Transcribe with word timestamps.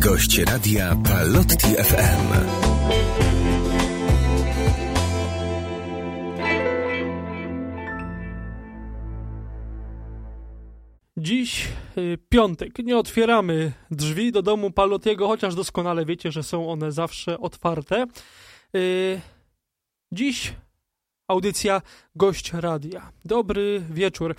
Gość 0.00 0.38
radia 0.38 0.96
Palotti 1.04 1.66
FM. 1.66 2.32
Dziś 11.16 11.68
y, 11.98 12.18
piątek. 12.28 12.78
Nie 12.78 12.98
otwieramy 12.98 13.72
drzwi 13.90 14.32
do 14.32 14.42
domu 14.42 14.70
Palotiego, 14.70 15.28
chociaż 15.28 15.54
doskonale 15.54 16.04
wiecie, 16.04 16.32
że 16.32 16.42
są 16.42 16.70
one 16.70 16.92
zawsze 16.92 17.38
otwarte. 17.38 18.06
Y, 18.76 19.20
dziś 20.12 20.54
audycja 21.28 21.82
Gość 22.16 22.52
Radia. 22.52 23.12
Dobry 23.24 23.82
wieczór. 23.90 24.34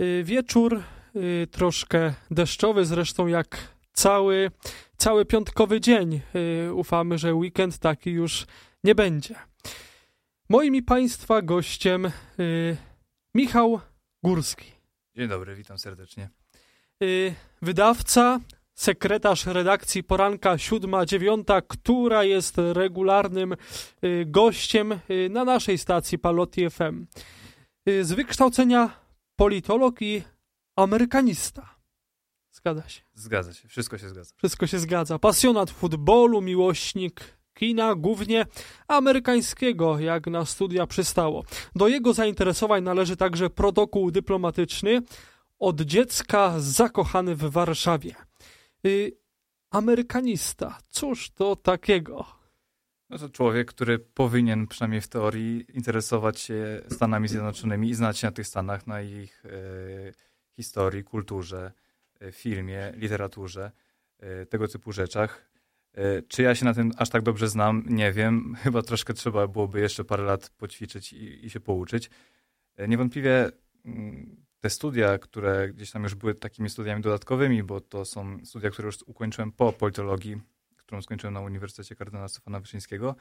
Y, 0.00 0.22
wieczór 0.24 0.82
troszkę 1.50 2.14
deszczowy, 2.30 2.84
zresztą 2.84 3.26
jak 3.26 3.71
cały, 3.92 4.50
cały 4.96 5.24
piątkowy 5.24 5.80
dzień. 5.80 6.20
Y, 6.66 6.74
ufamy, 6.74 7.18
że 7.18 7.34
weekend 7.34 7.78
taki 7.78 8.10
już 8.10 8.46
nie 8.84 8.94
będzie. 8.94 9.34
Moim 10.48 10.74
i 10.74 10.82
Państwa 10.82 11.42
gościem 11.42 12.10
y, 12.38 12.76
Michał 13.34 13.80
Górski. 14.22 14.72
Dzień 15.16 15.28
dobry, 15.28 15.54
witam 15.54 15.78
serdecznie. 15.78 16.28
Y, 17.02 17.34
wydawca, 17.62 18.40
sekretarz 18.74 19.46
redakcji 19.46 20.04
Poranka 20.04 20.56
7-9, 20.56 21.62
która 21.68 22.24
jest 22.24 22.54
regularnym 22.72 23.56
gościem 24.26 25.00
na 25.30 25.44
naszej 25.44 25.78
stacji 25.78 26.18
Palotti 26.18 26.70
FM. 26.70 27.06
Z 27.86 28.12
wykształcenia 28.12 28.90
politolog 29.36 30.02
i 30.02 30.22
amerykanista. 30.76 31.71
Zgadza 32.64 32.88
się. 32.88 33.02
Zgadza 33.14 33.52
się, 33.52 33.68
wszystko 33.68 33.98
się 33.98 34.08
zgadza. 34.08 34.34
Wszystko 34.36 34.66
się 34.66 34.78
zgadza. 34.78 35.18
Pasjonat 35.18 35.70
futbolu, 35.70 36.40
miłośnik 36.40 37.20
kina, 37.54 37.94
głównie 37.94 38.46
amerykańskiego, 38.88 39.98
jak 39.98 40.26
na 40.26 40.44
studia 40.44 40.86
przystało. 40.86 41.44
Do 41.74 41.88
jego 41.88 42.12
zainteresowań 42.12 42.82
należy 42.82 43.16
także 43.16 43.50
protokół 43.50 44.10
dyplomatyczny 44.10 45.02
od 45.58 45.80
dziecka 45.80 46.54
zakochany 46.58 47.36
w 47.36 47.40
Warszawie. 47.50 48.14
Y, 48.86 49.16
amerykanista, 49.70 50.78
cóż 50.88 51.30
to 51.30 51.56
takiego? 51.56 52.26
No 53.10 53.18
to 53.18 53.28
człowiek, 53.28 53.68
który 53.68 53.98
powinien 53.98 54.66
przynajmniej 54.66 55.00
w 55.00 55.08
teorii 55.08 55.64
interesować 55.74 56.40
się 56.40 56.82
Stanami 56.90 57.28
Zjednoczonymi 57.28 57.90
i 57.90 57.94
znać 57.94 58.18
się 58.18 58.26
na 58.26 58.32
tych 58.32 58.46
Stanach, 58.46 58.86
na 58.86 59.02
ich 59.02 59.44
e, 59.46 59.50
historii, 60.56 61.04
kulturze, 61.04 61.72
filmie, 62.30 62.92
literaturze, 62.96 63.72
e, 64.18 64.46
tego 64.46 64.68
typu 64.68 64.92
rzeczach. 64.92 65.52
E, 65.94 66.22
czy 66.22 66.42
ja 66.42 66.54
się 66.54 66.64
na 66.64 66.74
tym 66.74 66.92
aż 66.96 67.08
tak 67.08 67.22
dobrze 67.22 67.48
znam? 67.48 67.84
Nie 67.88 68.12
wiem. 68.12 68.54
Chyba 68.62 68.82
troszkę 68.82 69.14
trzeba 69.14 69.46
byłoby 69.46 69.80
jeszcze 69.80 70.04
parę 70.04 70.22
lat 70.22 70.50
poćwiczyć 70.50 71.12
i, 71.12 71.46
i 71.46 71.50
się 71.50 71.60
pouczyć. 71.60 72.10
E, 72.76 72.88
niewątpliwie 72.88 73.50
mm, 73.84 74.42
te 74.60 74.70
studia, 74.70 75.18
które 75.18 75.68
gdzieś 75.68 75.90
tam 75.90 76.02
już 76.02 76.14
były 76.14 76.34
takimi 76.34 76.70
studiami 76.70 77.02
dodatkowymi, 77.02 77.62
bo 77.62 77.80
to 77.80 78.04
są 78.04 78.38
studia, 78.44 78.70
które 78.70 78.86
już 78.86 79.02
ukończyłem 79.02 79.52
po 79.52 79.72
politologii, 79.72 80.40
którą 80.76 81.02
skończyłem 81.02 81.34
na 81.34 81.40
Uniwersytecie 81.40 81.96
Kardynała 81.96 82.28
Stefana 82.28 82.60
Wyszyńskiego, 82.60 83.16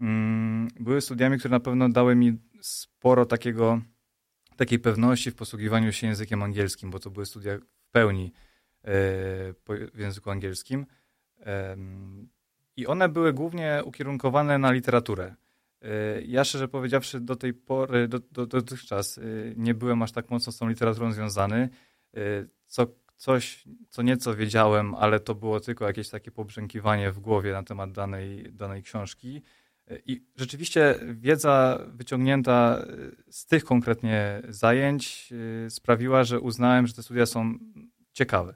mm, 0.00 0.68
były 0.80 1.00
studiami, 1.00 1.38
które 1.38 1.52
na 1.52 1.60
pewno 1.60 1.88
dały 1.88 2.14
mi 2.14 2.38
sporo 2.60 3.26
takiego, 3.26 3.80
takiej 4.56 4.78
pewności 4.78 5.30
w 5.30 5.34
posługiwaniu 5.34 5.92
się 5.92 6.06
językiem 6.06 6.42
angielskim, 6.42 6.90
bo 6.90 6.98
to 6.98 7.10
były 7.10 7.26
studia 7.26 7.58
pełni 7.92 8.32
e, 8.84 8.90
w 9.94 9.98
języku 9.98 10.30
angielskim. 10.30 10.86
I 12.76 12.86
one 12.86 13.08
były 13.08 13.32
głównie 13.32 13.82
ukierunkowane 13.84 14.58
na 14.58 14.72
literaturę. 14.72 15.34
E, 15.82 16.22
Ja 16.22 16.44
szczerze 16.44 16.68
powiedziawszy 16.68 17.20
do 17.20 17.36
tej 17.36 17.54
pory, 17.54 18.08
do, 18.08 18.18
do, 18.18 18.46
dotychczas 18.46 19.18
e, 19.18 19.22
nie 19.56 19.74
byłem 19.74 20.02
aż 20.02 20.12
tak 20.12 20.30
mocno 20.30 20.52
z 20.52 20.58
tą 20.58 20.68
literaturą 20.68 21.12
związany. 21.12 21.68
E, 22.16 22.20
Co, 22.66 22.86
coś, 23.16 23.64
co 23.90 24.02
nieco 24.02 24.34
wiedziałem, 24.34 24.94
ale 24.94 25.20
to 25.20 25.34
było 25.34 25.60
tylko 25.60 25.86
jakieś 25.86 26.08
takie 26.08 26.30
pobrzękiwanie 26.30 27.12
w 27.12 27.20
głowie 27.20 27.52
na 27.52 27.62
temat 27.62 27.92
danej, 27.92 28.52
danej 28.52 28.82
książki. 28.82 29.42
I 30.06 30.22
rzeczywiście 30.36 30.94
wiedza 31.14 31.78
wyciągnięta 31.94 32.78
e, 32.82 33.32
z 33.32 33.46
tych 33.46 33.64
konkretnie 33.64 34.42
zajęć 34.48 35.32
e, 35.66 35.70
sprawiła, 35.70 36.24
że 36.24 36.40
uznałem, 36.40 36.86
że 36.86 36.94
te 36.94 37.02
studia 37.02 37.26
są 37.26 37.54
ciekawe. 38.12 38.54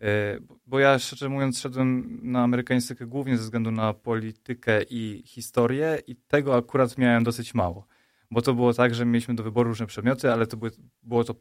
E, 0.00 0.38
bo- 0.66 0.78
ja 0.78 0.98
szczerze 0.98 1.28
mówiąc 1.28 1.60
szedłem 1.60 2.20
na 2.22 2.42
amerykaństykę 2.42 3.06
głównie 3.06 3.36
ze 3.36 3.42
względu 3.42 3.70
na 3.70 3.94
politykę 3.94 4.82
i 4.90 5.22
historię 5.26 5.98
i 6.06 6.16
tego 6.16 6.56
akurat 6.56 6.98
miałem 6.98 7.24
dosyć 7.24 7.54
mało. 7.54 7.86
Bo 8.30 8.42
to 8.42 8.54
było 8.54 8.74
tak, 8.74 8.94
że 8.94 9.06
mieliśmy 9.06 9.34
do 9.34 9.42
wyboru 9.42 9.68
różne 9.68 9.86
przedmioty, 9.86 10.32
ale 10.32 10.46
to 10.46 10.56
były, 10.56 10.70
było 11.02 11.24
to 11.24 11.34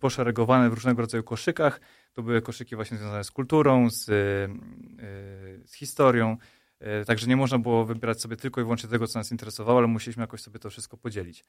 poszeregowane 0.00 0.70
w 0.70 0.72
różnego 0.72 1.00
rodzaju 1.02 1.22
koszykach. 1.22 1.80
To 2.12 2.22
były 2.22 2.42
koszyki 2.42 2.76
właśnie 2.76 2.96
związane 2.98 3.24
z 3.24 3.30
kulturą, 3.30 3.90
z, 3.90 4.04
z 5.64 5.74
historią. 5.74 6.36
E, 6.82 7.04
Także 7.04 7.26
nie 7.26 7.36
można 7.36 7.58
było 7.58 7.84
wybierać 7.84 8.20
sobie 8.20 8.36
tylko 8.36 8.60
i 8.60 8.64
wyłącznie 8.64 8.88
tego, 8.88 9.06
co 9.06 9.18
nas 9.18 9.32
interesowało, 9.32 9.78
ale 9.78 9.86
musieliśmy 9.86 10.20
jakoś 10.20 10.40
sobie 10.40 10.58
to 10.58 10.70
wszystko 10.70 10.96
podzielić. 10.96 11.44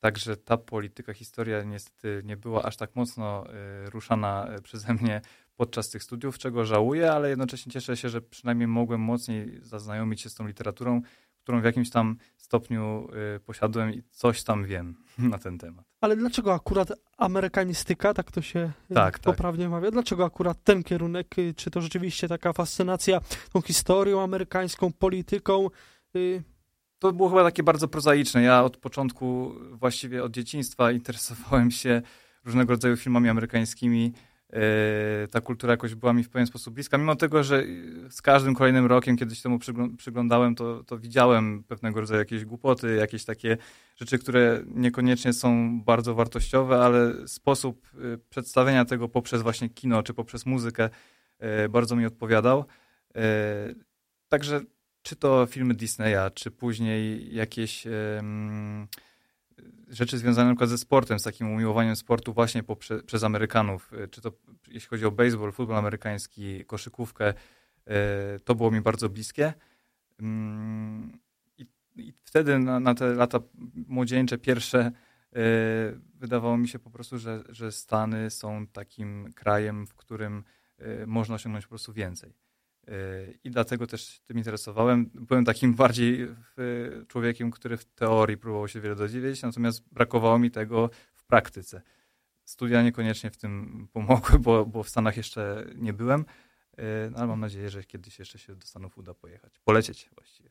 Także 0.00 0.36
ta 0.36 0.56
polityka, 0.56 1.14
historia 1.14 1.62
niestety 1.62 2.22
nie 2.24 2.36
była 2.36 2.62
aż 2.62 2.76
tak 2.76 2.96
mocno 2.96 3.44
e, 3.46 3.90
ruszana 3.90 4.46
e, 4.48 4.62
przeze 4.62 4.94
mnie 4.94 5.20
podczas 5.56 5.90
tych 5.90 6.02
studiów, 6.02 6.38
czego 6.38 6.64
żałuję, 6.64 7.12
ale 7.12 7.28
jednocześnie 7.28 7.72
cieszę 7.72 7.96
się, 7.96 8.08
że 8.08 8.20
przynajmniej 8.22 8.68
mogłem 8.68 9.00
mocniej 9.00 9.58
zaznajomić 9.62 10.20
się 10.20 10.30
z 10.30 10.34
tą 10.34 10.46
literaturą, 10.46 11.02
którą 11.46 11.60
w 11.60 11.64
jakimś 11.64 11.90
tam 11.90 12.16
stopniu 12.36 13.08
e, 13.36 13.40
posiadłem 13.40 13.94
i 13.94 14.02
coś 14.10 14.42
tam 14.44 14.64
wiem 14.64 14.94
na 15.18 15.38
ten 15.38 15.58
temat. 15.58 15.84
Ale 16.00 16.16
dlaczego 16.16 16.54
akurat 16.54 16.92
amerykanistyka, 17.18 18.14
tak 18.14 18.30
to 18.32 18.42
się 18.42 18.72
y, 18.90 18.94
Tak, 18.94 19.18
tak. 19.18 19.20
poprawnie 19.34 19.68
mawia? 19.68 19.90
Dlaczego 19.90 20.24
akurat 20.24 20.64
ten 20.64 20.82
kierunek? 20.82 21.38
Y, 21.38 21.54
Czy 21.54 21.70
to 21.70 21.80
rzeczywiście 21.80 22.28
taka 22.28 22.52
fascynacja 22.52 23.20
tą 23.52 23.60
historią 23.60 24.22
amerykańską, 24.22 24.92
polityką? 24.92 25.68
Y, 26.16 26.42
To 26.98 27.12
było 27.12 27.28
chyba 27.28 27.44
takie 27.44 27.62
bardzo 27.62 27.88
prozaiczne. 27.88 28.42
Ja 28.42 28.64
od 28.64 28.76
początku, 28.76 29.54
właściwie 29.72 30.24
od 30.24 30.32
dzieciństwa, 30.32 30.92
interesowałem 30.92 31.70
się 31.70 32.02
różnego 32.44 32.72
rodzaju 32.72 32.96
filmami 32.96 33.28
amerykańskimi. 33.28 34.12
E, 34.52 35.28
Ta 35.30 35.40
kultura 35.40 35.70
jakoś 35.70 35.94
była 35.94 36.12
mi 36.12 36.24
w 36.24 36.28
pewien 36.28 36.46
sposób 36.46 36.74
bliska, 36.74 36.98
mimo 36.98 37.16
tego, 37.16 37.42
że 37.42 37.64
z 38.10 38.22
każdym 38.22 38.54
kolejnym 38.54 38.86
rokiem, 38.86 39.16
kiedy 39.16 39.34
się 39.34 39.42
temu 39.42 39.58
przyglą- 39.58 39.96
przyglądałem, 39.96 40.54
to, 40.54 40.84
to 40.84 40.98
widziałem 40.98 41.64
pewnego 41.64 42.00
rodzaju 42.00 42.18
jakieś 42.18 42.44
głupoty, 42.44 42.94
jakieś 42.94 43.24
takie 43.24 43.56
rzeczy, 43.96 44.18
które 44.18 44.62
niekoniecznie 44.66 45.32
są 45.32 45.80
bardzo 45.84 46.14
wartościowe, 46.14 46.78
ale 46.78 47.28
sposób 47.28 47.86
e, 47.94 48.18
przedstawienia 48.30 48.84
tego 48.84 49.08
poprzez 49.08 49.42
właśnie 49.42 49.68
kino 49.68 50.02
czy 50.02 50.14
poprzez 50.14 50.46
muzykę 50.46 50.90
e, 51.38 51.68
bardzo 51.68 51.96
mi 51.96 52.06
odpowiadał. 52.06 52.64
Także 54.28 54.60
czy 55.02 55.16
to 55.16 55.46
filmy 55.46 55.74
Disneya, 55.74 56.30
czy 56.34 56.50
później 56.50 57.34
jakieś 57.34 57.86
em, 57.86 58.86
rzeczy 59.88 60.18
związane 60.18 60.50
przykład 60.50 60.70
ze 60.70 60.78
sportem, 60.78 61.18
z 61.18 61.22
takim 61.22 61.50
umiłowaniem 61.50 61.96
sportu 61.96 62.32
właśnie 62.32 62.62
poprze, 62.62 63.02
przez 63.02 63.24
Amerykanów, 63.24 63.92
e, 63.92 64.08
czy 64.08 64.20
to 64.20 64.32
jeśli 64.68 64.88
chodzi 64.88 65.04
o 65.04 65.10
baseball, 65.10 65.52
futbol 65.52 65.76
amerykański, 65.76 66.64
koszykówkę, 66.64 67.34
e, 67.86 68.38
to 68.44 68.54
było 68.54 68.70
mi 68.70 68.80
bardzo 68.80 69.08
bliskie. 69.08 69.54
Mm, 70.20 71.18
I, 71.58 71.66
i 71.96 72.12
wtedy 72.24 72.58
na, 72.58 72.80
na 72.80 72.94
te 72.94 73.14
lata 73.14 73.38
młodzieńcze, 73.74 74.38
pierwsze, 74.38 74.78
e, 74.78 74.92
wydawało 76.14 76.58
mi 76.58 76.68
się 76.68 76.78
po 76.78 76.90
prostu, 76.90 77.18
że, 77.18 77.42
że 77.48 77.72
Stany 77.72 78.30
są 78.30 78.66
takim 78.66 79.32
krajem, 79.34 79.86
w 79.86 79.94
którym 79.94 80.44
można 81.06 81.34
osiągnąć 81.34 81.64
po 81.64 81.68
prostu 81.68 81.92
więcej. 81.92 82.45
Yy, 82.86 83.38
I 83.44 83.50
dlatego 83.50 83.86
też 83.86 84.20
tym 84.20 84.38
interesowałem. 84.38 85.10
Byłem 85.14 85.44
takim 85.44 85.74
bardziej 85.82 86.26
w- 86.26 87.04
człowiekiem, 87.08 87.50
który 87.50 87.76
w 87.76 87.84
teorii 87.84 88.36
próbował 88.36 88.68
się 88.68 88.80
wiele 88.80 88.94
dowiedzieć, 88.96 89.42
natomiast 89.42 89.84
brakowało 89.92 90.38
mi 90.38 90.50
tego 90.50 90.90
w 91.14 91.24
praktyce. 91.24 91.82
Studia 92.44 92.82
niekoniecznie 92.82 93.30
w 93.30 93.36
tym 93.36 93.66
pomogły, 93.92 94.38
bo, 94.38 94.66
bo 94.66 94.82
w 94.82 94.88
Stanach 94.88 95.16
jeszcze 95.16 95.66
nie 95.74 95.92
byłem, 95.92 96.24
yy, 96.78 96.84
no, 97.10 97.18
ale 97.18 97.26
mam 97.26 97.40
nadzieję, 97.40 97.70
że 97.70 97.84
kiedyś 97.84 98.18
jeszcze 98.18 98.38
się 98.38 98.54
do 98.56 98.66
Stanów 98.66 98.98
uda 98.98 99.14
pojechać. 99.14 99.58
Polecieć 99.64 100.10
właściwie. 100.14 100.50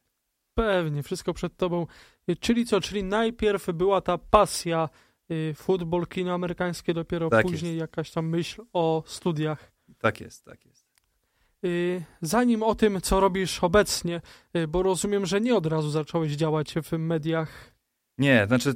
Pewnie, 0.53 1.03
wszystko 1.03 1.33
przed 1.33 1.57
tobą. 1.57 1.87
Y, 2.29 2.35
Czyli 2.35 2.65
co? 2.65 2.81
Czyli 2.81 3.03
najpierw 3.03 3.67
była 3.73 4.01
ta 4.01 4.17
pasja 4.17 4.89
y, 5.31 5.53
futbol, 5.55 6.07
kino 6.07 6.33
amerykańskie, 6.33 6.93
dopiero 6.93 7.29
Tak 7.29 7.45
później 7.45 7.77
jakaś 7.77 8.11
tam 8.11 8.29
myśl 8.29 8.61
o 8.73 9.03
studiach. 9.05 9.71
Tak 9.97 10.21
jest, 10.21 10.45
tak 10.45 10.65
jest. 10.65 10.74
Y, 11.65 12.03
Zanim 12.21 12.63
o 12.63 12.75
tym, 12.75 13.01
co 13.01 13.19
robisz 13.19 13.63
obecnie, 13.63 14.21
y, 14.55 14.67
bo 14.67 14.83
rozumiem, 14.83 15.25
że 15.25 15.41
nie 15.41 15.55
od 15.55 15.65
razu 15.65 15.89
zacząłeś 15.89 16.31
działać 16.31 16.73
w 16.83 16.91
mediach. 16.91 17.75
Nie, 18.17 18.45
znaczy 18.47 18.73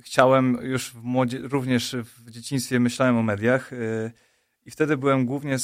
chciałem 0.00 0.58
już 0.62 0.90
w 0.90 1.02
młodzie, 1.02 1.38
również 1.38 1.96
w 2.02 2.30
dzieciństwie 2.30 2.80
myślałem 2.80 3.16
o 3.16 3.22
mediach 3.22 3.72
y, 3.72 4.12
i 4.64 4.70
wtedy 4.70 4.96
byłem 4.96 5.26
głównie 5.26 5.58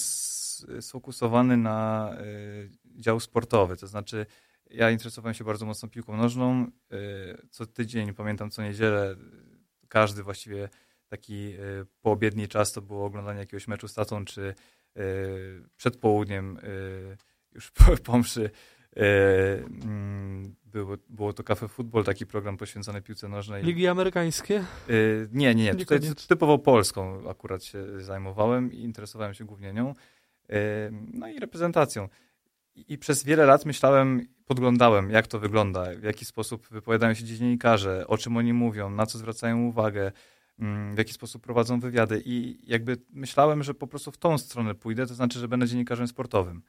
sfokusowany 0.81 1.57
na 1.57 2.11
dział 2.85 3.21
sportowy, 3.21 3.77
to 3.77 3.87
znaczy 3.87 4.27
ja 4.71 4.91
interesowałem 4.91 5.35
się 5.35 5.45
bardzo 5.45 5.67
mocno 5.67 5.89
piłką 5.89 6.17
nożną. 6.17 6.71
Co 7.51 7.67
tydzień, 7.67 8.15
pamiętam 8.15 8.51
co 8.51 8.63
niedzielę, 8.63 9.17
każdy 9.89 10.23
właściwie 10.23 10.69
taki 11.09 11.55
poobiedni 12.03 12.49
czas 12.49 12.73
to 12.73 12.83
było 12.83 13.05
oglądanie 13.05 13.41
jakiegoś 13.41 13.69
meczu 13.69 13.89
z 13.89 13.95
tatą, 13.95 14.25
czy 14.25 14.55
przed 15.77 15.97
południem 15.97 16.59
już 17.53 17.71
po, 17.79 17.97
po 18.05 18.19
mszy 18.19 18.51
mm, 18.97 20.55
było, 20.65 20.97
było 21.09 21.33
to 21.33 21.43
Cafe 21.43 21.69
Football, 21.69 22.05
taki 22.05 22.27
program 22.27 22.57
poświęcony 22.57 23.03
piłce 23.03 23.29
nożnej. 23.29 23.65
Ligi 23.65 23.87
amerykańskie? 23.87 24.65
Nie, 25.33 25.55
nie, 25.55 25.65
nie. 25.65 25.75
Tutaj 25.75 26.01
typowo 26.29 26.59
polską 26.59 27.31
akurat 27.31 27.65
się 27.65 28.01
zajmowałem 28.01 28.73
i 28.73 28.79
interesowałem 28.79 29.35
się 29.35 29.45
głównie 29.45 29.73
nią. 29.73 29.95
No 31.13 31.29
i 31.29 31.39
reprezentacją. 31.39 32.09
I, 32.75 32.99
przez 32.99 33.25
wiele 33.25 33.47
lat 33.47 33.67
myślałem, 33.67 34.27
podglądałem, 34.47 35.11
jak 35.11 35.27
to 35.27 35.39
wygląda, 35.39 35.85
w 35.97 36.03
jaki 36.03 36.25
sposób 36.25 36.69
wypowiadają 36.69 37.15
się 37.15 37.25
dziennikarze, 37.25 38.07
o 38.07 38.19
czym 38.19 38.37
oni 38.37 38.53
mówią, 38.53 38.91
na 38.91 39.07
co 39.07 39.19
zwracają 39.19 39.63
uwagę, 39.65 40.13
w 40.95 40.99
jaki 40.99 41.13
sposób 41.13 41.43
prowadzą 41.43 41.81
wywiady. 41.81 42.23
I 42.25 42.59
jakby 42.67 42.97
myślałem, 43.11 43.63
że 43.63 43.75
po 43.75 43.87
prostu 43.87 44.13
w 44.13 44.17
tą 44.17 44.39
stronę 44.39 44.75
pójdę, 44.75 45.07
to 45.07 45.15
znaczy, 45.15 45.39
że 45.39 45.49
będę 45.49 45.67
dziennikarzem 45.67 46.09
sportowym. 46.09 46.63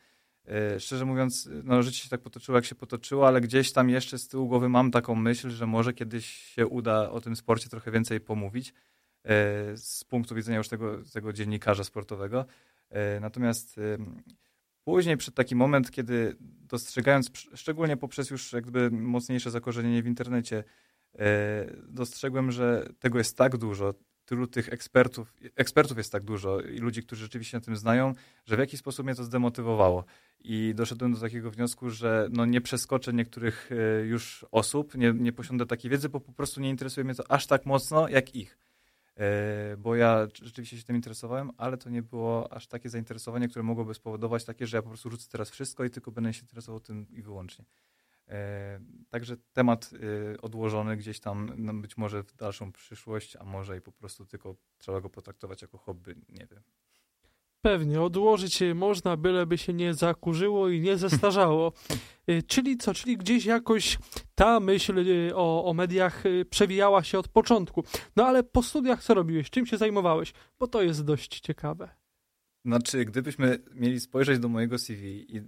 E, 0.48 0.80
szczerze 0.80 1.06
mówiąc, 1.06 1.50
no, 1.64 1.84
życie 1.84 2.04
się 2.04 2.10
tak 2.10 2.22
potoczyło, 2.22 2.58
jak 2.58 2.66
się 2.66 2.76
potoczyło, 2.76 3.28
ale 3.28 3.42
gdzieś 3.42 3.72
tam 3.72 3.90
jeszcze 3.90 4.18
z 4.18 4.28
tyłu 4.28 4.48
głowy 4.48 4.70
mam 4.70 4.92
taką 4.92 5.16
myśl, 5.16 5.50
że 5.50 5.68
może 5.68 5.94
kiedyś 5.94 6.26
się 6.26 6.68
uda 6.68 7.10
o 7.10 7.22
tym 7.22 7.36
sporcie 7.36 7.70
trochę 7.70 7.92
więcej 7.92 8.20
pomówić 8.20 8.70
e, 8.70 8.74
z 9.78 10.04
punktu 10.04 10.36
widzenia 10.36 10.58
już 10.58 10.68
tego, 10.68 10.98
tego 11.14 11.34
dziennikarza 11.34 11.84
sportowego. 11.84 12.46
E, 12.90 13.20
natomiast 13.20 13.80
później 14.84 15.18
przed 15.18 15.36
taki 15.36 15.56
moment, 15.56 15.92
kiedy 15.92 16.36
dostrzegając, 16.40 17.32
szczególnie 17.56 17.98
poprzez 17.98 18.30
już 18.30 18.54
jakby 18.54 18.92
mocniejsze 18.92 19.52
zakorzenienie 19.52 20.04
w 20.04 20.08
internecie, 20.08 20.64
dostrzegłem, 21.88 22.52
że 22.52 22.88
tego 23.00 23.18
jest 23.18 23.38
tak 23.38 23.58
dużo, 23.58 23.94
tylu 24.32 24.48
tych 24.48 24.74
ekspertów, 24.74 25.34
ekspertów 25.56 25.98
jest 25.98 26.12
tak 26.12 26.24
dużo 26.24 26.62
i 26.62 26.78
ludzi, 26.78 27.04
którzy 27.04 27.22
rzeczywiście 27.22 27.58
na 27.58 27.62
tym 27.62 27.78
znają, 27.78 28.14
że 28.46 28.56
w 28.56 28.60
jakiś 28.60 28.80
sposób 28.80 29.06
mnie 29.06 29.16
to 29.16 29.24
zdemotywowało. 29.24 30.06
I 30.40 30.74
doszedłem 30.76 31.14
do 31.14 31.20
takiego 31.20 31.52
wniosku, 31.52 31.90
że 31.90 32.28
no 32.32 32.46
nie 32.46 32.62
przeskoczę 32.62 33.14
niektórych 33.14 33.70
e, 33.72 34.06
już 34.06 34.46
osób, 34.52 34.96
nie, 34.96 35.14
nie 35.14 35.34
posiądę 35.34 35.66
takiej 35.66 35.92
wiedzy, 35.92 36.10
bo 36.10 36.20
po 36.20 36.32
prostu 36.32 36.62
nie 36.62 36.70
interesuje 36.70 37.04
mnie 37.04 37.16
to 37.16 37.32
aż 37.32 37.48
tak 37.48 37.66
mocno 37.66 38.10
jak 38.10 38.36
ich. 38.36 38.58
E, 39.18 39.78
bo 39.78 39.96
ja 39.96 40.28
rzeczywiście 40.42 40.78
się 40.78 40.84
tym 40.84 40.96
interesowałem, 40.96 41.52
ale 41.58 41.78
to 41.78 41.90
nie 41.90 42.02
było 42.02 42.54
aż 42.54 42.68
takie 42.68 42.90
zainteresowanie, 42.90 43.48
które 43.48 43.64
mogłoby 43.64 43.94
spowodować 43.94 44.46
takie, 44.46 44.68
że 44.68 44.78
ja 44.78 44.82
po 44.82 44.90
prostu 44.90 45.10
rzucę 45.10 45.28
teraz 45.32 45.50
wszystko 45.50 45.84
i 45.84 45.90
tylko 45.90 46.12
będę 46.12 46.34
się 46.34 46.42
interesował 46.42 46.80
tym 46.80 47.06
i 47.10 47.22
wyłącznie. 47.22 47.66
E, 48.32 48.80
także 49.10 49.38
temat 49.54 49.90
y, 49.94 50.42
odłożony 50.42 50.98
gdzieś 50.98 51.20
tam, 51.20 51.52
no 51.58 51.74
być 51.74 51.98
może 51.98 52.24
w 52.24 52.36
dalszą 52.36 52.72
przyszłość, 52.72 53.36
a 53.36 53.44
może 53.44 53.78
i 53.78 53.82
po 53.82 53.92
prostu 53.92 54.26
tylko 54.26 54.56
trzeba 54.78 55.02
go 55.02 55.10
potraktować 55.10 55.62
jako 55.62 55.78
hobby, 55.78 56.16
nie 56.30 56.48
wiem. 56.52 56.64
Pewnie, 57.62 58.02
odłożyć 58.02 58.64
można, 58.76 59.18
byleby 59.18 59.58
się 59.58 59.74
nie 59.74 59.94
zakurzyło 59.94 60.70
i 60.70 60.82
nie 60.82 60.98
zestarzało. 60.98 61.72
Y, 62.30 62.44
czyli 62.44 62.78
co, 62.78 62.94
czyli 62.94 63.18
gdzieś 63.18 63.46
jakoś 63.46 63.98
ta 64.36 64.60
myśl 64.60 64.98
y, 64.98 65.36
o, 65.36 65.66
o 65.66 65.74
mediach 65.74 66.24
przewijała 66.50 67.04
się 67.04 67.20
od 67.20 67.28
początku. 67.28 67.84
No 68.16 68.26
ale 68.26 68.44
po 68.44 68.64
studiach 68.64 69.04
co 69.04 69.14
robiłeś? 69.14 69.50
Czym 69.50 69.66
się 69.66 69.78
zajmowałeś? 69.78 70.34
Bo 70.60 70.68
to 70.68 70.82
jest 70.82 71.06
dość 71.06 71.40
ciekawe. 71.40 71.90
Znaczy, 72.66 73.06
gdybyśmy 73.06 73.60
mieli 73.74 74.00
spojrzeć 74.00 74.40
do 74.40 74.50
mojego 74.50 74.78
CV 74.78 75.36
i 75.36 75.36
yy, 75.36 75.42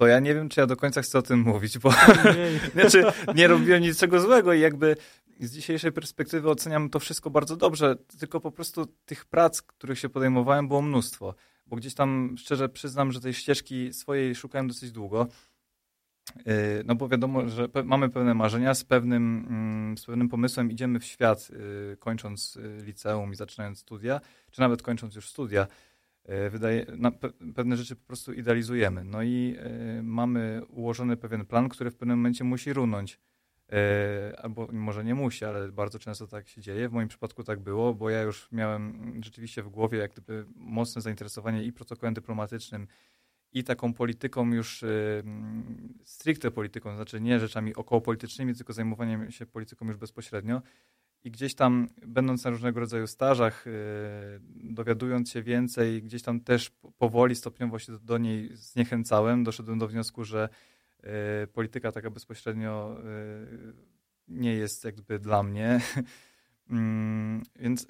to 0.00 0.06
ja 0.06 0.20
nie 0.20 0.34
wiem, 0.34 0.48
czy 0.48 0.60
ja 0.60 0.66
do 0.66 0.76
końca 0.76 1.02
chcę 1.02 1.18
o 1.18 1.22
tym 1.22 1.40
mówić, 1.40 1.78
bo 1.78 1.90
znaczy, 2.74 3.04
nie 3.34 3.48
robiłem 3.48 3.82
niczego 3.82 4.20
złego 4.20 4.52
i 4.52 4.60
jakby 4.60 4.96
z 5.40 5.52
dzisiejszej 5.52 5.92
perspektywy 5.92 6.50
oceniam 6.50 6.90
to 6.90 7.00
wszystko 7.00 7.30
bardzo 7.30 7.56
dobrze, 7.56 7.96
tylko 8.18 8.40
po 8.40 8.50
prostu 8.50 8.86
tych 8.86 9.24
prac, 9.24 9.62
których 9.62 9.98
się 9.98 10.08
podejmowałem, 10.08 10.68
było 10.68 10.82
mnóstwo. 10.82 11.34
Bo 11.66 11.76
gdzieś 11.76 11.94
tam 11.94 12.34
szczerze 12.38 12.68
przyznam, 12.68 13.12
że 13.12 13.20
tej 13.20 13.34
ścieżki 13.34 13.92
swojej 13.92 14.34
szukałem 14.34 14.68
dosyć 14.68 14.92
długo. 14.92 15.28
Yy, 16.36 16.52
no 16.84 16.94
bo 16.94 17.08
wiadomo, 17.08 17.48
że 17.48 17.68
mamy 17.84 18.08
pewne 18.08 18.34
marzenia, 18.34 18.74
z 18.74 18.84
pewnym, 18.84 19.46
mm, 19.48 19.98
z 19.98 20.04
pewnym 20.06 20.28
pomysłem 20.28 20.70
idziemy 20.70 21.00
w 21.00 21.04
świat, 21.04 21.50
yy, 21.50 21.96
kończąc 21.96 22.54
yy, 22.54 22.82
liceum 22.84 23.32
i 23.32 23.36
zaczynając 23.36 23.78
studia, 23.78 24.20
czy 24.50 24.60
nawet 24.60 24.82
kończąc 24.82 25.14
już 25.14 25.28
studia. 25.28 25.66
E, 26.24 26.50
wydaje, 26.50 26.86
na, 26.96 27.12
pewne 27.54 27.76
rzeczy 27.76 27.96
po 27.96 28.06
prostu 28.06 28.32
idealizujemy. 28.32 29.04
No 29.04 29.22
i 29.22 29.56
y, 29.98 30.02
mamy 30.02 30.62
ułożony 30.68 31.16
pewien 31.16 31.46
plan, 31.46 31.68
który 31.68 31.90
w 31.90 31.96
pewnym 31.96 32.18
momencie 32.18 32.44
musi 32.44 32.72
runąć. 32.72 33.18
Y, 33.72 34.36
albo 34.38 34.68
może 34.72 35.04
nie 35.04 35.14
musi, 35.14 35.44
ale 35.44 35.72
bardzo 35.72 35.98
często 35.98 36.26
tak 36.26 36.48
się 36.48 36.60
dzieje. 36.60 36.88
W 36.88 36.92
moim 36.92 37.08
przypadku 37.08 37.44
tak 37.44 37.60
było, 37.60 37.94
bo 37.94 38.10
ja 38.10 38.22
już 38.22 38.52
miałem 38.52 39.14
rzeczywiście 39.24 39.62
w 39.62 39.68
głowie 39.68 39.98
jak 39.98 40.12
gdyby 40.12 40.46
mocne 40.56 41.02
zainteresowanie 41.02 41.64
i 41.64 41.72
protokołem 41.72 42.14
dyplomatycznym, 42.14 42.86
i 43.52 43.64
taką 43.64 43.94
polityką 43.94 44.52
już 44.52 44.84
stricte 46.04 46.50
polityką, 46.50 46.96
znaczy 46.96 47.20
nie 47.20 47.40
rzeczami 47.40 47.74
okołopolitycznymi, 47.74 48.54
tylko 48.54 48.72
zajmowaniem 48.72 49.30
się 49.30 49.46
polityką 49.46 49.86
już 49.86 49.96
bezpośrednio. 49.96 50.62
I 51.24 51.30
gdzieś 51.30 51.54
tam, 51.54 51.88
będąc 52.06 52.44
na 52.44 52.50
różnego 52.50 52.80
rodzaju 52.80 53.06
stażach, 53.06 53.66
yy, 53.66 54.72
dowiadując 54.74 55.30
się 55.30 55.42
więcej, 55.42 56.02
gdzieś 56.02 56.22
tam 56.22 56.40
też 56.40 56.70
powoli, 56.98 57.34
stopniowo 57.34 57.78
się 57.78 57.98
do, 57.98 58.18
niej 58.18 58.56
zniechęcałem. 58.56 59.44
Doszedłem 59.44 59.78
do 59.78 59.88
wniosku, 59.88 60.24
że 60.24 60.48
yy, 61.02 61.08
polityka 61.52 61.92
taka 61.92 62.10
bezpośrednio 62.10 62.96
yy, 63.04 63.72
nie 64.28 64.54
jest 64.54 64.84
jakby 64.84 65.18
dla 65.18 65.42
mnie. 65.42 65.80
Mm, 66.70 67.42
więc, 67.56 67.86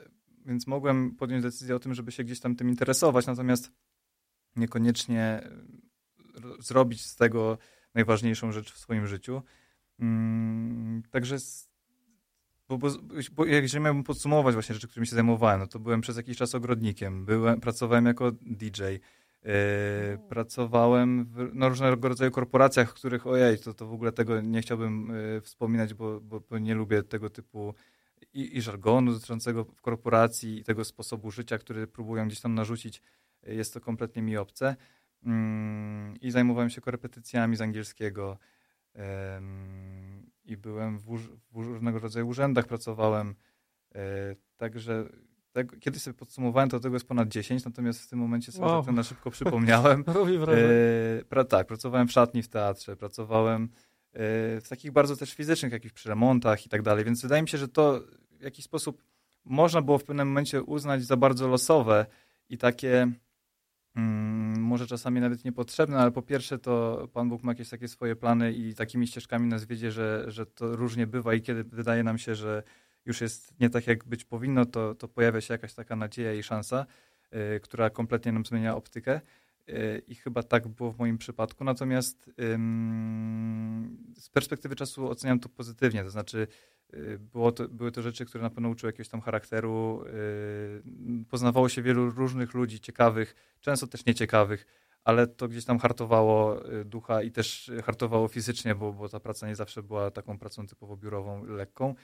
więc 0.46 0.66
mogłem 0.66 1.16
podjąć 1.16 1.42
decyzję 1.42 1.76
o 1.76 1.78
tym, 1.78 1.94
żeby 1.94 2.12
się 2.12 2.24
gdzieś 2.24 2.40
tam 2.40 2.56
tym 2.56 2.68
interesować, 2.68 3.26
natomiast 3.26 3.72
niekoniecznie 4.56 5.48
zrobić 6.58 7.06
z 7.06 7.16
tego 7.16 7.58
najważniejszą 7.94 8.52
rzecz 8.52 8.72
w 8.72 8.78
swoim 8.78 9.06
życiu. 9.06 9.42
Mm, 9.98 11.02
także 11.10 11.36
bo, 12.70 12.78
bo, 12.78 12.88
bo 13.32 13.44
jeżeli 13.44 13.84
miałbym 13.84 14.04
podsumować 14.04 14.54
właśnie 14.54 14.74
rzeczy, 14.74 14.88
którymi 14.88 15.06
się 15.06 15.14
zajmowałem, 15.14 15.60
no 15.60 15.66
to 15.66 15.78
byłem 15.78 16.00
przez 16.00 16.16
jakiś 16.16 16.36
czas 16.36 16.54
ogrodnikiem, 16.54 17.24
byłem, 17.24 17.60
pracowałem 17.60 18.06
jako 18.06 18.32
DJ, 18.32 18.82
yy, 18.82 19.50
pracowałem 20.28 21.24
w 21.24 21.50
no, 21.54 21.68
różnego 21.68 22.08
rodzaju 22.08 22.30
korporacjach, 22.30 22.90
w 22.90 22.94
których 22.94 23.26
ojej, 23.26 23.58
to, 23.58 23.74
to 23.74 23.86
w 23.86 23.92
ogóle 23.92 24.12
tego 24.12 24.40
nie 24.40 24.60
chciałbym 24.60 25.12
yy, 25.34 25.40
wspominać, 25.40 25.94
bo, 25.94 26.20
bo, 26.20 26.40
bo, 26.40 26.58
nie 26.58 26.74
lubię 26.74 27.02
tego 27.02 27.30
typu 27.30 27.74
i, 28.34 28.56
i 28.56 28.62
żargonu 28.62 29.12
dotyczącego 29.12 29.64
korporacji 29.64 30.58
i 30.58 30.64
tego 30.64 30.84
sposobu 30.84 31.30
życia, 31.30 31.58
który 31.58 31.86
próbują 31.86 32.26
gdzieś 32.26 32.40
tam 32.40 32.54
narzucić. 32.54 33.02
Yy, 33.42 33.54
jest 33.54 33.74
to 33.74 33.80
kompletnie 33.80 34.22
mi 34.22 34.36
obce. 34.36 34.76
Mm, 35.22 36.14
I 36.20 36.30
zajmowałem 36.30 36.70
się 36.70 36.80
korepetycjami 36.80 37.56
z 37.56 37.60
angielskiego, 37.60 38.38
i 40.50 40.56
byłem 40.56 40.98
w, 40.98 41.18
w, 41.52 41.56
różnego 41.56 41.98
rodzaju 41.98 42.28
urzędach, 42.28 42.66
pracowałem. 42.66 43.34
E, 43.94 44.34
także 44.56 45.08
tak, 45.52 45.78
kiedyś 45.78 46.02
sobie 46.02 46.14
podsumowałem, 46.14 46.68
to 46.68 46.80
tego 46.80 46.96
jest 46.96 47.08
ponad 47.08 47.28
10, 47.28 47.64
natomiast 47.64 48.02
w 48.02 48.08
tym 48.08 48.18
momencie 48.18 48.52
sobie 48.52 48.66
wow. 48.66 48.84
tak 48.84 48.94
na 48.94 49.02
szybko 49.02 49.30
przypomniałem. 49.30 50.04
Robi 50.14 50.38
wrażenie. 50.38 50.68
E, 51.20 51.24
pra, 51.28 51.44
tak, 51.44 51.66
pracowałem 51.66 52.08
w 52.08 52.12
szatni 52.12 52.42
w 52.42 52.48
teatrze, 52.48 52.96
pracowałem 52.96 53.62
e, 53.62 54.18
w 54.60 54.68
takich 54.68 54.92
bardzo 54.92 55.16
też 55.16 55.34
fizycznych 55.34 55.72
jakichś 55.72 55.94
przy 55.94 56.08
remontach 56.08 56.66
i 56.66 56.68
tak 56.68 56.82
dalej, 56.82 57.04
więc 57.04 57.22
wydaje 57.22 57.42
mi 57.42 57.48
się, 57.48 57.58
że 57.58 57.68
to 57.68 58.00
w 58.30 58.42
jakiś 58.42 58.64
sposób 58.64 59.02
można 59.44 59.82
było 59.82 59.98
w 59.98 60.04
pewnym 60.04 60.28
momencie 60.28 60.62
uznać 60.62 61.04
za 61.04 61.16
bardzo 61.16 61.48
losowe 61.48 62.06
i 62.48 62.58
takie 62.58 63.12
Mm, 63.96 64.60
może 64.62 64.86
czasami 64.86 65.20
nawet 65.20 65.44
niepotrzebne, 65.44 65.98
ale 65.98 66.10
po 66.10 66.22
pierwsze 66.22 66.58
to 66.58 67.08
Pan 67.12 67.28
Bóg 67.28 67.42
ma 67.42 67.52
jakieś 67.52 67.68
takie 67.68 67.88
swoje 67.88 68.16
plany 68.16 68.52
i 68.52 68.74
takimi 68.74 69.06
ścieżkami 69.06 69.46
nas 69.46 69.64
wiedzie, 69.64 69.92
że, 69.92 70.24
że 70.28 70.46
to 70.46 70.76
różnie 70.76 71.06
bywa 71.06 71.34
i 71.34 71.42
kiedy 71.42 71.64
wydaje 71.64 72.02
nam 72.02 72.18
się, 72.18 72.34
że 72.34 72.62
już 73.04 73.20
jest 73.20 73.60
nie 73.60 73.70
tak, 73.70 73.86
jak 73.86 74.04
być 74.04 74.24
powinno, 74.24 74.66
to, 74.66 74.94
to 74.94 75.08
pojawia 75.08 75.40
się 75.40 75.54
jakaś 75.54 75.74
taka 75.74 75.96
nadzieja 75.96 76.34
i 76.34 76.42
szansa, 76.42 76.86
y, 77.56 77.60
która 77.60 77.90
kompletnie 77.90 78.32
nam 78.32 78.46
zmienia 78.46 78.76
optykę. 78.76 79.20
Y, 79.68 80.02
I 80.08 80.14
chyba 80.14 80.42
tak 80.42 80.68
było 80.68 80.92
w 80.92 80.98
moim 80.98 81.18
przypadku. 81.18 81.64
Natomiast 81.64 82.28
y, 82.28 82.32
z 84.20 84.28
perspektywy 84.32 84.76
czasu 84.76 85.10
oceniam 85.10 85.40
to 85.40 85.48
pozytywnie. 85.48 86.04
To 86.04 86.10
znaczy, 86.10 86.46
Y, 86.94 87.18
było 87.18 87.52
to, 87.52 87.68
były 87.68 87.92
to 87.92 88.02
rzeczy, 88.02 88.24
które 88.26 88.42
na 88.42 88.50
pewno 88.50 88.68
uczyły 88.68 88.88
jakiegoś 88.88 89.08
tam 89.08 89.20
charakteru. 89.20 90.04
Y, 90.06 91.24
poznawało 91.28 91.68
się 91.68 91.82
wielu 91.82 92.10
różnych 92.10 92.54
ludzi, 92.54 92.80
ciekawych, 92.80 93.34
często 93.60 93.86
też 93.86 94.06
nieciekawych, 94.06 94.66
ale 95.04 95.26
to 95.26 95.48
gdzieś 95.48 95.64
tam 95.64 95.78
hartowało 95.78 96.66
y, 96.72 96.84
ducha 96.84 97.22
i 97.22 97.30
też 97.30 97.70
hartowało 97.84 98.28
fizycznie, 98.28 98.74
bo, 98.74 98.92
bo 98.92 99.08
ta 99.08 99.20
praca 99.20 99.46
nie 99.46 99.56
zawsze 99.56 99.82
była 99.82 100.10
taką 100.10 100.38
pracą 100.38 100.66
typowo 100.66 100.96
biurową, 100.96 101.44
lekką. 101.44 101.94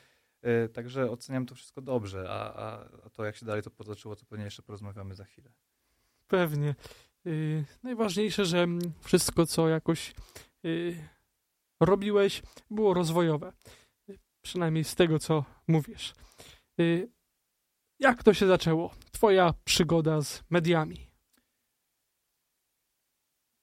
Także 0.73 1.11
oceniam 1.11 1.47
to 1.47 1.55
wszystko 1.55 1.81
dobrze, 1.81 2.27
a, 2.29 2.55
a, 2.55 2.89
a 3.07 3.11
to 3.11 3.25
jak 3.25 3.37
się 3.37 3.47
dalej 3.47 3.63
to 3.63 3.71
potoczyło, 3.71 4.17
to 4.17 4.27
pewnie 4.27 4.45
jeszcze 4.45 4.63
porozmawiamy 4.63 5.15
za 5.15 5.25
chwilę. 5.25 5.51
Pewnie. 6.29 6.75
Yy, 7.27 7.65
najważniejsze, 7.83 8.45
że 8.45 8.67
wszystko, 9.01 9.47
co 9.47 9.69
jakoś 9.69 10.15
yy, 10.63 10.97
robiłeś, 11.81 12.43
było 12.71 12.95
rozwojowe. 12.95 13.53
Przynajmniej 14.43 14.85
z 14.85 14.95
tego, 14.95 15.19
co 15.19 15.45
mówisz. 15.69 16.15
Y, 16.81 17.11
jak 18.01 18.23
to 18.23 18.35
się 18.35 18.47
zaczęło? 18.47 18.95
Twoja 19.13 19.55
przygoda 19.65 20.23
z 20.23 20.45
mediami. 20.51 21.07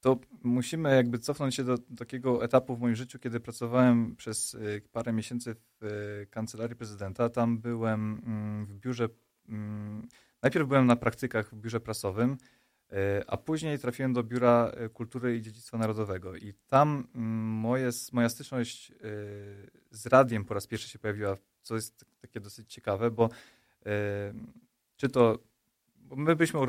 To 0.02 0.20
musimy 0.44 0.96
jakby 0.96 1.20
cofnąć 1.20 1.56
się 1.56 1.64
do 1.64 1.78
takiego 1.78 2.44
etapu 2.44 2.76
w 2.76 2.80
moim 2.80 2.96
życiu, 2.96 3.20
kiedy 3.20 3.40
pracowałem 3.40 4.16
przez 4.16 4.54
y, 4.54 4.82
parę 4.92 5.14
miesięcy 5.14 5.56
w 5.56 5.84
y, 5.84 6.28
kancelarii 6.30 6.76
prezydenta. 6.76 7.30
Tam 7.30 7.60
byłem 7.60 8.22
mm, 8.26 8.66
w 8.66 8.74
biurze. 8.74 9.10
Mm, 9.50 10.08
najpierw 10.42 10.68
byłem 10.68 10.86
na 10.86 10.96
praktykach 10.96 11.56
w 11.56 11.58
biurze 11.58 11.80
prasowym, 11.80 12.38
a 13.28 13.38
później 13.38 13.80
trafiłem 13.80 14.14
do 14.14 14.24
Biura 14.24 14.72
Kultury 14.94 15.38
i 15.38 15.42
Dziedzictwa 15.42 15.78
Narodowego. 15.78 16.36
I 16.36 16.54
tam 16.68 17.08
mm, 17.16 17.28
moje, 17.40 17.90
moja 18.12 18.30
styczność 18.30 18.92
z 19.92 20.06
radiem 20.06 20.46
po 20.46 20.54
raz 20.54 20.68
pierwszy 20.68 20.90
się 20.90 21.00
pojawiła, 21.00 21.38
co 21.62 21.76
jest 21.76 22.06
takie 22.22 22.40
dosyć 22.40 22.74
ciekawe, 22.74 23.12
bo 23.12 23.30
czy 24.98 25.10
to 25.10 25.40
my 26.16 26.36
byliśmy, 26.36 26.60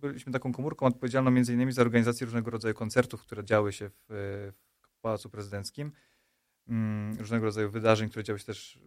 byliśmy 0.00 0.32
taką 0.32 0.52
komórką 0.52 0.86
odpowiedzialną 0.86 1.30
między 1.30 1.54
innymi 1.54 1.72
za 1.72 1.82
organizację 1.82 2.24
różnego 2.24 2.50
rodzaju 2.50 2.74
koncertów, 2.74 3.22
które 3.22 3.44
działy 3.44 3.72
się 3.72 3.90
w, 3.90 4.06
w 4.88 5.00
Pałacu 5.00 5.30
Prezydenckim, 5.30 5.92
mm, 6.68 7.16
różnego 7.18 7.44
rodzaju 7.44 7.70
wydarzeń, 7.70 8.08
które 8.08 8.24
działy 8.24 8.38
się 8.38 8.44
też 8.44 8.78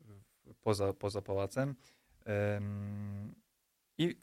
poza, 0.61 0.93
poza 0.93 1.21
pałacem. 1.21 1.75
I 3.97 4.15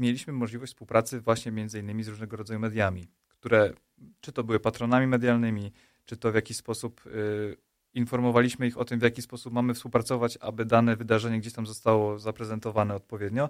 mieliśmy 0.00 0.32
możliwość 0.32 0.72
współpracy 0.72 1.20
właśnie 1.20 1.52
między 1.52 1.80
innymi 1.80 2.02
z 2.02 2.08
różnego 2.08 2.36
rodzaju 2.36 2.60
mediami, 2.60 3.08
które 3.28 3.72
czy 4.20 4.32
to 4.32 4.44
były 4.44 4.60
patronami 4.60 5.06
medialnymi, 5.06 5.72
czy 6.04 6.16
to 6.16 6.32
w 6.32 6.34
jakiś 6.34 6.56
sposób 6.56 7.06
y, 7.06 7.56
informowaliśmy 7.94 8.66
ich 8.66 8.78
o 8.78 8.84
tym, 8.84 9.00
w 9.00 9.02
jaki 9.02 9.22
sposób 9.22 9.52
mamy 9.52 9.74
współpracować, 9.74 10.38
aby 10.40 10.64
dane 10.64 10.96
wydarzenie 10.96 11.40
gdzieś 11.40 11.52
tam 11.52 11.66
zostało 11.66 12.18
zaprezentowane 12.18 12.94
odpowiednio. 12.94 13.48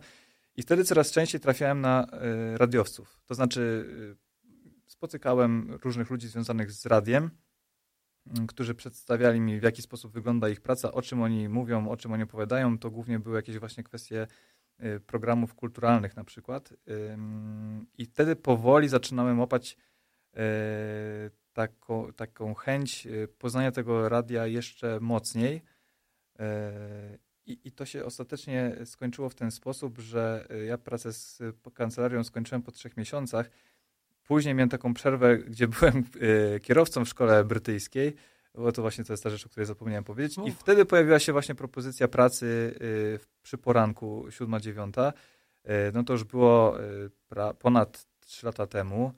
I 0.57 0.63
wtedy 0.63 0.85
coraz 0.85 1.11
częściej 1.11 1.41
trafiałem 1.41 1.81
na 1.81 2.07
y, 2.55 2.59
radiowców. 2.59 3.21
To 3.27 3.35
znaczy, 3.35 3.87
y, 4.17 4.91
spotykałem 4.91 5.79
różnych 5.85 6.11
ludzi 6.11 6.29
związanych 6.29 6.73
z 6.73 6.87
radiem, 6.87 7.31
y, 8.27 8.47
którzy 8.47 8.75
przedstawiali 8.75 9.41
mi, 9.41 9.61
w 9.61 9.63
jaki 9.63 9.83
sposób 9.83 10.13
wygląda 10.13 10.49
ich 10.49 10.61
praca, 10.61 10.93
o 10.93 11.03
czym 11.03 11.23
oni 11.23 11.49
mówią, 11.49 11.89
o 11.89 11.97
czym 11.97 12.13
oni 12.13 12.23
opowiadają. 12.23 12.79
To 12.79 12.91
głównie 12.91 13.19
były 13.19 13.37
jakieś 13.37 13.59
właśnie 13.59 13.85
kwestie 13.85 14.27
programów 15.07 15.55
kulturalnych 15.55 16.17
na 16.17 16.25
przykład. 16.25 16.73
I 17.99 18.05
wtedy 18.07 18.37
powoli 18.37 18.89
zaczynałem 18.89 19.41
łapać 19.41 19.77
taką, 21.53 22.13
taką 22.13 22.55
chęć 22.55 23.07
y, 23.07 23.29
poznania 23.39 23.73
tego 23.73 24.09
radia 24.09 24.47
jeszcze 24.47 25.01
mocniej. 25.01 25.63
I, 27.47 27.59
I, 27.65 27.73
to 27.73 27.87
się 27.87 28.05
ostatecznie 28.05 28.77
skończyło 28.85 29.29
w 29.29 29.35
ten 29.35 29.51
sposób, 29.51 29.99
że 29.99 30.47
y, 30.51 30.65
ja 30.65 30.79
pracę 30.79 31.13
z 31.13 31.43
kancelarią 31.75 32.25
skończyłem 32.25 32.63
po 32.63 32.73
trzech 32.73 32.97
miesiącach. 32.97 33.51
Później 34.25 34.55
miałem 34.55 34.69
taką 34.69 34.95
przerwę, 34.95 35.39
gdzie 35.39 35.69
byłem 35.69 36.05
y, 36.57 36.61
kierowcą 36.61 37.05
w 37.05 37.09
szkole 37.09 37.45
brytyjskiej, 37.45 38.15
bo 38.55 38.73
to 38.73 38.83
właśnie 38.83 39.05
to 39.05 39.13
jest 39.13 39.23
ta 39.23 39.31
rzecz, 39.31 39.47
o 39.47 39.49
której 39.49 39.67
zapomniałem 39.67 40.05
powiedzieć. 40.05 40.39
I 40.47 40.53
wtedy 40.53 40.85
pojawiła 40.85 41.19
się 41.19 41.33
właśnie 41.33 41.55
propozycja 41.55 42.09
pracy 42.09 42.75
przy 43.43 43.59
poranku 43.59 44.27
7-9. 44.29 45.13
E, 45.65 45.93
no 45.93 46.05
to 46.05 46.13
już 46.13 46.25
było 46.25 46.77
ponad 47.59 48.07
3 48.21 48.47
lata 48.47 48.67
temu. 48.67 49.13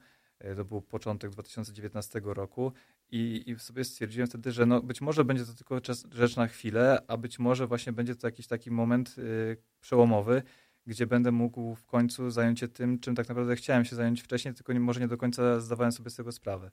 To 0.55 0.65
był 0.65 0.81
początek 0.81 1.31
2019 1.31 2.21
roku 2.23 2.73
i, 3.11 3.43
i 3.47 3.59
sobie 3.59 3.83
stwierdziłem 3.83 4.27
wtedy, 4.27 4.51
że 4.51 4.65
no 4.65 4.81
być 4.81 5.01
może 5.01 5.25
będzie 5.25 5.45
to 5.45 5.53
tylko 5.53 5.81
czas, 5.81 6.05
rzecz 6.11 6.35
na 6.35 6.47
chwilę, 6.47 6.99
a 7.07 7.17
być 7.17 7.39
może 7.39 7.67
właśnie 7.67 7.93
będzie 7.93 8.15
to 8.15 8.27
jakiś 8.27 8.47
taki 8.47 8.71
moment 8.71 9.15
y, 9.17 9.57
przełomowy, 9.81 10.43
gdzie 10.85 11.07
będę 11.07 11.31
mógł 11.31 11.75
w 11.75 11.85
końcu 11.85 12.31
zająć 12.31 12.59
się 12.59 12.67
tym, 12.67 12.99
czym 12.99 13.15
tak 13.15 13.29
naprawdę 13.29 13.55
chciałem 13.55 13.85
się 13.85 13.95
zająć 13.95 14.21
wcześniej, 14.21 14.53
tylko 14.53 14.73
nie, 14.73 14.79
może 14.79 14.99
nie 14.99 15.07
do 15.07 15.17
końca 15.17 15.59
zdawałem 15.59 15.91
sobie 15.91 16.09
z 16.09 16.15
tego 16.15 16.31
sprawę. 16.31 16.71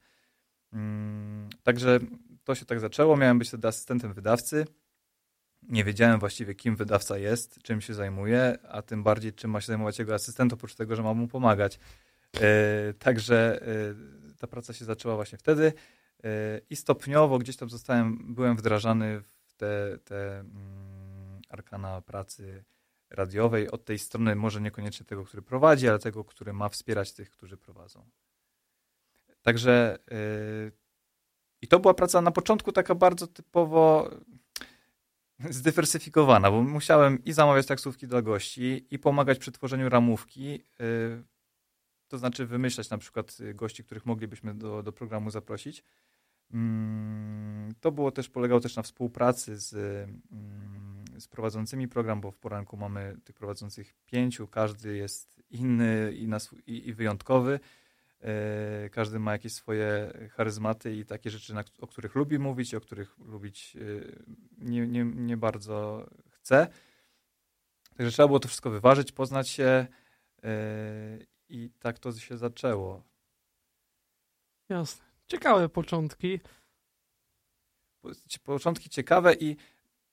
Mm, 0.72 1.48
także 1.62 1.98
to 2.50 2.54
się 2.54 2.64
tak 2.64 2.80
zaczęło. 2.80 3.16
Miałem 3.16 3.38
być 3.38 3.48
wtedy 3.48 3.68
asystentem 3.68 4.12
wydawcy. 4.12 4.66
Nie 5.62 5.84
wiedziałem 5.84 6.20
właściwie, 6.20 6.54
kim 6.54 6.76
wydawca 6.76 7.18
jest, 7.18 7.62
czym 7.62 7.80
się 7.80 7.94
zajmuje, 7.94 8.58
a 8.68 8.82
tym 8.82 9.02
bardziej, 9.02 9.32
czym 9.32 9.50
ma 9.50 9.60
się 9.60 9.66
zajmować 9.66 9.98
jego 9.98 10.14
asystent, 10.14 10.52
oprócz 10.52 10.74
tego, 10.74 10.96
że 10.96 11.02
ma 11.02 11.14
mu 11.14 11.28
pomagać. 11.28 11.78
E, 12.40 12.94
także 12.98 13.62
e, 13.62 14.36
ta 14.38 14.46
praca 14.46 14.72
się 14.72 14.84
zaczęła 14.84 15.14
właśnie 15.14 15.38
wtedy 15.38 15.72
e, 16.24 16.60
i 16.70 16.76
stopniowo 16.76 17.38
gdzieś 17.38 17.56
tam 17.56 17.70
zostałem, 17.70 18.34
byłem 18.34 18.56
wdrażany 18.56 19.20
w 19.20 19.54
te, 19.56 19.98
te 20.04 20.40
mm, 20.40 21.40
arkana 21.48 22.02
pracy 22.02 22.64
radiowej 23.10 23.70
od 23.70 23.84
tej 23.84 23.98
strony, 23.98 24.36
może 24.36 24.60
niekoniecznie 24.60 25.06
tego, 25.06 25.24
który 25.24 25.42
prowadzi, 25.42 25.88
ale 25.88 25.98
tego, 25.98 26.24
który 26.24 26.52
ma 26.52 26.68
wspierać 26.68 27.12
tych, 27.12 27.30
którzy 27.30 27.56
prowadzą. 27.56 28.04
Także 29.42 29.98
i 31.62 31.66
to 31.68 31.80
była 31.80 31.94
praca 31.94 32.20
na 32.20 32.30
początku 32.30 32.72
taka 32.72 32.94
bardzo 32.94 33.26
typowo 33.26 34.10
zdywersyfikowana, 35.50 36.50
bo 36.50 36.62
musiałem 36.62 37.24
i 37.24 37.32
zamawiać 37.32 37.66
taksówki 37.66 38.06
dla 38.06 38.22
gości, 38.22 38.86
i 38.90 38.98
pomagać 38.98 39.38
przy 39.38 39.52
tworzeniu 39.52 39.88
ramówki. 39.88 40.64
To 42.08 42.18
znaczy 42.18 42.46
wymyślać 42.46 42.90
na 42.90 42.98
przykład 42.98 43.36
y, 43.40 43.54
gości, 43.54 43.84
których 43.84 44.06
moglibyśmy 44.06 44.54
do, 44.54 44.82
do 44.82 44.92
programu 44.92 45.30
zaprosić. 45.30 45.84
Mm, 46.52 47.74
to 47.80 47.92
było 47.92 48.10
też, 48.10 48.28
polegało 48.28 48.60
też 48.60 48.76
na 48.76 48.82
współpracy 48.82 49.58
z, 49.58 49.74
mm, 50.32 51.04
z 51.18 51.28
prowadzącymi 51.28 51.88
program, 51.88 52.20
bo 52.20 52.30
w 52.30 52.36
poranku 52.36 52.76
mamy 52.76 53.16
tych 53.24 53.36
prowadzących 53.36 53.94
pięciu, 54.06 54.48
każdy 54.48 54.96
jest 54.96 55.42
inny 55.50 56.12
i, 56.14 56.28
i, 56.66 56.88
i 56.88 56.94
wyjątkowy. 56.94 57.60
E, 58.22 58.90
każdy 58.90 59.18
ma 59.18 59.32
jakieś 59.32 59.52
swoje 59.52 60.12
charyzmaty 60.32 60.96
i 60.96 61.04
takie 61.04 61.30
rzeczy, 61.30 61.54
o 61.80 61.86
których 61.86 62.14
lubi 62.14 62.38
mówić, 62.38 62.74
o 62.74 62.80
których 62.80 63.18
lubić 63.18 63.76
y, 63.76 64.24
nie, 64.58 64.86
nie, 64.86 65.04
nie 65.04 65.36
bardzo 65.36 66.06
chce. 66.30 66.68
Także 67.96 68.12
trzeba 68.12 68.26
było 68.26 68.40
to 68.40 68.48
wszystko 68.48 68.70
wyważyć, 68.70 69.12
poznać 69.12 69.48
się 69.48 69.86
e, 70.42 71.18
i 71.48 71.70
tak 71.78 71.98
to 71.98 72.12
się 72.12 72.36
zaczęło. 72.36 73.02
Jasne. 74.68 75.04
Ciekawe 75.26 75.68
początki. 75.68 76.40
Początki 78.44 78.90
ciekawe 78.90 79.34
i 79.34 79.56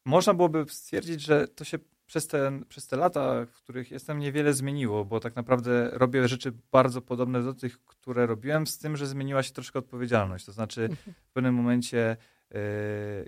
można 0.06 0.34
byłoby 0.34 0.66
stwierdzić, 0.70 1.22
że 1.22 1.48
to 1.48 1.64
się 1.64 1.78
przez 2.08 2.28
te, 2.28 2.60
przez 2.70 2.88
te 2.88 2.98
lata, 2.98 3.46
w 3.46 3.52
których 3.52 3.92
jestem, 3.92 4.20
niewiele 4.20 4.54
zmieniło, 4.54 5.06
bo 5.06 5.20
tak 5.20 5.36
naprawdę 5.36 5.90
robię 5.94 6.28
rzeczy 6.28 6.54
bardzo 6.72 7.02
podobne 7.02 7.44
do 7.44 7.54
tych, 7.54 7.86
które 7.86 8.26
robiłem, 8.26 8.68
z 8.68 8.78
tym, 8.78 8.98
że 8.98 9.08
zmieniła 9.08 9.44
się 9.44 9.54
troszkę 9.54 9.80
odpowiedzialność. 9.80 10.46
To 10.46 10.52
znaczy 10.52 10.90
w 11.30 11.32
pewnym 11.32 11.56
momencie 11.56 12.18
y, 12.52 12.56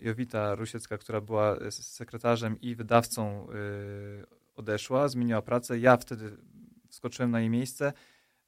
Jowita 0.02 0.56
Rusiecka, 0.56 0.98
która 0.98 1.22
była 1.22 1.58
sekretarzem 1.72 2.62
i 2.62 2.76
wydawcą, 2.76 3.48
y, 3.50 4.26
odeszła, 4.56 5.08
zmieniła 5.08 5.42
pracę. 5.42 5.80
Ja 5.80 5.98
wtedy 5.98 6.38
wskoczyłem 6.90 7.32
na 7.32 7.40
jej 7.40 7.50
miejsce. 7.50 7.94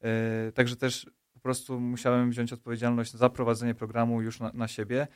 E, 0.00 0.52
także 0.52 0.76
też 0.76 1.10
po 1.32 1.40
prostu 1.40 1.80
musiałem 1.80 2.30
wziąć 2.30 2.52
odpowiedzialność 2.52 3.12
za 3.12 3.30
prowadzenie 3.30 3.74
programu 3.74 4.22
już 4.22 4.40
na, 4.40 4.50
na 4.54 4.68
siebie, 4.68 5.06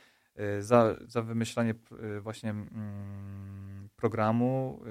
za, 0.59 0.95
za 1.07 1.21
wymyślanie 1.21 1.73
właśnie 2.21 2.49
mm, 2.49 3.56
programu, 3.97 4.81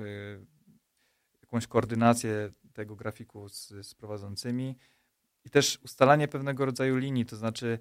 jakąś 1.42 1.66
koordynację 1.66 2.50
tego 2.72 2.96
grafiku 2.96 3.48
z, 3.48 3.68
z 3.68 3.94
prowadzącymi 3.94 4.76
i 5.44 5.50
też 5.50 5.78
ustalanie 5.84 6.28
pewnego 6.28 6.64
rodzaju 6.64 6.96
linii, 6.96 7.26
to 7.26 7.36
znaczy 7.36 7.78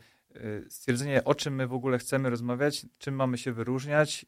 stwierdzenie, 0.69 1.23
o 1.23 1.35
czym 1.35 1.55
my 1.55 1.67
w 1.67 1.73
ogóle 1.73 1.97
chcemy 1.97 2.29
rozmawiać, 2.29 2.85
czym 2.97 3.15
mamy 3.15 3.37
się 3.37 3.53
wyróżniać, 3.53 4.25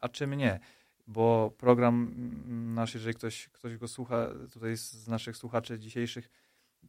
a 0.00 0.08
czym 0.08 0.34
nie 0.34 0.60
bo 1.06 1.52
program 1.58 2.14
mm, 2.16 2.74
nasz, 2.74 2.94
jeżeli 2.94 3.14
ktoś, 3.14 3.48
ktoś 3.48 3.76
go 3.76 3.88
słucha, 3.88 4.28
tutaj 4.52 4.76
z 4.76 5.08
naszych 5.08 5.36
słuchaczy 5.36 5.78
dzisiejszych, 5.78 6.28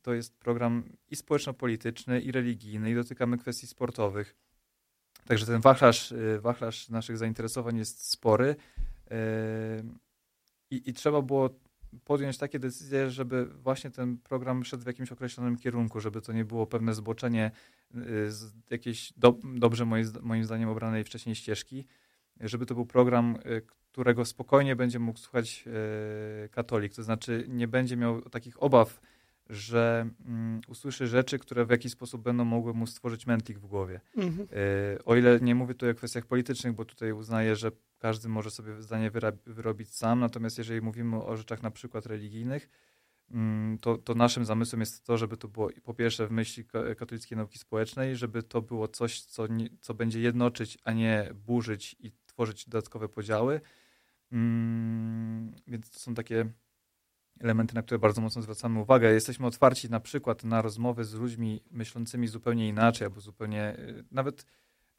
to 0.01 0.13
jest 0.13 0.37
program 0.37 0.83
i 1.09 1.15
społeczno-polityczny, 1.15 2.21
i 2.21 2.31
religijny, 2.31 2.91
i 2.91 2.95
dotykamy 2.95 3.37
kwestii 3.37 3.67
sportowych. 3.67 4.35
Także 5.25 5.45
ten 5.45 5.61
wachlarz, 5.61 6.11
y, 6.11 6.39
wachlarz 6.41 6.89
naszych 6.89 7.17
zainteresowań 7.17 7.77
jest 7.77 8.09
spory 8.09 8.45
y, 8.47 8.55
i, 10.71 10.89
i 10.89 10.93
trzeba 10.93 11.21
było 11.21 11.49
podjąć 12.03 12.37
takie 12.37 12.59
decyzje, 12.59 13.09
żeby 13.09 13.45
właśnie 13.45 13.91
ten 13.91 14.17
program 14.17 14.63
szedł 14.63 14.83
w 14.83 14.87
jakimś 14.87 15.11
określonym 15.11 15.57
kierunku, 15.57 15.99
żeby 15.99 16.21
to 16.21 16.33
nie 16.33 16.45
było 16.45 16.67
pewne 16.67 16.93
zboczenie 16.93 17.51
y, 17.95 18.31
z 18.31 18.53
jakiejś 18.69 19.13
do, 19.17 19.37
dobrze 19.43 19.85
moim, 19.85 20.07
moim 20.21 20.43
zdaniem 20.43 20.69
obranej 20.69 21.03
wcześniej 21.03 21.35
ścieżki, 21.35 21.85
żeby 22.39 22.65
to 22.65 22.75
był 22.75 22.85
program, 22.85 23.37
którego 23.91 24.25
spokojnie 24.25 24.75
będzie 24.75 24.99
mógł 24.99 25.19
słuchać 25.19 25.65
katolik, 26.51 26.93
to 26.93 27.03
znaczy 27.03 27.45
nie 27.47 27.67
będzie 27.67 27.97
miał 27.97 28.21
takich 28.21 28.63
obaw 28.63 29.01
że 29.49 30.09
mm, 30.25 30.61
usłyszy 30.67 31.07
rzeczy, 31.07 31.39
które 31.39 31.65
w 31.65 31.69
jakiś 31.69 31.91
sposób 31.91 32.21
będą 32.21 32.45
mogły 32.45 32.73
mu 32.73 32.87
stworzyć 32.87 33.27
mętlik 33.27 33.59
w 33.59 33.65
głowie. 33.65 33.99
Mhm. 34.15 34.47
Y, 34.51 35.03
o 35.05 35.15
ile 35.15 35.39
nie 35.41 35.55
mówię 35.55 35.73
tu 35.73 35.89
o 35.89 35.93
kwestiach 35.93 36.25
politycznych, 36.25 36.73
bo 36.73 36.85
tutaj 36.85 37.11
uznaję, 37.11 37.55
że 37.55 37.71
każdy 37.99 38.29
może 38.29 38.51
sobie 38.51 38.81
zdanie 38.81 39.11
wyrobić 39.45 39.95
sam, 39.95 40.19
natomiast 40.19 40.57
jeżeli 40.57 40.81
mówimy 40.81 41.23
o 41.23 41.37
rzeczach 41.37 41.63
na 41.63 41.71
przykład 41.71 42.05
religijnych, 42.05 42.69
mm, 43.31 43.77
to, 43.77 43.97
to 43.97 44.15
naszym 44.15 44.45
zamysłem 44.45 44.79
jest 44.79 45.03
to, 45.03 45.17
żeby 45.17 45.37
to 45.37 45.47
było 45.47 45.69
po 45.83 45.93
pierwsze 45.93 46.27
w 46.27 46.31
myśli 46.31 46.65
katolickiej 46.97 47.37
nauki 47.37 47.59
społecznej, 47.59 48.15
żeby 48.15 48.43
to 48.43 48.61
było 48.61 48.87
coś, 48.87 49.21
co, 49.21 49.47
nie, 49.47 49.69
co 49.81 49.93
będzie 49.93 50.19
jednoczyć, 50.19 50.77
a 50.83 50.91
nie 50.91 51.31
burzyć 51.45 51.95
i 51.99 52.11
tworzyć 52.25 52.69
dodatkowe 52.69 53.09
podziały. 53.09 53.61
Mm, 54.31 55.51
więc 55.67 55.89
to 55.89 55.99
są 55.99 56.13
takie 56.13 56.51
elementy, 57.39 57.75
na 57.75 57.82
które 57.82 58.00
bardzo 58.00 58.22
mocno 58.22 58.41
zwracamy 58.41 58.79
uwagę. 58.79 59.13
Jesteśmy 59.13 59.48
otwarci 59.48 59.89
na 59.89 60.00
przykład 60.00 60.44
na 60.44 60.62
rozmowy 60.62 61.03
z 61.03 61.13
ludźmi 61.13 61.63
myślącymi 61.72 62.27
zupełnie 62.27 62.67
inaczej, 62.67 63.06
albo 63.06 63.22
zupełnie 63.22 63.75
y, 63.79 64.03
nawet 64.12 64.46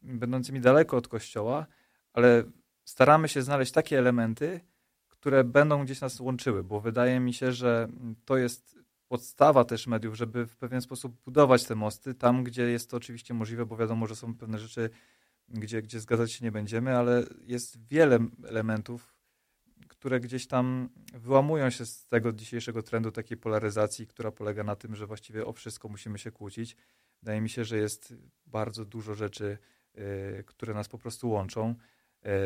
będącymi 0.01 0.61
daleko 0.61 0.97
od 0.97 1.07
kościoła, 1.07 1.65
ale 2.13 2.43
staramy 2.85 3.27
się 3.27 3.41
znaleźć 3.41 3.71
takie 3.71 3.97
elementy, 3.97 4.59
które 5.07 5.43
będą 5.43 5.83
gdzieś 5.85 6.01
nas 6.01 6.19
łączyły, 6.19 6.63
bo 6.63 6.81
wydaje 6.81 7.19
mi 7.19 7.33
się, 7.33 7.51
że 7.51 7.87
to 8.25 8.37
jest 8.37 8.79
podstawa 9.07 9.65
też 9.65 9.87
mediów, 9.87 10.15
żeby 10.15 10.45
w 10.45 10.57
pewien 10.57 10.81
sposób 10.81 11.23
budować 11.25 11.63
te 11.63 11.75
mosty 11.75 12.13
tam, 12.13 12.43
gdzie 12.43 12.63
jest 12.63 12.89
to 12.89 12.97
oczywiście 12.97 13.33
możliwe, 13.33 13.65
bo 13.65 13.77
wiadomo, 13.77 14.07
że 14.07 14.15
są 14.15 14.35
pewne 14.35 14.59
rzeczy, 14.59 14.89
gdzie, 15.47 15.81
gdzie 15.81 15.99
zgadzać 15.99 16.31
się 16.31 16.45
nie 16.45 16.51
będziemy, 16.51 16.97
ale 16.97 17.23
jest 17.41 17.87
wiele 17.87 18.19
elementów, 18.47 19.18
które 19.99 20.19
gdzieś 20.19 20.47
tam 20.47 20.89
wyłamują 21.13 21.69
się 21.69 21.85
z 21.85 22.07
tego 22.07 22.33
dzisiejszego 22.33 22.83
trendu 22.83 23.11
takiej 23.11 23.37
polaryzacji, 23.37 24.07
która 24.07 24.31
polega 24.31 24.63
na 24.63 24.75
tym, 24.75 24.95
że 24.95 25.07
właściwie 25.07 25.45
o 25.45 25.53
wszystko 25.53 25.89
musimy 25.89 26.19
się 26.19 26.31
kłócić. 26.31 26.75
Wydaje 27.21 27.41
mi 27.41 27.49
się, 27.49 27.65
że 27.65 27.77
jest 27.77 28.13
bardzo 28.47 28.85
dużo 28.85 29.15
rzeczy, 29.15 29.57
y, 29.97 30.43
które 30.47 30.73
nas 30.73 30.87
po 30.87 30.97
prostu 30.97 31.29
łączą. 31.29 31.75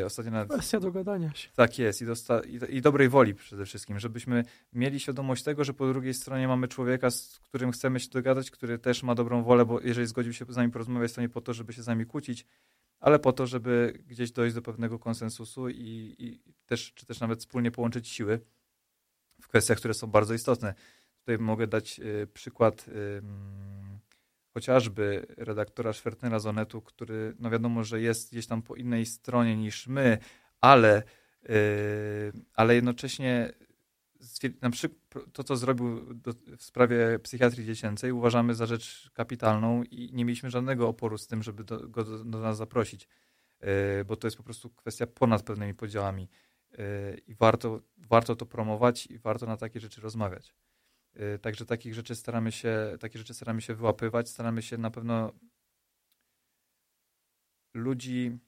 Y, 0.00 0.04
ostatnio 0.04 0.32
nawet... 0.32 0.52
Kwestia 0.52 0.80
dogadania 0.80 1.34
się. 1.34 1.48
Tak 1.54 1.78
jest 1.78 2.02
I, 2.02 2.06
dosta... 2.06 2.40
I, 2.68 2.80
dobrej 2.80 3.08
woli 3.08 3.34
przede 3.34 3.66
wszystkim, 3.66 3.98
żebyśmy 3.98 4.44
mieli 4.72 5.00
świadomość 5.00 5.42
tego, 5.42 5.64
że 5.64 5.74
po 5.74 5.88
drugiej 5.88 6.14
stronie 6.14 6.48
mamy 6.48 6.68
człowieka, 6.68 7.10
z 7.10 7.38
którym 7.38 7.72
chcemy 7.72 8.00
się 8.00 8.08
dogadać, 8.10 8.50
który 8.50 8.78
też 8.78 9.02
ma 9.02 9.14
dobrą 9.14 9.42
wolę, 9.42 9.64
bo 9.64 9.80
jeżeli 9.80 10.06
zgodził 10.06 10.32
się 10.32 10.44
z 10.48 10.56
nami 10.56 10.72
porozmawiać, 10.72 11.12
to 11.12 11.20
nie 11.20 11.28
po 11.28 11.40
to, 11.40 11.52
żeby 11.52 11.72
się 11.72 11.82
z 11.82 11.86
nami 11.86 12.06
kłócić, 12.06 12.46
ale 13.04 13.18
po 13.18 13.32
to, 13.32 13.46
żeby 13.46 14.02
gdzieś 14.06 14.32
dojść 14.32 14.54
do 14.54 14.62
pewnego 14.62 14.98
konsensusu 14.98 15.68
i, 15.68 16.14
i 16.18 16.40
też, 16.66 16.92
czy 16.94 17.06
też 17.06 17.20
nawet 17.20 17.38
wspólnie 17.38 17.70
połączyć 17.70 18.08
siły 18.08 18.40
w 19.42 19.48
kwestiach, 19.48 19.78
które 19.78 19.94
są 19.94 20.06
bardzo 20.06 20.34
istotne. 20.34 20.74
Tutaj 21.18 21.38
mogę 21.38 21.66
dać 21.66 22.00
y, 22.00 22.26
przykład 22.34 22.88
y, 22.88 23.22
chociażby 24.54 25.26
redaktora 25.36 25.92
Szwertnera 25.92 26.38
z 26.38 26.46
Onetu, 26.46 26.82
który 26.82 27.34
no 27.38 27.50
wiadomo, 27.50 27.84
że 27.84 28.00
jest 28.00 28.30
gdzieś 28.30 28.46
tam 28.46 28.62
po 28.62 28.76
innej 28.76 29.06
stronie 29.06 29.56
niż 29.56 29.86
my, 29.86 30.18
ale, 30.60 31.02
y, 31.50 32.32
ale 32.54 32.74
jednocześnie 32.74 33.52
na 34.62 34.70
przykład 34.70 35.00
to, 35.32 35.44
co 35.44 35.56
zrobił 35.56 36.14
do, 36.14 36.32
w 36.58 36.62
sprawie 36.62 37.18
psychiatrii 37.18 37.66
dziecięcej, 37.66 38.12
uważamy 38.12 38.54
za 38.54 38.66
rzecz 38.66 39.10
kapitalną 39.14 39.82
i 39.82 40.10
nie 40.12 40.24
mieliśmy 40.24 40.50
żadnego 40.50 40.88
oporu 40.88 41.18
z 41.18 41.26
tym, 41.26 41.42
żeby 41.42 41.64
do, 41.64 41.88
go 41.88 42.04
do, 42.04 42.24
do 42.24 42.40
nas 42.40 42.56
zaprosić, 42.56 43.08
yy, 43.60 43.68
bo 44.06 44.16
to 44.16 44.26
jest 44.26 44.36
po 44.36 44.42
prostu 44.42 44.70
kwestia 44.70 45.06
ponad 45.06 45.42
pewnymi 45.42 45.74
podziałami 45.74 46.28
yy, 46.70 46.78
i 47.26 47.34
warto, 47.34 47.80
warto 47.96 48.36
to 48.36 48.46
promować 48.46 49.06
i 49.06 49.18
warto 49.18 49.46
na 49.46 49.56
takie 49.56 49.80
rzeczy 49.80 50.00
rozmawiać. 50.00 50.54
Yy, 51.14 51.38
także 51.38 51.66
takich 51.66 51.94
rzeczy 51.94 52.14
staramy 52.14 52.52
się, 52.52 52.96
takie 53.00 53.18
rzeczy 53.18 53.34
staramy 53.34 53.62
się 53.62 53.74
wyłapywać, 53.74 54.28
staramy 54.28 54.62
się 54.62 54.78
na 54.78 54.90
pewno 54.90 55.32
ludzi, 57.74 58.38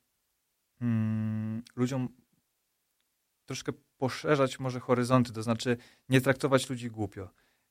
hmm, 0.78 1.62
ludziom 1.76 2.08
troszkę 3.46 3.72
poszerzać 3.98 4.60
może 4.60 4.80
horyzonty, 4.80 5.32
to 5.32 5.42
znaczy 5.42 5.76
nie 6.08 6.20
traktować 6.20 6.70
ludzi 6.70 6.90
głupio. 6.90 7.30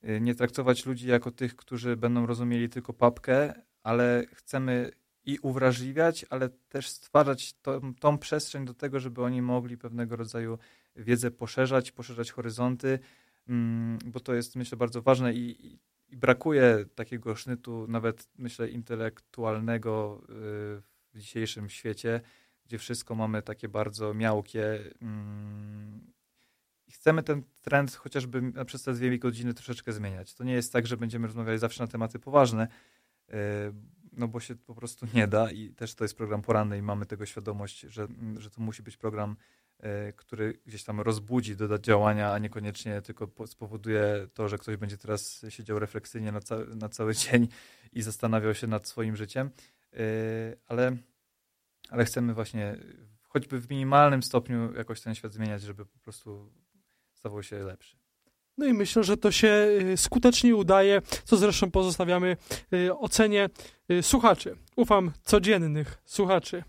Y, 0.09 0.21
nie 0.21 0.35
traktować 0.35 0.85
ludzi 0.85 1.07
jako 1.07 1.31
tych, 1.31 1.55
którzy 1.55 1.97
będą 1.97 2.25
rozumieli 2.25 2.69
tylko 2.69 2.93
papkę, 2.93 3.53
ale 3.83 4.23
chcemy 4.33 4.91
i 5.25 5.39
uwrażliwiać, 5.39 6.25
ale 6.29 6.49
też 6.49 6.89
stwarzać 6.89 7.53
to, 7.53 7.81
tą 7.99 8.17
przestrzeń 8.17 8.65
do 8.65 8.73
tego, 8.73 8.99
żeby 8.99 9.23
oni 9.23 9.41
mogli 9.41 9.77
pewnego 9.77 10.15
rodzaju 10.15 10.57
wiedzę 10.95 11.31
poszerzać, 11.31 11.91
poszerzać 11.91 12.31
horyzonty, 12.31 12.99
mm, 13.47 13.99
bo 14.05 14.19
to 14.19 14.33
jest 14.33 14.55
myślę 14.55 14.77
bardzo 14.77 15.01
ważne 15.01 15.33
i, 15.33 15.77
i 16.11 16.17
brakuje 16.17 16.85
takiego 16.95 17.35
sznytu 17.35 17.85
nawet 17.87 18.27
myślę 18.37 18.69
intelektualnego 18.69 20.21
y, 20.23 20.25
w 21.13 21.19
dzisiejszym 21.19 21.69
świecie, 21.69 22.21
gdzie 22.65 22.77
wszystko 22.77 23.15
mamy 23.15 23.41
takie 23.41 23.69
bardzo 23.69 24.13
miałkie. 24.13 24.79
Mm, 25.01 26.13
I 26.87 26.91
chcemy 26.91 27.23
ten 27.23 27.43
trend 27.61 27.95
chociażby 27.95 28.41
przez 28.65 28.83
te 28.83 28.93
dwie 28.93 29.19
godziny 29.19 29.53
troszeczkę 29.53 29.93
zmieniać. 29.93 30.33
To 30.33 30.43
nie 30.43 30.53
jest 30.53 30.73
tak, 30.73 30.87
że 30.87 30.97
będziemy 30.97 31.27
rozmawiali 31.27 31.59
zawsze 31.59 31.83
na 31.83 31.87
tematy 31.87 32.19
poważne, 32.19 32.67
e, 33.29 33.71
no 34.11 34.27
bo 34.27 34.39
się 34.39 34.55
po 34.55 34.75
prostu 34.75 35.07
nie 35.13 35.27
da 35.27 35.51
i 35.51 35.69
też 35.69 35.95
to 35.95 36.03
jest 36.03 36.17
program 36.17 36.41
poranny 36.41 36.77
i 36.77 36.81
mamy 36.81 37.05
tego 37.05 37.25
świadomość, 37.25 37.79
że, 37.79 38.03
mm, 38.03 38.41
że 38.41 38.49
to 38.49 38.61
musi 38.61 38.83
być 38.83 38.97
program, 38.97 39.35
e, 39.79 40.13
który 40.13 40.59
gdzieś 40.65 40.83
tam 40.83 41.01
rozbudzi, 41.01 41.55
doda 41.55 41.79
działania, 41.79 42.33
a 42.33 42.39
niekoniecznie 42.39 43.01
tylko 43.01 43.47
spowoduje 43.47 44.27
to, 44.33 44.49
że 44.49 44.57
ktoś 44.57 44.77
będzie 44.77 44.97
teraz 44.97 45.45
siedział 45.49 45.79
refleksyjnie 45.79 46.31
na, 46.31 46.39
ca 46.39 46.57
na 46.75 46.89
cały 46.89 47.15
dzień 47.25 47.47
i 47.93 48.01
zastanawiał 48.01 48.55
się 48.55 48.67
nad 48.67 48.87
swoim 48.87 49.15
życiem. 49.15 49.49
E, 49.93 49.99
ale 50.67 50.97
ale 51.89 52.05
chcemy 52.05 52.33
właśnie 52.33 52.77
choćby 53.21 53.59
w 53.59 53.69
minimalnym 53.69 54.23
stopniu 54.23 54.73
jakoś 54.73 55.01
ten 55.01 55.15
świat 55.15 55.33
zmieniać, 55.33 55.61
żeby 55.61 55.85
po 55.85 55.99
prostu 55.99 56.51
stawał 57.13 57.43
się 57.43 57.59
lepszy. 57.63 57.97
No 58.57 58.65
i 58.65 58.73
myślę, 58.73 59.03
że 59.03 59.17
to 59.17 59.31
się 59.31 59.67
y, 59.93 59.97
skutecznie 59.97 60.55
udaje, 60.55 61.01
co 61.23 61.37
zresztą 61.37 61.71
pozostawiamy 61.71 62.37
y, 62.73 62.97
ocenie 62.97 63.49
y, 63.91 64.03
słuchaczy. 64.03 64.57
Ufam 64.75 65.11
codziennych 65.23 66.01
słuchaczy. 66.05 66.63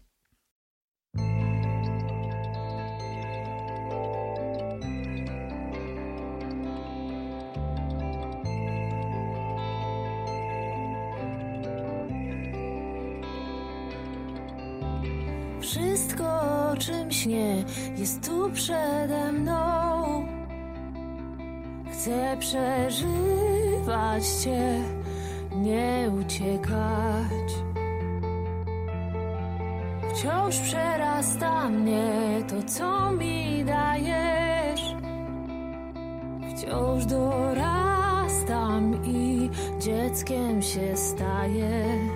O 16.77 16.79
czym 16.79 17.12
śnię, 17.12 17.65
jest 17.97 18.27
tu 18.27 18.51
przede 18.51 19.33
mną. 19.33 20.27
Chcę 21.93 22.37
przeżywać 22.39 24.27
Cię, 24.43 24.83
nie 25.53 26.11
uciekać. 26.21 27.55
Wciąż 30.11 30.59
przerasta 30.61 31.69
mnie 31.69 32.12
to, 32.49 32.62
co 32.62 33.12
mi 33.12 33.65
dajesz. 33.65 34.95
Wciąż 36.57 37.07
dorastam 37.07 39.05
i 39.05 39.51
dzieckiem 39.81 40.62
się 40.62 40.97
staję. 40.97 42.15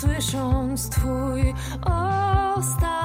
Słysząc 0.00 0.88
Twój 0.88 1.54
ostatni 2.56 3.03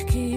que 0.00 0.31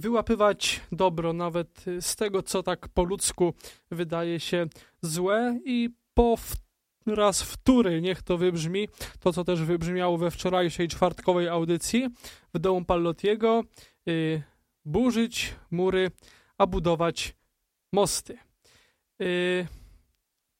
wyłapywać 0.00 0.80
dobro 0.92 1.32
nawet 1.32 1.88
y, 1.88 2.02
z 2.02 2.16
tego, 2.16 2.42
co 2.42 2.62
tak 2.62 2.88
po 2.88 3.04
ludzku 3.04 3.54
wydaje 3.90 4.40
się 4.40 4.66
złe 5.02 5.58
i 5.64 5.90
po 6.14 6.36
raz 7.06 7.42
wtóry 7.42 8.00
niech 8.00 8.22
to 8.22 8.38
wybrzmi, 8.38 8.88
to 9.20 9.32
co 9.32 9.44
też 9.44 9.62
wybrzmiało 9.62 10.18
we 10.18 10.30
wczorajszej 10.30 10.88
czwartkowej 10.88 11.48
audycji 11.48 12.08
w 12.54 12.58
domu 12.58 12.84
Pallotiego, 12.84 13.62
y, 14.08 14.42
burzyć 14.84 15.54
mury, 15.70 16.10
a 16.58 16.66
budować 16.66 17.34
mosty. 17.92 18.38
Y, 19.22 19.66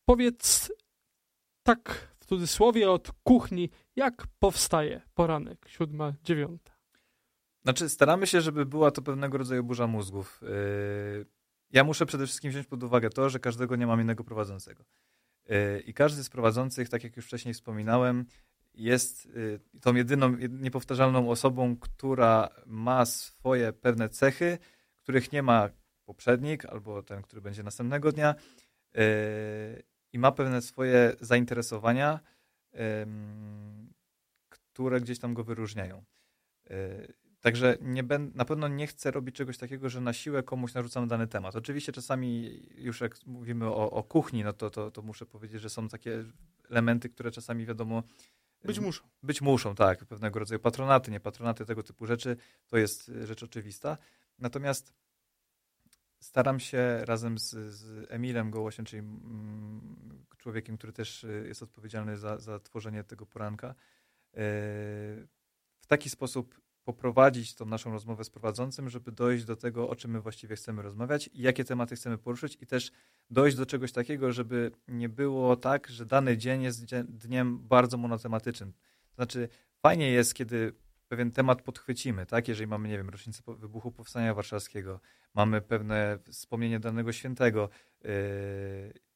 powiedz 0.05 0.73
tak 1.63 2.09
w 2.21 2.27
cudzysłowie 2.27 2.91
od 2.91 3.13
kuchni, 3.23 3.71
jak 3.97 4.27
powstaje 4.39 5.01
poranek, 5.15 5.67
siódma, 5.69 6.13
dziewiąta. 6.25 6.74
Znaczy, 7.65 7.89
staramy 7.89 8.27
się, 8.27 8.41
żeby 8.41 8.67
była 8.67 8.91
to 8.91 9.03
pewnego 9.03 9.39
rodzaju 9.39 9.65
burza 9.65 9.87
mózgów. 9.87 10.41
Yy, 10.43 11.27
Ja 11.71 11.85
muszę 11.85 12.07
przede 12.07 12.27
wszystkim 12.27 12.51
wziąć 12.51 12.67
pod 12.67 12.83
uwagę 12.83 13.11
to, 13.11 13.31
że 13.31 13.39
każdego 13.39 13.77
nie 13.77 13.87
mam 13.87 14.01
innego 14.01 14.25
prowadzącego. 14.25 14.85
Yy, 15.49 15.81
I 15.81 15.95
każdy 15.95 16.25
z 16.25 16.31
prowadzących, 16.31 16.89
tak 16.89 17.05
jak 17.05 17.17
już 17.17 17.27
wcześniej 17.27 17.55
wspominałem, 17.55 18.27
jest 18.75 19.27
yy, 19.27 19.61
tą 19.81 19.95
jedyną, 19.95 20.33
jed- 20.33 20.61
niepowtarzalną 20.61 21.31
osobą, 21.31 21.77
która 21.77 22.49
ma 22.67 23.07
swoje 23.07 23.73
pewne 23.73 24.09
cechy, 24.09 24.59
których 24.97 25.33
nie 25.33 25.43
ma 25.43 25.69
poprzednik 26.05 26.65
albo 26.67 27.03
ten, 27.03 27.23
który 27.23 27.43
będzie 27.43 27.63
następnego 27.63 28.13
dnia 28.13 28.35
i 30.13 30.19
ma 30.19 30.33
pewne 30.33 30.63
swoje 30.63 31.13
zainteresowania, 31.21 32.21
które 34.49 35.01
gdzieś 35.01 35.19
tam 35.19 35.35
go 35.35 35.45
wyróżniają. 35.45 36.05
Yy, 37.45 37.53
Także 37.53 37.77
nie 37.81 38.03
ben, 38.03 38.33
na 38.35 38.45
pewno 38.45 38.69
nie 38.69 38.87
chcę 38.87 39.11
robić 39.11 39.37
czegoś 39.37 39.59
takiego, 39.59 39.89
że 39.89 40.01
na 40.01 40.13
siłę 40.13 40.43
komuś 40.43 40.75
narzucam 40.75 41.09
dany 41.09 41.27
temat. 41.27 41.57
Oczywiście 41.57 41.93
czasami 41.93 42.61
już 42.77 43.01
jak 43.01 43.27
mówimy 43.27 43.67
o, 43.67 43.91
o 43.91 44.03
kuchni, 44.03 44.45
no 44.45 44.53
to, 44.53 44.71
to, 44.71 44.91
to 44.91 45.03
muszę 45.03 45.27
powiedzieć, 45.27 45.61
że 45.63 45.71
są 45.71 45.89
takie 45.89 46.25
elementy, 46.71 47.09
które 47.09 47.31
czasami 47.31 47.67
wiadomo 47.67 48.03
Być 48.65 48.81
muszą. 48.81 49.05
być 49.23 49.43
muszą, 49.43 49.75
tak, 49.75 50.05
pewnego 50.05 50.39
rodzaju 50.39 50.61
patronaty, 50.61 51.11
nie 51.11 51.21
patronaty, 51.21 51.67
tego 51.67 51.83
typu 51.83 52.07
rzeczy, 52.07 52.37
to 52.67 52.79
jest 52.79 53.13
rzecz 53.25 53.43
oczywista. 53.43 53.99
Natomiast 54.39 54.95
staram 56.21 56.61
się 56.61 57.05
razem 57.05 57.39
z, 57.39 57.51
z 57.51 58.07
Emilem 58.11 58.51
Gołosiem, 58.51 58.85
czyli 58.85 59.01
mm, 59.01 60.25
człowiekiem, 60.39 60.77
który 60.79 60.93
też 60.93 61.25
y, 61.25 61.45
jest 61.49 61.63
odpowiedzialny 61.63 62.17
za, 62.17 62.39
za 62.39 62.59
tworzenie 62.59 63.05
tego 63.05 63.27
poranka, 63.27 63.71
y, 63.71 63.75
w 65.81 65.87
taki 65.87 66.11
sposób 66.11 66.64
poprowadzić 66.85 67.55
tą 67.55 67.67
naszą 67.67 67.93
rozmowę 67.93 68.25
z 68.25 68.31
prowadzącym, 68.31 68.91
żeby 68.91 69.13
dojść 69.13 69.45
do 69.45 69.57
tego, 69.57 69.89
o 69.89 69.97
czym 69.97 70.11
my 70.11 70.21
właściwie 70.21 70.57
chcemy 70.57 70.83
rozmawiać 70.83 71.31
i 71.33 71.43
jakie 71.43 71.65
tematy 71.65 71.97
chcemy 71.97 72.19
poruszyć 72.19 72.59
i 72.61 72.67
też 72.67 72.93
dojść 73.31 73.57
do 73.57 73.67
czegoś 73.67 73.93
takiego, 73.93 74.33
żeby 74.33 74.71
nie 74.89 75.09
było 75.09 75.57
tak, 75.57 75.89
że 75.89 76.07
dany 76.07 76.37
dzień 76.37 76.63
jest 76.63 76.85
dniem 77.05 77.59
bardzo 77.59 77.97
monotematycznym. 77.97 78.73
To 78.73 79.15
znaczy, 79.15 79.49
fajnie 79.83 80.11
jest, 80.11 80.35
kiedy 80.35 80.73
pewien 81.09 81.31
temat 81.31 81.63
podchwycimy, 81.63 82.27
tak? 82.27 82.49
Jeżeli 82.49 82.67
mamy, 82.67 82.89
nie 82.89 82.97
wiem, 82.97 83.11
rocznicę 83.11 83.43
wybuchu 83.59 83.93
Powstania 83.93 84.35
Warszawskiego, 84.35 85.01
mamy 85.35 85.61
pewne 85.61 86.19
wspomnienie 86.31 86.81
danego 86.81 87.13
świętego, 87.13 87.69
yy, 88.05 88.11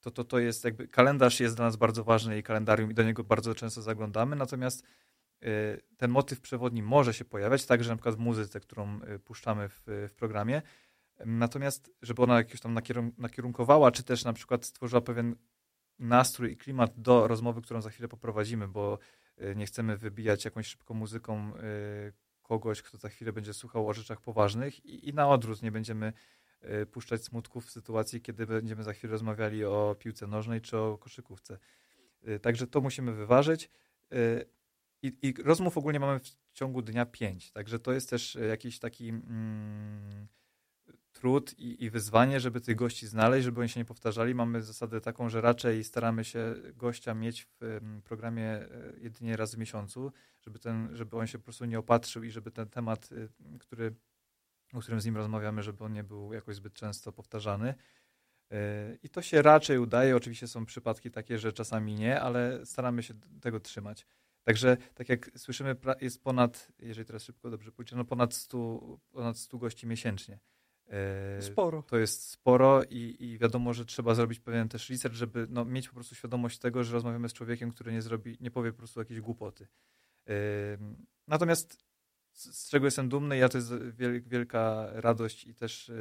to, 0.00 0.10
to, 0.10 0.24
to 0.24 0.38
jest 0.38 0.64
jakby, 0.64 0.88
kalendarz 0.88 1.40
jest 1.40 1.56
dla 1.56 1.64
nas 1.64 1.76
bardzo 1.76 2.04
ważny 2.04 2.38
i 2.38 2.42
kalendarium 2.42 2.90
i 2.90 2.94
do 2.94 3.02
niego 3.02 3.24
bardzo 3.24 3.54
często 3.54 3.82
zaglądamy, 3.82 4.36
natomiast 4.36 4.84
ten 5.96 6.10
motyw 6.10 6.40
przewodni 6.40 6.82
może 6.82 7.14
się 7.14 7.24
pojawiać, 7.24 7.66
także 7.66 7.90
na 7.90 7.96
przykład 7.96 8.14
w 8.14 8.18
muzyce, 8.18 8.60
którą 8.60 9.00
yy, 9.00 9.18
puszczamy 9.18 9.68
w, 9.68 9.82
w 9.86 10.14
programie, 10.16 10.62
natomiast 11.26 11.90
żeby 12.02 12.22
ona 12.22 12.36
jakoś 12.36 12.60
tam 12.60 12.74
nakierun- 12.74 13.12
nakierunkowała, 13.18 13.90
czy 13.90 14.02
też 14.02 14.24
na 14.24 14.32
przykład 14.32 14.64
stworzyła 14.64 15.00
pewien 15.00 15.36
nastrój 15.98 16.52
i 16.52 16.56
klimat 16.56 17.00
do 17.00 17.28
rozmowy, 17.28 17.62
którą 17.62 17.80
za 17.80 17.90
chwilę 17.90 18.08
poprowadzimy, 18.08 18.68
bo 18.68 18.98
y, 19.42 19.56
nie 19.56 19.66
chcemy 19.66 19.96
wybijać 19.96 20.44
jakąś 20.44 20.66
szybką 20.66 20.94
muzyką 20.94 21.52
y, 21.56 22.12
kogoś, 22.42 22.82
kto 22.82 22.98
za 22.98 23.08
chwilę 23.08 23.32
będzie 23.32 23.54
słuchał 23.54 23.88
o 23.88 23.94
rzeczach 23.94 24.20
poważnych 24.20 24.86
i, 24.86 25.08
i 25.08 25.14
na 25.14 25.28
odwrót 25.28 25.62
nie 25.62 25.72
będziemy 25.72 26.12
y, 26.82 26.86
puszczać 26.86 27.24
smutków 27.24 27.66
w 27.66 27.70
sytuacji, 27.70 28.20
kiedy 28.20 28.46
będziemy 28.46 28.82
za 28.82 28.92
chwilę 28.92 29.10
rozmawiali 29.10 29.64
o 29.64 29.96
piłce 29.98 30.26
nożnej 30.26 30.60
czy 30.60 30.78
o 30.78 30.98
koszykówce. 30.98 31.58
Y, 32.28 32.40
Także 32.40 32.66
to 32.66 32.80
musimy 32.80 33.12
wyważyć. 33.12 33.70
I, 35.02 35.16
I 35.22 35.34
rozmów 35.42 35.78
ogólnie 35.78 36.00
mamy 36.00 36.20
w 36.20 36.52
ciągu 36.52 36.82
dnia 36.82 37.06
pięć, 37.06 37.50
także 37.50 37.78
to 37.78 37.92
jest 37.92 38.10
też 38.10 38.36
y, 38.36 38.46
jakiś 38.46 38.78
taki 38.78 39.08
mm, 39.08 40.28
trud 41.12 41.58
i, 41.58 41.84
i 41.84 41.90
wyzwanie, 41.90 42.40
żeby 42.40 42.60
tych 42.60 42.76
gości 42.76 43.06
znaleźć, 43.06 43.44
żeby 43.44 43.60
oni 43.60 43.68
się 43.68 43.80
nie 43.80 43.84
powtarzali. 43.84 44.34
Mamy 44.34 44.62
zasadę 44.62 45.00
taką, 45.00 45.28
że 45.28 45.40
raczej 45.40 45.84
staramy 45.84 46.24
się 46.24 46.54
gościa 46.74 47.14
mieć 47.14 47.46
w 47.60 47.80
programie 48.04 48.44
e, 48.44 48.68
jedynie 48.98 49.36
raz 49.36 49.54
w 49.54 49.58
miesiącu, 49.58 50.12
żeby, 50.40 50.58
ten, 50.58 50.96
żeby 50.96 51.16
on 51.16 51.26
się 51.26 51.38
po 51.38 51.44
prostu 51.44 51.64
nie 51.64 51.78
opatrzył 51.78 52.22
i 52.22 52.30
żeby 52.30 52.50
ten 52.50 52.68
temat, 52.68 53.12
y, 53.12 53.28
który, 53.58 53.94
o 54.74 54.80
którym 54.80 55.00
z 55.00 55.04
nim 55.04 55.16
rozmawiamy, 55.16 55.62
żeby 55.62 55.84
on 55.84 55.92
nie 55.92 56.04
był 56.04 56.32
jakoś 56.32 56.56
zbyt 56.56 56.74
często 56.74 57.12
powtarzany. 57.12 57.74
E, 58.50 58.96
I 59.02 59.08
to 59.08 59.22
się 59.22 59.42
raczej 59.42 59.78
udaje. 59.78 60.16
Oczywiście 60.16 60.48
są 60.48 60.66
przypadki 60.66 61.10
takie, 61.10 61.38
że 61.38 61.52
czasami 61.52 61.94
nie, 61.94 62.20
ale 62.20 62.66
staramy 62.66 63.02
się 63.02 63.14
tego 63.40 63.60
trzymać. 63.60 64.06
Także, 64.48 64.76
tak 64.94 65.08
jak 65.08 65.30
słyszymy, 65.36 65.76
jest 66.00 66.22
ponad, 66.22 66.68
jeżeli 66.78 67.06
teraz 67.06 67.22
szybko 67.22 67.50
dobrze 67.50 67.72
pójdzie, 67.72 67.96
no 67.96 68.04
ponad 68.04 68.34
100, 68.34 68.98
ponad 69.10 69.38
100 69.38 69.58
gości 69.58 69.86
miesięcznie. 69.86 70.38
E, 70.86 71.42
Sporo. 71.42 71.82
to 71.82 71.98
jest 71.98 72.28
sporo 72.28 72.82
i, 72.84 73.16
i 73.18 73.38
wiadomo, 73.38 73.74
że 73.74 73.84
trzeba 73.84 74.14
zrobić 74.14 74.40
pewien 74.40 74.68
też 74.68 74.90
research, 74.90 75.14
żeby 75.14 75.46
no, 75.50 75.64
mieć 75.64 75.88
po 75.88 75.94
prostu 75.94 76.14
świadomość 76.14 76.58
tego, 76.58 76.84
że 76.84 76.92
rozmawiamy 76.92 77.28
z 77.28 77.32
człowiekiem, 77.32 77.70
który 77.70 77.92
nie 77.92 78.02
zrobi, 78.02 78.36
nie 78.40 78.50
powie 78.50 78.72
po 78.72 78.78
prostu 78.78 79.00
jakiejś 79.00 79.20
głupoty. 79.20 79.68
Ym, 80.74 81.06
natomiast 81.26 81.84
z, 82.32 82.56
z, 82.56 82.68
czego 82.68 82.86
jestem 82.86 83.08
dumny, 83.08 83.36
ja 83.36 83.48
to 83.48 83.58
jest 83.58 83.74
wiel, 83.74 84.22
wielka 84.22 84.88
radość 84.92 85.44
i 85.44 85.54
też 85.54 85.92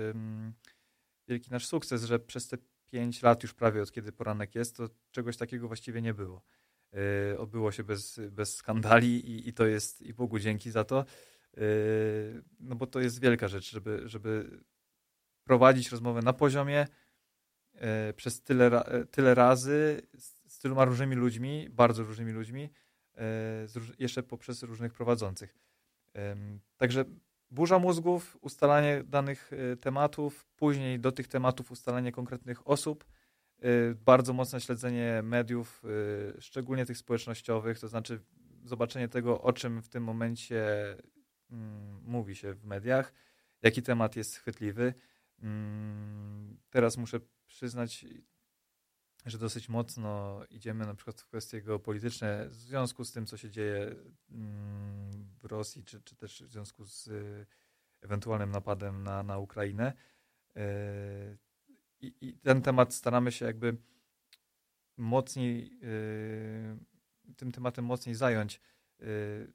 wielki 1.27 1.51
nasz 1.51 1.67
sukces, 1.67 2.03
że 2.03 2.19
przez 2.19 2.47
te 2.47 2.57
pięć 2.91 3.21
lat 3.21 3.43
już 3.43 3.53
prawie 3.53 3.81
od 3.81 3.91
kiedy 3.91 4.11
poranek 4.11 4.55
jest, 4.55 4.75
to 4.77 4.89
czegoś 5.11 5.37
takiego 5.37 5.67
właściwie 5.67 6.01
nie 6.01 6.13
było. 6.13 6.41
Yy, 6.93 7.39
odbyło 7.39 7.71
się 7.71 7.83
bez, 7.83 8.19
bez 8.31 8.55
skandali 8.55 9.31
i, 9.31 9.49
i 9.49 9.53
to 9.53 9.65
jest, 9.65 10.01
i 10.01 10.13
Bogu 10.13 10.39
dzięki 10.39 10.71
za 10.71 10.83
to, 10.83 11.05
yy, 11.57 11.63
no 12.59 12.75
bo 12.75 12.87
to 12.87 12.99
jest 12.99 13.21
wielka 13.21 13.47
rzecz, 13.47 13.71
żeby, 13.71 14.01
żeby 14.05 14.59
prowadzić 15.43 15.91
rozmowę 15.91 16.21
na 16.21 16.33
poziomie 16.33 16.87
yy, 17.73 17.79
przez 18.15 18.43
tyle, 18.43 18.83
tyle 19.11 19.35
razy 19.35 20.01
z, 20.17 20.59
tyloma 20.59 20.85
różnymi 20.85 21.15
ludźmi, 21.15 21.67
bardzo 21.69 22.03
różnymi 22.03 22.31
ludźmi, 22.31 22.69
jeszcze 23.99 24.23
poprzez 24.23 24.63
różnych 24.63 24.93
prowadzących. 24.93 25.57
Także 26.77 27.05
burza 27.51 27.79
mózgów, 27.79 28.37
ustalanie 28.41 29.03
danych 29.03 29.51
tematów, 29.81 30.45
później 30.55 30.99
do 30.99 31.11
tych 31.11 31.27
tematów 31.27 31.71
ustalanie 31.71 32.11
konkretnych 32.11 32.67
osób, 32.67 33.05
bardzo 34.05 34.33
mocne 34.33 34.61
śledzenie 34.61 35.21
mediów, 35.23 35.83
y, 36.37 36.41
szczególnie 36.41 36.85
tych 36.85 36.97
społecznościowych, 36.97 37.79
to 37.79 37.87
znaczy 37.87 38.19
zobaczenie 38.63 39.07
tego, 39.07 39.41
o 39.41 39.53
czym 39.53 39.81
w 39.81 39.89
tym 39.89 40.03
momencie 40.03 40.65
mm, 41.51 42.01
mówi 42.03 42.35
się 42.35 42.53
w 42.53 42.65
mediach, 42.65 43.13
jaki 43.61 43.81
temat 43.81 44.15
jest 44.15 44.35
chwytliwy. 44.35 44.93
Mm, 45.39 46.57
teraz 46.69 46.97
muszę 46.97 47.19
przyznać, 47.47 48.05
że 49.25 49.37
dosyć 49.37 49.69
mocno 49.69 50.41
idziemy 50.49 50.85
na 50.85 50.95
przykład 50.95 51.21
w 51.21 51.25
kwestie 51.25 51.61
geopolityczne 51.61 52.49
w 52.49 52.53
związku 52.53 53.05
z 53.05 53.11
tym, 53.11 53.25
co 53.25 53.37
się 53.37 53.49
dzieje 53.49 53.95
mm, 54.31 55.11
w 55.41 55.45
Rosji, 55.45 55.83
czy, 55.83 56.01
czy 56.01 56.15
też 56.15 56.43
w 56.43 56.51
związku 56.51 56.85
z 56.85 57.07
y, 57.07 57.45
ewentualnym 58.01 58.51
napadem 58.51 59.03
na, 59.03 59.23
na 59.23 59.37
Ukrainę 59.37 59.93
i, 62.01 62.13
i 62.21 62.33
ten 62.33 62.61
temat 62.61 62.93
staramy 62.93 63.31
się 63.31 63.45
jakby 63.45 63.77
mocniej, 64.97 65.79
yy, 65.79 67.35
tym 67.35 67.51
tematem 67.51 67.85
mocniej 67.85 68.15
zająć. 68.15 68.61
Yy, 68.99 69.53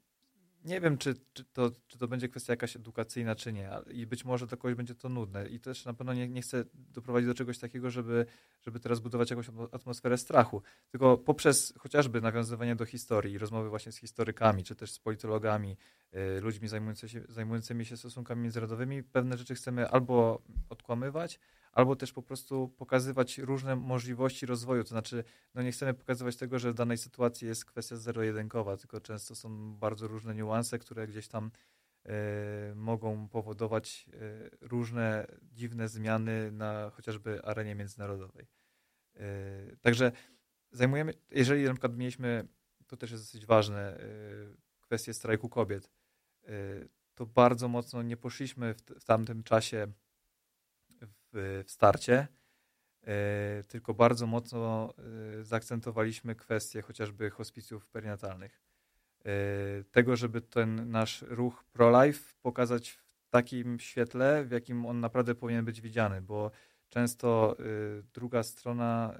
nie 0.65 0.81
wiem, 0.81 0.97
czy, 0.97 1.15
czy, 1.33 1.45
to, 1.45 1.71
czy 1.87 1.97
to 1.97 2.07
będzie 2.07 2.29
kwestia 2.29 2.53
jakaś 2.53 2.75
edukacyjna, 2.75 3.35
czy 3.35 3.53
nie. 3.53 3.69
I 3.91 4.07
być 4.07 4.25
może 4.25 4.47
dla 4.47 4.57
kogoś 4.57 4.75
będzie 4.75 4.95
to 4.95 5.09
nudne. 5.09 5.49
I 5.49 5.59
też 5.59 5.85
na 5.85 5.93
pewno 5.93 6.13
nie, 6.13 6.29
nie 6.29 6.41
chcę 6.41 6.65
doprowadzić 6.73 7.27
do 7.27 7.33
czegoś 7.33 7.57
takiego, 7.57 7.89
żeby, 7.89 8.25
żeby 8.61 8.79
teraz 8.79 8.99
budować 8.99 9.29
jakąś 9.29 9.47
atmosferę 9.71 10.17
strachu. 10.17 10.61
Tylko 10.91 11.17
poprzez 11.17 11.73
chociażby 11.79 12.21
nawiązywanie 12.21 12.75
do 12.75 12.85
historii, 12.85 13.37
rozmowy 13.37 13.69
właśnie 13.69 13.91
z 13.91 13.97
historykami, 13.97 14.63
czy 14.63 14.75
też 14.75 14.91
z 14.91 14.99
politologami, 14.99 15.77
y, 16.37 16.41
ludźmi 16.41 16.67
zajmujący 16.67 17.09
się, 17.09 17.21
zajmującymi 17.29 17.85
się 17.85 17.97
stosunkami 17.97 18.41
międzynarodowymi, 18.41 19.03
pewne 19.03 19.37
rzeczy 19.37 19.55
chcemy 19.55 19.89
albo 19.89 20.41
odkłamywać, 20.69 21.39
albo 21.73 21.95
też 21.95 22.13
po 22.13 22.21
prostu 22.21 22.69
pokazywać 22.77 23.37
różne 23.37 23.75
możliwości 23.75 24.45
rozwoju. 24.45 24.83
To 24.83 24.89
znaczy, 24.89 25.23
no 25.53 25.61
nie 25.61 25.71
chcemy 25.71 25.93
pokazywać 25.93 26.35
tego, 26.35 26.59
że 26.59 26.71
w 26.71 26.73
danej 26.73 26.97
sytuacji 26.97 27.47
jest 27.47 27.65
kwestia 27.65 27.95
zero-jedynkowa, 27.95 28.77
tylko 28.77 29.01
często 29.01 29.35
są 29.35 29.75
bardzo 29.75 30.07
różne 30.07 30.35
niuanse, 30.35 30.79
które 30.79 31.07
gdzieś 31.07 31.27
tam 31.27 31.51
y, 32.05 32.09
mogą 32.75 33.27
powodować 33.27 34.09
y, 34.13 34.57
różne 34.61 35.27
dziwne 35.41 35.89
zmiany 35.89 36.51
na 36.51 36.89
chociażby 36.89 37.43
arenie 37.43 37.75
międzynarodowej. 37.75 38.47
Y, 39.15 39.77
także 39.81 40.11
zajmujemy, 40.71 41.13
jeżeli 41.31 41.63
na 41.63 41.73
przykład 41.73 41.97
mieliśmy, 41.97 42.47
to 42.87 42.97
też 42.97 43.11
jest 43.11 43.23
dosyć 43.23 43.45
ważne, 43.45 43.99
kwestię 44.81 45.13
strajku 45.13 45.49
kobiet, 45.49 45.89
to 47.15 47.25
bardzo 47.25 47.67
mocno 47.67 48.01
nie 48.01 48.17
poszliśmy 48.17 48.73
w, 48.73 48.81
w 48.81 49.03
tamtym 49.03 49.43
czasie 49.43 49.93
w, 51.33 51.63
starcie, 51.67 52.27
e, 53.03 53.63
tylko 53.67 53.93
bardzo 53.93 54.27
mocno 54.27 54.93
e, 55.39 55.43
zaakcentowaliśmy 55.43 56.35
kwestię 56.35 56.81
chociażby 56.81 57.29
hospicjów 57.29 57.87
perinatalnych. 57.87 58.61
E, 59.25 59.29
tego, 59.91 60.15
żeby 60.15 60.41
ten 60.41 60.91
nasz 60.91 61.21
ruch 61.21 61.63
pro-life 61.63 62.33
pokazać 62.41 62.89
w 62.89 63.29
takim 63.29 63.79
świetle, 63.79 64.45
w 64.45 64.51
jakim 64.51 64.85
on 64.85 64.99
naprawdę 64.99 65.35
powinien 65.35 65.65
być 65.65 65.81
widziany, 65.81 66.21
bo 66.21 66.51
często 66.89 67.57
druga 68.13 68.43
strona 68.43 69.19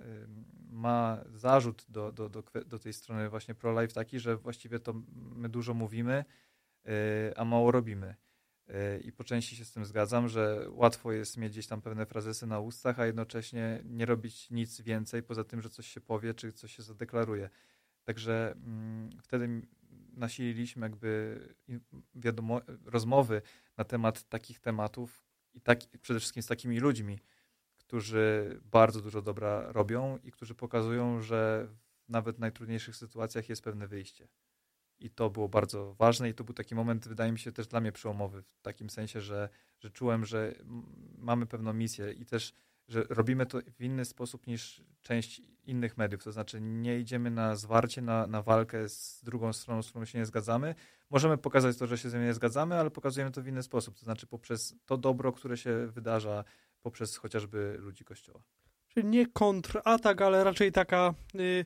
ma 0.69 1.23
zarzut 1.34 1.86
do, 1.89 2.12
do, 2.12 2.30
do, 2.30 2.43
do 2.65 2.80
tej 2.80 2.93
strony 2.93 3.30
właśnie 3.30 3.56
pro-life 3.56 3.93
taki, 3.93 4.19
że 4.19 4.38
właściwie 4.38 4.80
to 4.80 4.93
my 5.15 5.49
dużo 5.49 5.73
mówimy, 5.73 6.26
a 7.36 7.45
mało 7.45 7.71
robimy. 7.71 8.15
I 9.04 9.12
po 9.12 9.23
części 9.23 9.56
się 9.56 9.65
z 9.65 9.71
tym 9.71 9.86
zgadzam, 9.86 10.28
że 10.28 10.67
łatwo 10.69 11.12
jest 11.12 11.38
mieć 11.38 11.52
gdzieś 11.52 11.67
tam 11.67 11.82
pewne 11.82 12.06
frazesy 12.06 12.47
na 12.47 12.60
ustach, 12.60 12.99
a 12.99 13.06
jednocześnie 13.06 13.82
nie 13.86 14.06
robić 14.06 14.49
nic 14.49 14.82
więcej 14.82 15.23
poza 15.23 15.43
tym, 15.43 15.62
że 15.62 15.69
coś 15.69 15.88
się 15.88 16.02
powie, 16.02 16.34
czy 16.34 16.54
coś 16.54 16.76
się 16.76 16.84
zadeklaruje. 16.84 17.49
Także 18.04 18.52
mm, 18.52 19.10
wtedy 19.23 19.62
nasililiśmy 20.13 20.86
jakby 20.86 21.39
wiadomo, 22.15 22.62
rozmowy 22.86 23.41
na 23.78 23.84
temat 23.84 24.23
takich 24.30 24.60
tematów 24.60 25.23
i 25.54 25.62
tak, 25.62 25.80
przede 26.02 26.19
wszystkim 26.19 26.43
z 26.43 26.47
takimi 26.47 26.80
ludźmi, 26.80 27.19
którzy 27.78 28.60
bardzo 28.63 29.02
dużo 29.02 29.21
dobra 29.21 29.71
robią 29.71 30.17
i 30.23 30.32
którzy 30.32 30.56
pokazują, 30.56 31.21
że 31.21 31.67
nawet 32.08 32.36
w 32.36 32.39
najtrudniejszych 32.39 32.95
sytuacjach 32.95 33.49
jest 33.49 33.63
pewne 33.63 33.88
wyjście. 33.88 34.28
I 34.99 35.10
to 35.10 35.29
było 35.29 35.49
bardzo 35.49 35.93
ważne 35.93 36.29
i 36.29 36.34
to 36.34 36.43
był 36.43 36.53
taki 36.53 36.75
moment, 36.75 37.08
wydaje 37.08 37.32
mi 37.32 37.39
się, 37.39 37.51
też 37.51 37.67
dla 37.67 37.82
mnie 37.82 37.91
przełomowy, 37.91 38.41
w 38.41 38.62
takim 38.62 38.89
sensie, 38.89 39.21
że, 39.21 39.49
że 39.79 39.89
czułem, 39.89 40.25
że 40.25 40.56
mamy 41.17 41.45
pewną 41.45 41.73
misję 41.73 42.12
i 42.12 42.25
też, 42.25 42.53
że 42.88 43.03
robimy 43.10 43.45
to 43.45 43.60
w 43.77 43.82
inny 43.84 44.06
sposób 44.06 44.47
niż 44.47 44.84
część 45.01 45.41
innych 45.65 45.97
mediów. 45.97 46.23
To 46.23 46.32
znaczy 46.32 46.62
nie 46.62 46.99
idziemy 46.99 47.32
na 47.32 47.56
zwarcie, 47.56 48.01
na, 48.01 48.27
na 48.27 48.41
walkę 48.41 48.89
z 48.89 49.23
drugą 49.23 49.53
stroną, 49.53 49.84
z 49.84 49.89
którą 49.89 50.06
się 50.06 50.19
nie 50.19 50.25
zgadzamy. 50.25 50.75
Możemy 51.10 51.38
pokazać 51.38 51.77
to, 51.77 51.88
że 51.88 51.97
się 51.97 52.10
z 52.10 52.13
nią 52.13 52.21
nie 52.21 52.34
zgadzamy, 52.34 52.75
ale 52.75 52.91
pokazujemy 52.91 53.32
to 53.32 53.41
w 53.41 53.47
inny 53.47 53.63
sposób. 53.63 53.95
To 53.95 54.06
znaczy 54.06 54.27
poprzez 54.27 54.75
to 54.86 54.97
dobro, 54.97 55.32
które 55.32 55.58
się 55.58 55.88
wydarza 55.88 56.43
poprzez 56.82 57.17
chociażby 57.17 57.75
ludzi 57.79 58.03
Kościoła. 58.03 58.43
Czyli 58.88 59.08
nie 59.08 59.27
kontratak, 59.27 60.21
ale 60.21 60.43
raczej 60.43 60.71
taka... 60.71 61.13
Y, 61.36 61.65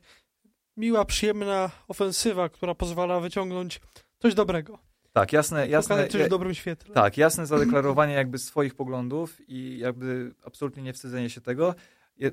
miła, 0.77 1.05
przyjemna 1.05 1.71
ofensywa, 1.87 2.49
która 2.49 2.75
pozwala 2.75 3.19
wyciągnąć 3.19 3.81
coś 4.19 4.33
dobrego. 4.33 4.79
Tak, 5.13 5.33
jasne, 5.33 5.67
jasne. 5.67 6.07
Coś 6.07 6.23
w 6.23 6.29
dobrym 6.29 6.53
świetle. 6.53 6.93
Tak, 6.93 7.17
jasne 7.17 7.45
zadeklarowanie 7.45 8.13
jakby 8.13 8.37
swoich 8.37 8.75
poglądów 8.75 9.49
i 9.49 9.77
jakby 9.77 10.33
absolutnie 10.45 10.83
nie 10.83 10.93
wstydzenie 10.93 11.29
się 11.29 11.41
tego, 11.41 11.75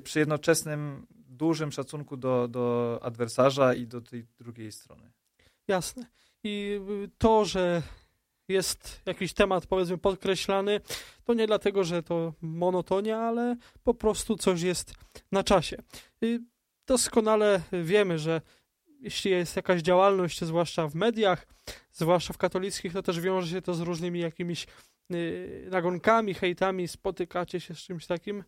przy 0.03 0.19
jednoczesnym 0.19 1.07
dużym 1.09 1.71
szacunku 1.71 2.17
do, 2.17 2.47
do 2.47 2.99
adwersarza 3.01 3.73
i 3.73 3.87
do 3.87 4.01
tej 4.01 4.25
drugiej 4.39 4.71
strony. 4.71 5.11
Jasne. 5.67 6.05
I 6.43 6.81
to, 7.17 7.45
że 7.45 7.81
jest 8.47 9.01
jakiś 9.05 9.33
temat, 9.33 9.67
powiedzmy, 9.67 9.97
podkreślany, 9.97 10.81
to 11.23 11.33
nie 11.33 11.47
dlatego, 11.47 11.83
że 11.83 12.03
to 12.03 12.33
monotonia, 12.41 13.17
ale 13.17 13.55
po 13.83 13.93
prostu 13.93 14.35
coś 14.35 14.61
jest 14.61 14.93
na 15.31 15.43
czasie 15.43 15.77
doskonale 16.87 17.61
wiemy, 17.83 18.19
że 18.19 18.41
jeśli 18.99 19.31
jest 19.31 19.55
jakaś 19.55 19.81
działalność, 19.81 20.43
zwłaszcza 20.43 20.87
w 20.87 20.95
mediach, 20.95 21.47
zwłaszcza 21.91 22.33
w 22.33 22.37
katolickich, 22.37 22.93
to 22.93 23.03
też 23.03 23.19
wiąże 23.19 23.47
się 23.47 23.61
to 23.61 23.73
z 23.73 23.79
różnymi 23.79 24.19
jakimiś 24.19 24.67
y, 25.13 25.67
nagonkami, 25.71 26.33
hejtami. 26.33 26.87
Spotykacie 26.87 27.59
się 27.59 27.75
z 27.75 27.77
czymś 27.77 28.07
takim? 28.07 28.43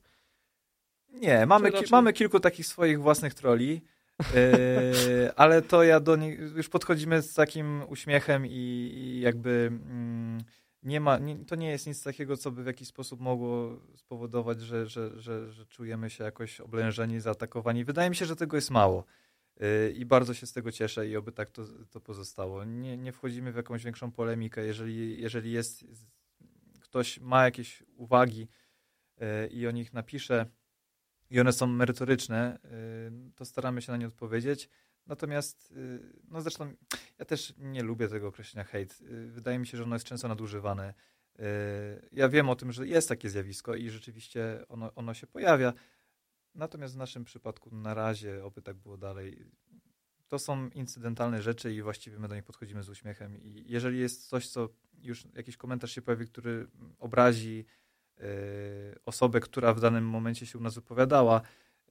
Nie, 1.09 1.45
mamy, 1.45 1.69
raczej... 1.69 1.87
mamy 1.91 2.13
kilku 2.13 2.39
takich 2.39 2.65
swoich 2.65 3.01
własnych 3.01 3.33
troli, 3.33 3.81
yy, 4.19 5.33
ale 5.35 5.61
to 5.61 5.83
ja 5.83 5.99
do 5.99 6.15
nich 6.15 6.39
już 6.39 6.69
podchodzimy 6.69 7.21
z 7.21 7.33
takim 7.33 7.83
uśmiechem 7.89 8.45
i, 8.45 8.49
i 8.95 9.21
jakby. 9.21 9.71
Mm, 9.71 10.43
nie 10.83 10.99
ma, 10.99 11.17
nie, 11.17 11.45
to 11.45 11.55
nie 11.55 11.69
jest 11.69 11.87
nic 11.87 12.03
takiego, 12.03 12.37
co 12.37 12.51
by 12.51 12.63
w 12.63 12.67
jakiś 12.67 12.87
sposób 12.87 13.19
mogło 13.19 13.79
spowodować, 13.95 14.61
że, 14.61 14.87
że, 14.87 15.19
że, 15.19 15.51
że 15.51 15.65
czujemy 15.65 16.09
się 16.09 16.23
jakoś 16.23 16.61
oblężeni, 16.61 17.19
zaatakowani. 17.19 17.85
Wydaje 17.85 18.09
mi 18.09 18.15
się, 18.15 18.25
że 18.25 18.35
tego 18.35 18.57
jest 18.57 18.71
mało. 18.71 19.05
Yy, 19.59 19.91
I 19.91 20.05
bardzo 20.05 20.33
się 20.33 20.47
z 20.47 20.53
tego 20.53 20.71
cieszę 20.71 21.07
i 21.07 21.15
oby 21.15 21.31
tak 21.31 21.51
to, 21.51 21.63
to 21.89 22.01
pozostało. 22.01 22.63
Nie, 22.63 22.97
nie 22.97 23.11
wchodzimy 23.11 23.51
w 23.51 23.55
jakąś 23.55 23.83
większą 23.83 24.11
polemikę. 24.11 24.65
Jeżeli, 24.65 25.21
jeżeli 25.21 25.51
jest, 25.51 25.85
ktoś 26.79 27.19
ma 27.19 27.45
jakieś 27.45 27.83
uwagi 27.95 28.47
yy, 29.17 29.47
i 29.47 29.67
o 29.67 29.71
nich 29.71 29.93
napisze 29.93 30.45
i 31.29 31.39
one 31.39 31.53
są 31.53 31.67
merytoryczne, 31.67 32.59
yy, 32.63 33.31
to 33.35 33.45
staramy 33.45 33.81
się 33.81 33.91
na 33.91 33.97
nie 33.97 34.07
odpowiedzieć. 34.07 34.69
Natomiast, 35.07 35.71
y, 35.71 35.99
no 36.27 36.41
zresztą 36.41 36.73
ja 37.19 37.25
też 37.25 37.53
nie 37.57 37.83
lubię 37.83 38.07
tego 38.07 38.27
określenia 38.27 38.63
hejt. 38.63 39.01
Y, 39.01 39.27
wydaje 39.27 39.59
mi 39.59 39.67
się, 39.67 39.77
że 39.77 39.83
ono 39.83 39.95
jest 39.95 40.05
często 40.05 40.27
nadużywane. 40.27 40.93
Y, 41.39 41.43
ja 42.11 42.29
wiem 42.29 42.49
o 42.49 42.55
tym, 42.55 42.71
że 42.71 42.87
jest 42.87 43.09
takie 43.09 43.29
zjawisko 43.29 43.75
i 43.75 43.89
rzeczywiście 43.89 44.65
ono, 44.67 44.93
ono 44.95 45.13
się 45.13 45.27
pojawia. 45.27 45.73
Natomiast 46.55 46.93
w 46.93 46.97
naszym 46.97 47.25
przypadku 47.25 47.75
na 47.75 47.93
razie, 47.93 48.45
oby 48.45 48.61
tak 48.61 48.77
było 48.77 48.97
dalej, 48.97 49.51
to 50.27 50.39
są 50.39 50.69
incydentalne 50.69 51.41
rzeczy 51.41 51.73
i 51.73 51.81
właściwie 51.81 52.19
my 52.19 52.27
do 52.27 52.35
nich 52.35 52.43
podchodzimy 52.43 52.83
z 52.83 52.89
uśmiechem. 52.89 53.37
I 53.37 53.63
jeżeli 53.67 53.99
jest 53.99 54.27
coś, 54.29 54.49
co 54.49 54.69
już 55.01 55.27
jakiś 55.33 55.57
komentarz 55.57 55.91
się 55.91 56.01
pojawi, 56.01 56.27
który 56.27 56.67
obrazi 56.99 57.65
y, 58.19 58.23
osobę, 59.05 59.39
która 59.39 59.73
w 59.73 59.79
danym 59.79 60.05
momencie 60.05 60.45
się 60.45 60.57
u 60.57 60.61
nas 60.61 60.75
wypowiadała, 60.75 61.41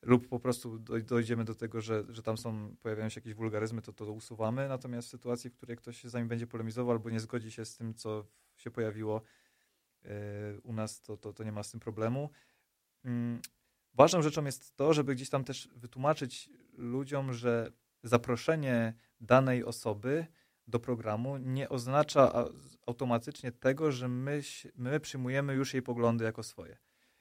lub 0.02 0.28
po 0.28 0.40
prostu 0.40 0.78
dojdziemy 1.04 1.44
do 1.44 1.54
tego, 1.54 1.80
że, 1.80 2.04
że 2.08 2.22
tam 2.22 2.38
są, 2.38 2.76
pojawiają 2.82 3.08
się 3.08 3.20
jakieś 3.20 3.34
wulgaryzmy, 3.34 3.82
to 3.82 3.92
to 3.92 4.12
usuwamy. 4.12 4.68
Natomiast 4.68 5.08
w 5.08 5.10
sytuacji, 5.10 5.50
w 5.50 5.54
której 5.54 5.76
ktoś 5.76 6.00
się 6.00 6.08
z 6.08 6.14
nami 6.14 6.28
będzie 6.28 6.46
polemizował 6.46 6.92
albo 6.92 7.10
nie 7.10 7.20
zgodzi 7.20 7.50
się 7.50 7.64
z 7.64 7.76
tym, 7.76 7.94
co 7.94 8.26
się 8.56 8.70
pojawiło 8.70 9.22
yy, 10.04 10.10
u 10.62 10.72
nas, 10.72 11.02
to, 11.02 11.16
to, 11.16 11.32
to 11.32 11.44
nie 11.44 11.52
ma 11.52 11.62
z 11.62 11.70
tym 11.70 11.80
problemu. 11.80 12.30
Yy, 13.04 13.10
ważną 13.94 14.22
rzeczą 14.22 14.44
jest 14.44 14.76
to, 14.76 14.94
żeby 14.94 15.14
gdzieś 15.14 15.30
tam 15.30 15.44
też 15.44 15.68
wytłumaczyć 15.76 16.50
ludziom, 16.72 17.32
że 17.32 17.72
zaproszenie 18.02 18.94
danej 19.20 19.64
osoby 19.64 20.26
do 20.66 20.80
programu 20.80 21.36
nie 21.36 21.68
oznacza 21.68 22.44
automatycznie 22.86 23.52
tego, 23.52 23.92
że 23.92 24.08
my, 24.08 24.42
my 24.76 25.00
przyjmujemy 25.00 25.54
już 25.54 25.74
jej 25.74 25.82
poglądy 25.82 26.24
jako 26.24 26.42
swoje. 26.42 26.78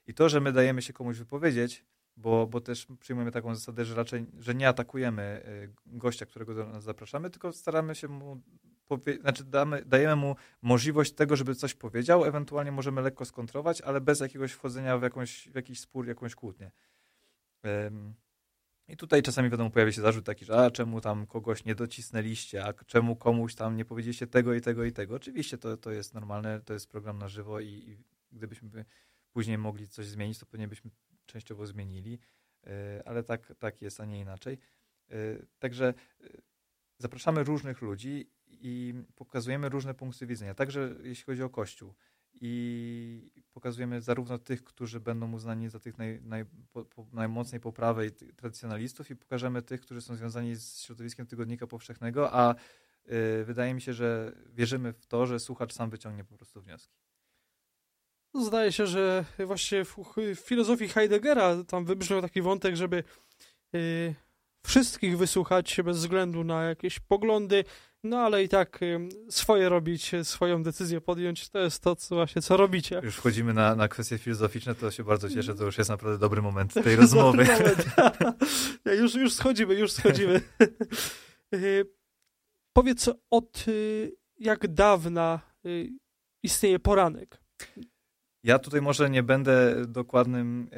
I 0.08 0.14
to, 0.14 0.30
że 0.30 0.42
my 0.42 0.52
dajemy 0.52 0.82
się 0.82 0.94
komuś 0.94 1.18
wypowiedzieć, 1.18 1.86
bo, 2.18 2.48
bo 2.48 2.62
też 2.62 2.88
przyjmujemy 3.00 3.32
taką 3.32 3.56
zasadę, 3.56 3.86
że 3.86 3.96
raczej 3.96 4.26
że 4.40 4.56
nie 4.56 4.68
atakujemy 4.68 5.44
y, 5.46 5.98
gościa, 5.98 6.26
którego 6.26 6.56
do 6.56 6.66
nas 6.66 6.84
zapraszamy, 6.84 7.30
tylko 7.30 7.54
staramy 7.54 7.96
się 7.96 8.08
mu 8.08 8.42
znaczy 9.22 9.44
damy, 9.44 9.86
dajemy 9.86 10.16
mu 10.16 10.36
możliwość 10.62 11.14
tego, 11.14 11.36
żeby 11.36 11.56
coś 11.56 11.74
powiedział, 11.74 12.26
ewentualnie 12.26 12.72
możemy 12.72 13.02
lekko 13.02 13.26
skontrować, 13.26 13.82
ale 13.82 14.02
bez 14.02 14.20
jakiegoś 14.20 14.52
wchodzenia 14.52 14.98
w, 14.98 15.04
jakąś, 15.04 15.50
w 15.50 15.56
jakiś 15.56 15.80
spór, 15.80 16.08
jakąś 16.08 16.36
kłótnię. 16.36 16.72
Um, 17.64 18.14
I 18.88 18.98
tutaj 18.98 19.22
czasami 19.22 19.50
wiadomo, 19.50 19.70
pojawia 19.70 19.92
się 19.92 20.02
zarzut 20.02 20.26
taki, 20.26 20.46
że 20.46 20.58
a 20.58 20.72
czemu 20.72 21.02
tam 21.02 21.28
kogoś 21.28 21.66
nie 21.66 21.76
docisnęliście, 21.76 22.66
a 22.66 22.74
czemu 22.74 23.16
komuś 23.16 23.56
tam 23.56 23.78
nie 23.78 23.86
powiedzieliście 23.86 24.28
tego 24.28 24.54
i 24.54 24.62
tego 24.62 24.84
i 24.84 24.92
tego. 24.92 25.16
Oczywiście 25.16 25.58
to, 25.58 25.78
to 25.78 25.92
jest 25.92 26.14
normalne, 26.14 26.62
to 26.62 26.74
jest 26.74 26.90
program 26.90 27.18
na 27.18 27.28
żywo 27.28 27.60
i, 27.60 27.68
i 27.68 27.98
gdybyśmy 28.32 28.86
później 29.34 29.58
mogli 29.58 29.88
coś 29.88 30.08
zmienić, 30.08 30.40
to 30.40 30.46
pewnie 30.46 30.68
byśmy 30.68 30.92
częściowo 31.26 31.68
zmienili, 31.68 32.20
e, 32.68 33.04
ale 33.06 33.24
tak, 33.24 33.54
tak 33.60 33.82
jest, 33.82 34.00
a 34.00 34.06
nie 34.06 34.20
inaczej. 34.20 34.58
E, 35.10 35.16
także 35.60 35.88
e, 35.88 36.28
zapraszamy 36.98 37.44
różnych 37.44 37.82
ludzi 37.82 38.30
i 38.48 38.94
pokazujemy 39.16 39.70
różne 39.70 39.94
punkty 39.94 40.28
widzenia, 40.28 40.56
także 40.56 40.96
jeśli 41.04 41.26
chodzi 41.26 41.44
o 41.44 41.50
Kościół. 41.50 41.94
I 42.42 43.44
pokazujemy 43.54 44.02
zarówno 44.02 44.38
tych, 44.38 44.64
którzy 44.64 45.00
będą 45.00 45.34
uznani 45.34 45.70
za 45.70 45.80
tych 45.80 45.98
naj, 45.98 46.22
naj, 46.22 46.46
po, 46.72 47.08
najmocniej 47.14 47.62
po 47.62 47.72
prawej 47.72 48.12
tradycjonalistów 48.12 49.12
i 49.12 49.16
pokażemy 49.16 49.62
tych, 49.62 49.82
którzy 49.82 50.02
są 50.02 50.16
związani 50.16 50.56
z 50.56 50.82
środowiskiem 50.82 51.26
Tygodnika 51.26 51.68
Powszechnego, 51.68 52.34
a 52.34 52.56
y, 52.56 53.46
wydaje 53.46 53.74
mi 53.74 53.82
się, 53.82 53.94
że 53.94 54.34
wierzymy 54.54 54.94
w 54.94 55.06
to, 55.06 55.26
że 55.26 55.40
słuchacz 55.40 55.74
sam 55.74 55.90
wyciągnie 55.90 56.24
po 56.24 56.36
prostu 56.38 56.62
wnioski. 56.62 57.05
Zdaje 58.44 58.72
się, 58.72 58.88
że 58.88 59.26
właśnie 59.46 59.86
w, 59.86 59.96
filozofii 60.36 60.88
Heideggera 60.88 61.64
tam 61.68 61.86
wybrzmiał 61.86 62.22
taki 62.22 62.42
wątek, 62.42 62.76
żeby 62.76 63.04
y, 63.76 64.16
wszystkich 64.66 65.18
wysłuchać 65.18 65.82
bez 65.86 65.98
względu 65.98 66.44
na 66.44 66.64
jakieś 66.64 67.00
poglądy, 67.00 67.64
no 68.04 68.18
ale 68.18 68.44
i 68.44 68.50
tak 68.50 68.82
y, 68.84 69.10
swoje 69.30 69.70
robić, 69.70 70.12
swoją 70.24 70.64
decyzję 70.64 71.02
podjąć, 71.02 71.50
to 71.50 71.60
jest 71.60 71.84
to, 71.84 71.96
co 71.96 72.16
właśnie 72.16 72.42
co 72.42 72.58
robicie. 72.58 73.02
Już 73.04 73.16
wchodzimy 73.16 73.54
na, 73.54 73.76
na 73.76 73.88
kwestie 73.88 74.18
filozoficzne, 74.18 74.76
to 74.76 74.92
się 74.92 75.04
bardzo 75.04 75.30
cieszę, 75.30 75.56
to 75.56 75.64
już 75.64 75.78
jest 75.78 75.90
naprawdę 75.90 76.20
dobry 76.20 76.42
moment 76.42 76.74
tej 76.84 76.96
rozmowy. 76.96 77.48
ja, 78.86 78.94
już, 79.02 79.16
już 79.16 79.34
schodzimy, 79.34 79.74
już 79.74 79.92
schodzimy. 79.92 80.42
y, 81.54 81.86
powiedz, 82.74 83.10
od 83.30 83.66
y, 83.68 84.12
jak 84.40 84.74
dawna 84.74 85.40
y, 85.66 85.90
istnieje 86.44 86.80
poranek? 86.80 87.42
Ja 88.46 88.60
tutaj 88.60 88.82
może 88.82 89.10
nie 89.10 89.24
będę 89.24 89.86
dokładnym, 89.88 90.70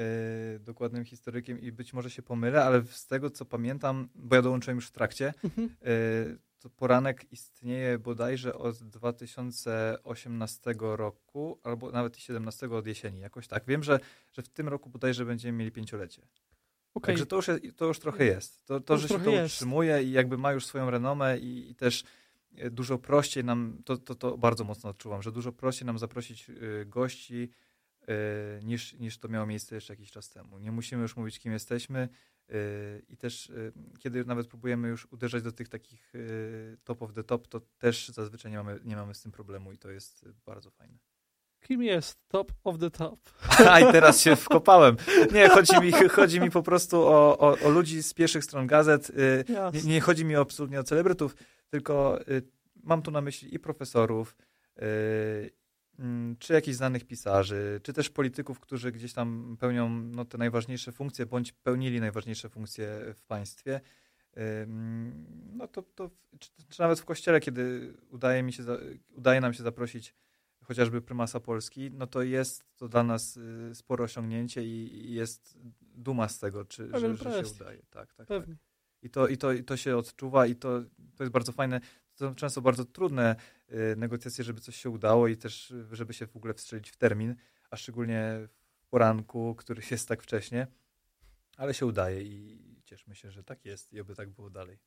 yy, 0.53 0.59
dokładnym 0.59 1.05
historykiem 1.05 1.61
i 1.61 1.71
być 1.71 1.93
może 1.93 2.09
się 2.09 2.21
pomylę, 2.21 2.63
ale 2.63 2.83
z 2.83 3.07
tego 3.07 3.29
co 3.29 3.45
pamiętam, 3.45 4.09
bo 4.15 4.35
ja 4.35 4.41
dołączyłem 4.41 4.77
już 4.77 4.87
w 4.87 4.91
trakcie, 4.91 5.33
mhm. 5.43 5.69
yy, 5.81 6.37
to 6.59 6.69
poranek 6.69 7.31
istnieje 7.31 7.99
bodajże 7.99 8.53
od 8.53 8.83
2018 8.83 10.73
roku, 10.79 11.59
albo 11.63 11.91
nawet 11.91 12.13
2017 12.13 12.69
od 12.69 12.87
jesieni, 12.87 13.19
jakoś 13.19 13.47
tak. 13.47 13.63
Wiem, 13.67 13.83
że, 13.83 13.99
że 14.31 14.41
w 14.41 14.49
tym 14.49 14.67
roku 14.67 14.89
bodajże 14.89 15.25
będziemy 15.25 15.57
mieli 15.57 15.71
pięciolecie. 15.71 16.21
Okay. 16.93 17.13
Także 17.13 17.25
to 17.25 17.35
już, 17.35 17.47
jest, 17.47 17.61
to 17.75 17.85
już 17.85 17.99
trochę 17.99 18.25
jest. 18.25 18.65
To, 18.65 18.79
to, 18.79 18.85
to 18.85 18.97
że 18.97 19.07
się 19.07 19.19
to 19.19 19.29
jest. 19.29 19.53
utrzymuje 19.53 20.03
i 20.03 20.11
jakby 20.11 20.37
ma 20.37 20.51
już 20.51 20.65
swoją 20.65 20.89
renomę 20.89 21.37
i, 21.37 21.71
i 21.71 21.75
też 21.75 22.03
dużo 22.71 22.97
prościej 22.97 23.43
nam, 23.43 23.81
to, 23.85 23.97
to, 23.97 24.15
to 24.15 24.37
bardzo 24.37 24.63
mocno 24.63 24.89
odczuwam, 24.89 25.21
że 25.21 25.31
dużo 25.31 25.51
prościej 25.51 25.85
nam 25.85 25.99
zaprosić 25.99 26.49
e, 26.49 26.53
gości 26.85 27.49
e, 28.07 28.13
niż, 28.63 28.93
niż 28.93 29.17
to 29.17 29.27
miało 29.27 29.45
miejsce 29.45 29.75
jeszcze 29.75 29.93
jakiś 29.93 30.11
czas 30.11 30.29
temu. 30.29 30.59
Nie 30.59 30.71
musimy 30.71 31.01
już 31.01 31.15
mówić, 31.15 31.39
kim 31.39 31.51
jesteśmy 31.51 32.09
i 33.07 33.17
też 33.17 33.51
kiedy 33.99 34.25
nawet 34.25 34.47
próbujemy 34.47 34.87
już 34.87 35.07
uderzać 35.11 35.43
do 35.43 35.51
tych 35.51 35.69
takich 35.69 36.13
top 36.83 37.01
of 37.01 37.13
the 37.13 37.23
top, 37.23 37.47
to 37.47 37.61
też 37.77 38.07
zazwyczaj 38.07 38.51
nie 38.51 38.57
mamy, 38.57 38.79
nie 38.83 38.95
mamy 38.95 39.13
z 39.13 39.21
tym 39.21 39.31
problemu 39.31 39.71
i 39.71 39.77
to 39.77 39.89
jest 39.89 40.25
bardzo 40.45 40.71
fajne. 40.71 40.97
Kim 41.61 41.83
jest 41.83 42.17
top 42.27 42.51
of 42.63 42.77
the 42.77 42.91
top? 42.91 43.19
A 43.71 43.79
i 43.79 43.91
teraz 43.91 44.21
się 44.21 44.35
wkopałem. 44.35 44.95
Nie, 45.33 45.49
chodzi 45.49 45.79
mi, 45.81 45.91
chodzi 45.91 46.39
mi 46.39 46.51
po 46.51 46.63
prostu 46.63 46.97
o, 46.97 47.37
o, 47.37 47.57
o 47.59 47.69
ludzi 47.69 48.03
z 48.03 48.13
pierwszych 48.13 48.43
stron 48.43 48.67
gazet. 48.67 49.11
Nie, 49.73 49.83
nie, 49.83 50.01
chodzi 50.01 50.25
mi 50.25 50.35
absolutnie 50.35 50.79
o 50.79 50.83
celebrytów 50.83 51.35
tylko 51.69 52.19
y, 52.21 52.41
mam 52.83 53.01
tu 53.01 53.11
na 53.11 53.21
myśli 53.21 53.55
i 53.55 53.59
profesorów, 53.59 54.35
y, 54.77 55.51
mm, 55.99 56.35
czy 56.39 56.53
jakichś 56.53 56.77
znanych 56.77 57.07
pisarzy, 57.07 57.79
czy 57.83 57.93
też 57.93 58.09
polityków, 58.09 58.59
którzy 58.59 58.91
gdzieś 58.91 59.13
tam 59.13 59.57
pełnią 59.59 59.89
no, 59.89 60.25
te 60.25 60.37
najważniejsze 60.37 60.91
funkcje, 60.91 61.25
bądź 61.25 61.51
pełnili 61.51 61.99
najważniejsze 61.99 62.49
funkcje 62.49 63.13
w 63.15 63.23
państwie. 63.23 63.81
Y, 64.37 64.39
mm, 64.39 65.25
no 65.53 65.67
to, 65.67 65.81
to 65.81 66.09
czy, 66.39 66.49
czy, 66.69 66.81
nawet 66.81 66.99
w 66.99 67.05
kościele, 67.05 67.39
kiedy 67.39 67.93
udaje, 68.09 68.43
mi 68.43 68.53
się, 68.53 68.63
udaje 69.15 69.41
nam 69.41 69.53
się 69.53 69.63
zaprosić 69.63 70.15
chociażby 70.63 71.01
prymasa 71.01 71.39
Polski, 71.39 71.91
no 71.91 72.07
to 72.07 72.21
jest 72.21 72.63
to 72.75 72.89
dla 72.89 73.03
nas 73.03 73.39
spore 73.73 74.03
osiągnięcie 74.03 74.63
i, 74.63 75.13
jest 75.13 75.57
duma 75.81 76.29
z 76.29 76.39
tego, 76.39 76.65
czy, 76.65 76.89
że, 76.93 77.15
że, 77.15 77.43
się 77.45 77.53
udaje. 77.55 77.81
Tak, 77.89 78.13
tak, 78.13 78.27
tak. 78.27 78.43
I 79.01 79.09
to, 79.09 79.27
i, 79.27 79.37
to, 79.37 79.53
I 79.53 79.63
to 79.63 79.77
się 79.77 79.97
odczuwa 79.97 80.47
i 80.47 80.55
to, 80.55 80.81
to 81.15 81.23
jest 81.23 81.33
bardzo 81.33 81.51
fajne. 81.51 81.81
To 82.15 82.29
są 82.29 82.35
często 82.35 82.61
bardzo 82.61 82.85
trudne 82.85 83.35
y, 83.71 83.95
negocjacje, 83.97 84.43
żeby 84.43 84.61
coś 84.61 84.75
się 84.75 84.89
udało 84.89 85.27
i 85.27 85.37
też, 85.37 85.73
żeby 85.91 86.13
się 86.13 86.27
w 86.27 86.35
ogóle 86.35 86.53
wstrzelić 86.53 86.89
w 86.89 86.97
termin, 86.97 87.35
a 87.69 87.77
szczególnie 87.77 88.39
w 88.79 88.87
poranku, 88.87 89.55
który 89.55 89.81
jest 89.91 90.07
tak 90.07 90.23
wcześnie, 90.23 90.67
ale 91.57 91.73
się 91.73 91.85
udaje 91.85 92.21
i 92.21 92.81
cieszmy 92.83 93.15
się, 93.15 93.31
że 93.31 93.43
tak 93.43 93.65
jest 93.65 93.93
i 93.93 93.99
oby 93.99 94.15
tak 94.15 94.29
było 94.29 94.49
dalej. 94.49 94.79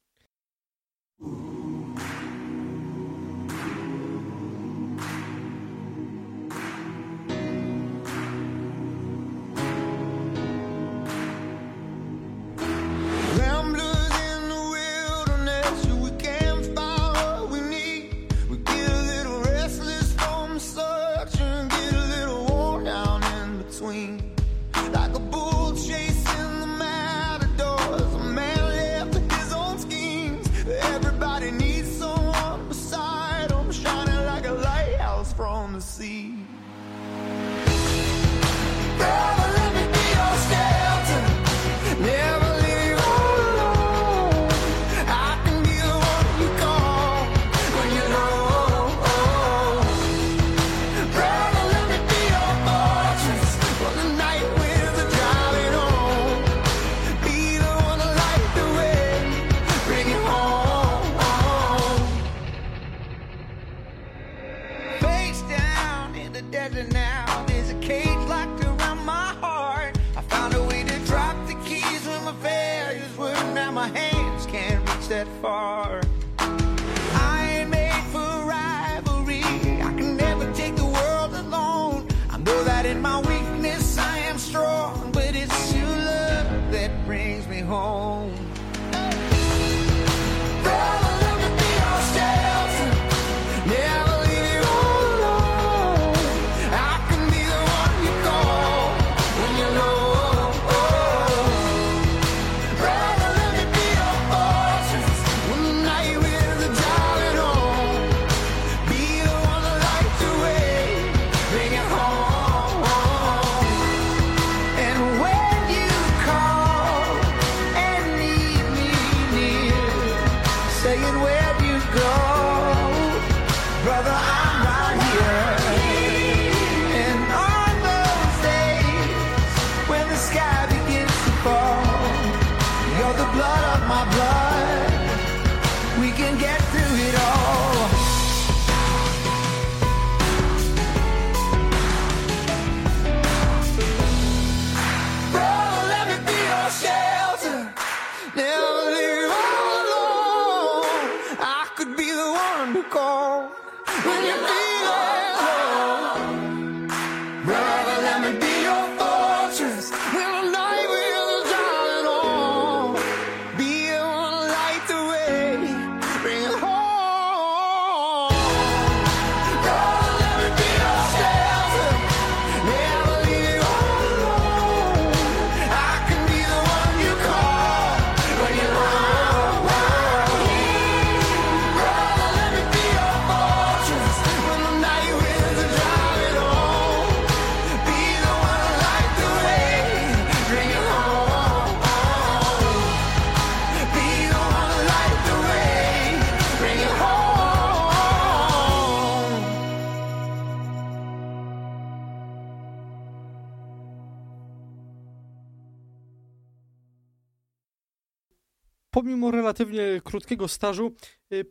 Pomimo 208.91 209.31
relatywnie 209.31 210.01
krótkiego 210.05 210.49
stażu, 210.49 210.95
y, 211.33 211.45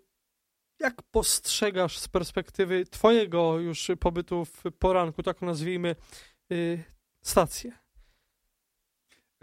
jak 0.80 1.02
postrzegasz 1.02 1.98
z 1.98 2.08
perspektywy 2.08 2.86
Twojego 2.86 3.60
już 3.60 3.92
pobytu 4.00 4.46
w 4.46 4.64
poranku, 4.80 5.24
tak 5.24 5.42
nazwijmy, 5.42 5.96
y, 6.52 6.84
stację? 7.24 7.72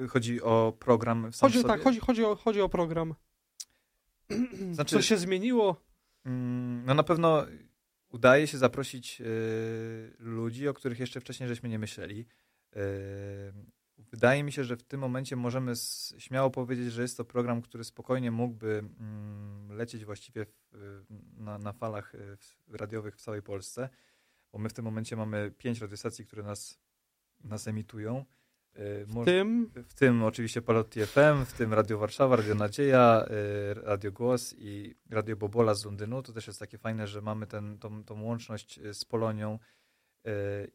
Chodzi 0.09 0.43
o 0.43 0.77
program 0.81 1.33
w 1.33 1.41
Chodzi, 1.41 1.59
sobie? 1.59 1.69
tak, 1.69 1.83
chodzi, 1.83 2.01
chodzi, 2.01 2.25
o, 2.25 2.37
chodzi 2.37 2.61
o 2.61 2.69
program. 2.69 3.15
Znaczy- 4.73 4.97
Co 4.97 5.03
się 5.03 5.17
zmieniło? 5.17 5.85
Mm, 6.25 6.85
No 6.87 6.95
na 6.95 7.03
pewno 7.03 7.47
udaje 8.09 8.47
się 8.47 8.59
zaprosić 8.59 9.21
y, 9.21 10.17
ludzi, 10.19 10.69
o 10.69 10.75
których 10.75 11.01
jeszcze 11.01 11.21
wcześniej 11.21 11.49
żeśmy 11.49 11.69
nie 11.69 11.79
myśleli. 11.79 12.27
Y, 13.99 14.03
wydaje 14.11 14.45
mi 14.45 14.53
się, 14.53 14.65
że 14.65 14.77
w 14.77 14.83
tym 14.83 15.01
momencie 15.01 15.37
możemy 15.37 15.73
śmiało 16.19 16.51
powiedzieć, 16.51 16.93
że 16.93 17.03
jest 17.03 17.17
to 17.17 17.25
program, 17.25 17.63
który 17.63 17.85
spokojnie 17.85 18.31
mógłby 18.31 18.79
mm, 19.01 19.73
lecieć 19.73 20.05
właściwie 20.05 20.47
w, 20.73 21.05
na, 21.37 21.59
na 21.59 21.73
falach 21.73 22.15
y, 22.15 22.37
radiowych 22.69 23.17
w 23.17 23.21
całej 23.21 23.43
Polsce, 23.43 23.89
bo 24.53 24.59
my 24.59 24.69
w 24.69 24.73
tym 24.73 24.85
momencie 24.85 25.17
mamy 25.17 25.51
pięć 25.59 25.81
radiostacji, 25.81 26.27
które 26.27 26.43
nas, 26.43 26.79
nas 27.45 27.69
emitują. 27.69 28.25
Y, 28.79 29.07
W 29.07 29.15
mo- 29.15 29.25
tym 29.25 29.71
w 29.89 29.95
tym 29.95 30.23
oczywiście 30.23 30.63
Palotti 30.63 31.01
FM, 31.07 31.45
w 31.47 31.53
tym 31.53 31.75
Radio 31.75 31.99
Warszawa, 31.99 32.37
Radio 32.37 32.55
Nadzieja, 32.55 33.27
y, 33.71 33.75
Radio 33.75 34.13
Głos 34.13 34.55
i 34.59 34.95
Radio 35.11 35.37
Bobola 35.37 35.75
z 35.75 35.85
Londynu. 35.85 36.23
To 36.23 36.33
też 36.33 36.47
jest 36.47 36.59
takie 36.59 36.79
fajne, 36.79 37.07
że 37.07 37.21
mamy 37.23 37.47
ten, 37.47 37.79
tą, 37.79 38.05
tą 38.05 38.23
łączność 38.23 38.79
y, 38.79 38.95
z 38.95 39.05
Polonią 39.05 39.55
y, 39.55 39.59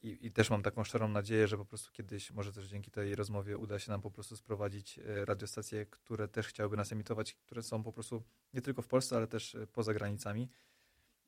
i, 0.01 0.17
i 0.21 0.31
też 0.31 0.49
mam 0.49 0.63
taką 0.63 0.83
szczerą 0.83 1.07
nadzieję, 1.07 1.47
że 1.47 1.57
po 1.57 1.65
prostu 1.65 1.91
kiedyś, 1.91 2.31
może 2.31 2.53
też 2.53 2.67
dzięki 2.67 2.91
tej 2.91 3.15
rozmowie 3.15 3.57
uda 3.57 3.79
się 3.79 3.91
nam 3.91 4.01
po 4.01 4.11
prostu 4.11 4.37
sprowadzić 4.37 4.97
y, 4.97 5.25
radiostacje, 5.25 5.85
które 5.85 6.27
też 6.27 6.47
chciałyby 6.47 6.77
nas 6.77 6.91
emitować, 6.91 7.33
które 7.33 7.63
są 7.63 7.83
po 7.83 7.93
prostu 7.93 8.23
nie 8.53 8.61
tylko 8.61 8.81
w 8.81 8.87
Polsce, 8.87 9.17
ale 9.17 9.27
też 9.27 9.55
y, 9.55 9.67
poza 9.67 9.93
granicami 9.93 10.49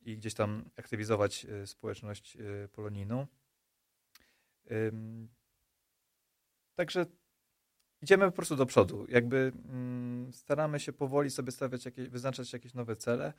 i 0.00 0.16
gdzieś 0.16 0.34
tam 0.34 0.70
aktywizować 0.76 1.46
społeczność 1.66 2.38
polonijną. 2.72 3.26
Także 6.74 7.06
idziemy 8.02 8.26
po 8.26 8.32
prostu 8.32 8.56
do 8.56 8.66
przodu. 8.66 9.06
Jakby 9.08 9.52
mm, 9.68 10.32
staramy 10.32 10.80
się 10.80 10.92
powoli 10.92 11.30
sobie 11.30 11.52
stawiać 11.52 11.84
jakieś, 11.84 12.08
wyznaczać 12.08 12.52
jakieś 12.52 12.74
nowe 12.74 12.96
cele. 12.96 13.32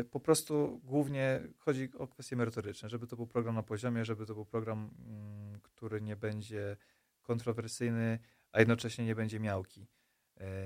Y, 0.00 0.04
po 0.04 0.20
prostu 0.20 0.80
głównie 0.84 1.40
chodzi 1.58 1.90
o 1.98 2.08
kwestie 2.08 2.36
merytoryczne, 2.36 2.88
żeby 2.88 3.06
to 3.06 3.16
był 3.16 3.26
program 3.26 3.54
na 3.54 3.62
poziomie, 3.62 4.04
żeby 4.04 4.26
to 4.26 4.34
był 4.34 4.44
program, 4.44 4.90
mm, 5.06 5.60
który 5.60 6.00
nie 6.00 6.16
będzie 6.16 6.76
kontrowersyjny, 7.22 8.18
a 8.52 8.58
jednocześnie 8.58 9.06
nie 9.06 9.14
będzie 9.14 9.40
miałki. 9.40 9.86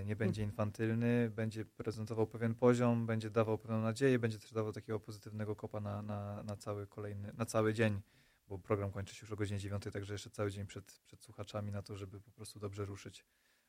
Y, 0.00 0.04
nie 0.04 0.16
będzie 0.16 0.42
infantylny, 0.42 1.30
będzie 1.30 1.64
prezentował 1.64 2.26
pewien 2.26 2.54
poziom, 2.54 3.06
będzie 3.06 3.30
dawał 3.30 3.58
pewną 3.58 3.80
nadzieję, 3.80 4.18
będzie 4.18 4.38
też 4.38 4.52
dawał 4.52 4.72
takiego 4.72 5.00
pozytywnego 5.00 5.56
kopa 5.56 5.80
na, 5.80 6.02
na, 6.02 6.42
na 6.42 6.56
cały 6.56 6.86
kolejny, 6.86 7.32
na 7.36 7.46
cały 7.46 7.74
dzień 7.74 8.00
bo 8.48 8.58
program 8.58 8.92
kończy 8.92 9.14
się 9.14 9.20
już 9.22 9.32
o 9.32 9.36
godzinie 9.36 9.60
9, 9.60 9.82
także 9.92 10.14
jeszcze 10.14 10.30
cały 10.30 10.50
dzień 10.50 10.66
przed, 10.66 11.00
przed 11.06 11.22
słuchaczami 11.22 11.72
na 11.72 11.82
to, 11.82 11.96
żeby 11.96 12.20
po 12.20 12.30
prostu 12.30 12.58
dobrze 12.58 12.84
ruszyć 12.84 13.24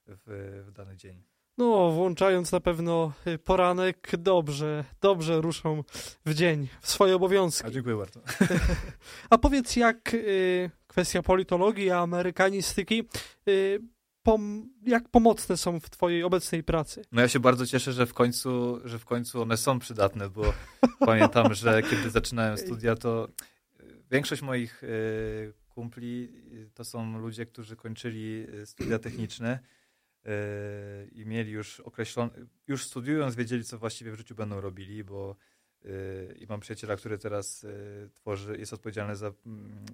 w, 0.07 0.63
w 0.67 0.71
dany 0.71 0.97
dzień. 0.97 1.23
No, 1.57 1.91
włączając 1.91 2.51
na 2.51 2.59
pewno 2.59 3.13
y, 3.27 3.37
poranek, 3.37 4.11
dobrze, 4.17 4.83
dobrze 5.01 5.41
ruszą 5.41 5.83
w 6.25 6.33
dzień, 6.33 6.67
w 6.81 6.89
swoje 6.89 7.15
obowiązki. 7.15 7.67
A 7.67 7.71
dziękuję 7.71 7.95
bardzo. 7.95 8.21
A 9.29 9.37
powiedz, 9.37 9.75
jak 9.75 10.13
y, 10.13 10.71
kwestia 10.87 11.21
politologii, 11.21 11.91
amerykanistyki, 11.91 13.03
y, 13.47 13.79
pom, 14.23 14.69
jak 14.85 15.09
pomocne 15.09 15.57
są 15.57 15.79
w 15.79 15.89
twojej 15.89 16.23
obecnej 16.23 16.63
pracy? 16.63 17.01
No 17.11 17.21
ja 17.21 17.27
się 17.27 17.39
bardzo 17.39 17.65
cieszę, 17.65 17.93
że 17.93 18.05
w 18.05 18.13
końcu, 18.13 18.79
że 18.83 18.99
w 18.99 19.05
końcu 19.05 19.41
one 19.41 19.57
są 19.57 19.79
przydatne, 19.79 20.29
bo 20.29 20.53
pamiętam, 20.99 21.53
że 21.53 21.83
kiedy 21.83 22.09
zaczynałem 22.09 22.57
studia, 22.57 22.95
to 22.95 23.27
y, 23.79 23.83
większość 24.11 24.41
moich 24.41 24.83
y, 24.83 25.53
kumpli 25.69 26.29
to 26.73 26.83
są 26.83 27.19
ludzie, 27.19 27.45
którzy 27.45 27.75
kończyli 27.75 28.47
studia 28.65 28.99
techniczne 28.99 29.59
y, 29.63 29.76
i 31.11 31.25
mieli 31.25 31.51
już 31.51 31.79
określone, 31.79 32.31
już 32.67 32.85
studiując 32.85 33.35
wiedzieli, 33.35 33.63
co 33.63 33.77
właściwie 33.77 34.11
w 34.11 34.15
życiu 34.15 34.35
będą 34.35 34.61
robili, 34.61 35.03
bo 35.03 35.35
y, 35.85 36.37
i 36.39 36.47
mam 36.47 36.59
przyjaciela, 36.59 36.95
który 36.95 37.17
teraz 37.17 37.63
y, 37.63 38.09
tworzy, 38.13 38.57
jest 38.59 38.73
odpowiedzialny 38.73 39.15
za 39.15 39.33
mm, 39.45 39.85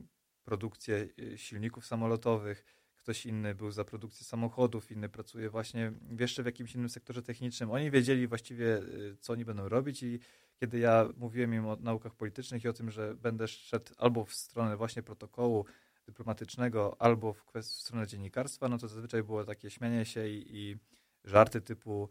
produkcję 0.44 1.08
y, 1.20 1.38
silników 1.38 1.86
samolotowych, 1.86 2.66
ktoś 2.96 3.26
inny 3.26 3.56
był 3.56 3.72
za 3.72 3.86
produkcję 3.86 4.26
samochodów, 4.26 4.92
inny 4.92 5.10
pracuje 5.10 5.50
właśnie 5.50 5.94
jeszcze 6.20 6.44
w 6.44 6.46
jakimś 6.46 6.76
innym 6.76 6.90
sektorze 6.90 7.22
technicznym. 7.22 7.72
Oni 7.72 7.92
wiedzieli 7.92 8.28
właściwie, 8.28 8.82
co 9.20 9.34
oni 9.34 9.46
będą 9.46 9.70
robić 9.70 10.04
i 10.04 10.20
kiedy 10.60 10.80
ja 10.80 11.10
mówiłem 11.18 11.54
im 11.54 11.66
o 11.66 11.76
naukach 11.76 12.16
politycznych 12.16 12.64
i 12.64 12.68
o 12.68 12.74
tym, 12.74 12.92
że 12.92 13.16
będę 13.16 13.48
szedł 13.48 13.94
albo 13.98 14.26
w 14.26 14.34
stronę 14.34 14.78
właśnie 14.78 15.04
protokołu 15.04 15.66
dyplomatycznego, 16.06 16.96
albo 17.00 17.34
w, 17.34 17.46
kwest- 17.46 17.78
w 17.78 17.82
stronę 17.82 18.08
dziennikarstwa, 18.08 18.70
no 18.70 18.78
to 18.78 18.88
zazwyczaj 18.88 19.24
było 19.24 19.46
takie 19.46 19.70
śmianie 19.70 20.06
się 20.06 20.28
i, 20.28 20.46
i 20.50 20.78
żarty 21.24 21.62
typu 21.62 22.10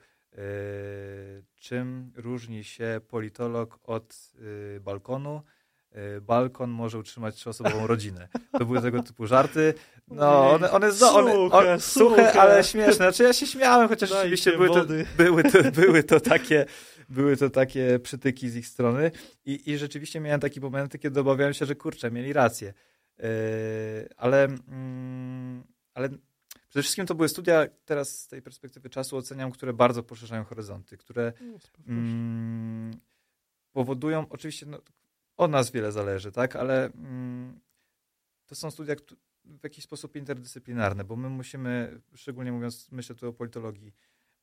czym 1.57 2.13
różni 2.17 2.65
się 2.65 3.01
politolog 3.09 3.79
od 3.83 4.33
y, 4.77 4.81
balkonu? 4.81 5.43
Y, 6.17 6.21
balkon 6.21 6.71
może 6.71 6.99
utrzymać 6.99 7.35
trzyosobową 7.35 7.87
rodzinę. 7.93 8.29
To 8.59 8.65
były 8.65 8.83
tego 8.83 9.03
typu 9.03 9.27
żarty. 9.27 9.75
No, 10.09 10.51
one, 10.51 10.71
one, 10.71 10.89
one, 10.89 11.33
one, 11.33 11.51
one 11.51 11.81
suche, 11.81 12.33
ale 12.41 12.65
śmieszne. 12.65 12.93
Znaczy 12.95 13.23
ja 13.23 13.33
się 13.33 13.47
śmiałem, 13.47 13.89
chociaż 13.89 14.11
Dajcie 14.11 14.23
rzeczywiście 14.23 14.53
były 14.53 14.69
to, 14.69 14.85
były, 15.17 15.43
to, 15.43 15.59
były, 15.81 16.03
to 16.03 16.21
takie, 16.21 16.67
były 17.09 17.37
to 17.37 17.51
takie 17.51 17.99
przytyki 17.99 18.51
z 18.51 18.57
ich 18.57 18.67
strony 18.67 19.11
i, 19.45 19.71
i 19.71 19.79
rzeczywiście 19.79 20.21
miałem 20.21 20.41
takie 20.41 20.61
momenty, 20.61 20.99
kiedy 20.99 21.21
obawiałem 21.21 21.55
się, 21.55 21.67
że 21.67 21.75
kurczę, 21.75 22.11
mieli 22.11 22.33
rację. 22.33 22.73
Yy, 23.23 23.29
ale, 24.17 24.45
mm, 24.45 25.65
ale 25.95 26.09
przede 26.69 26.83
wszystkim 26.83 27.07
to 27.07 27.15
były 27.15 27.29
studia, 27.29 27.67
teraz 27.85 28.19
z 28.19 28.29
tej 28.29 28.43
perspektywy 28.43 28.91
czasu 28.91 29.17
oceniam, 29.17 29.51
które 29.51 29.73
bardzo 29.73 30.03
poszerzają 30.03 30.45
horyzonty, 30.45 30.97
które 30.97 31.33
mm, 31.87 33.01
powodują, 33.73 34.27
oczywiście 34.31 34.67
no, 34.67 34.79
od 35.37 35.51
nas 35.51 35.71
wiele 35.71 35.93
zależy, 35.93 36.33
tak, 36.33 36.57
ale 36.57 36.85
mm, 36.85 37.61
to 38.47 38.55
są 38.55 38.71
studia 38.71 38.95
w 39.45 39.65
jakiś 39.65 39.85
sposób 39.85 40.17
interdyscyplinarne, 40.17 41.05
bo 41.05 41.17
my 41.17 41.29
musimy, 41.29 42.01
szczególnie 42.15 42.53
mówiąc, 42.53 42.89
myślę 42.93 43.17
tu 43.17 43.29
o 43.29 43.33
politologii, 43.33 43.93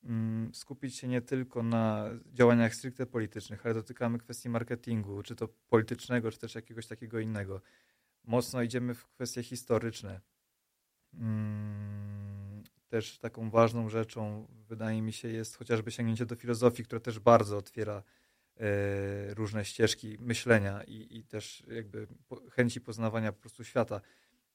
mm, 0.04 0.56
skupić 0.56 0.96
się 0.96 1.08
nie 1.08 1.22
tylko 1.22 1.64
na 1.64 2.10
działaniach 2.34 2.76
stricte 2.76 3.06
politycznych, 3.06 3.66
ale 3.66 3.74
dotykamy 3.74 4.18
kwestii 4.18 4.50
marketingu, 4.50 5.24
czy 5.24 5.36
to 5.36 5.48
politycznego, 5.48 6.32
czy 6.32 6.40
też 6.40 6.56
jakiegoś 6.56 6.88
takiego 6.88 7.20
innego. 7.20 7.62
Mocno 8.30 8.62
idziemy 8.62 8.94
w 8.94 9.08
kwestie 9.08 9.44
historyczne. 9.44 10.22
Mm, 11.14 12.64
Też 12.90 13.18
taką 13.18 13.50
ważną 13.50 13.90
rzeczą, 13.90 14.48
wydaje 14.68 15.02
mi 15.02 15.14
się, 15.14 15.28
jest 15.28 15.58
chociażby 15.58 15.92
sięgnięcie 15.92 16.26
do 16.26 16.36
filozofii, 16.36 16.84
która 16.84 17.00
też 17.00 17.20
bardzo 17.20 17.58
otwiera 17.58 18.04
e, 18.58 19.34
różne 19.34 19.66
ścieżki 19.66 20.18
myślenia 20.20 20.84
i, 20.84 21.18
i 21.18 21.24
też 21.24 21.64
jakby 21.68 22.08
chęci 22.52 22.82
poznawania 22.82 23.32
po 23.32 23.40
prostu 23.40 23.64
świata. 23.64 24.02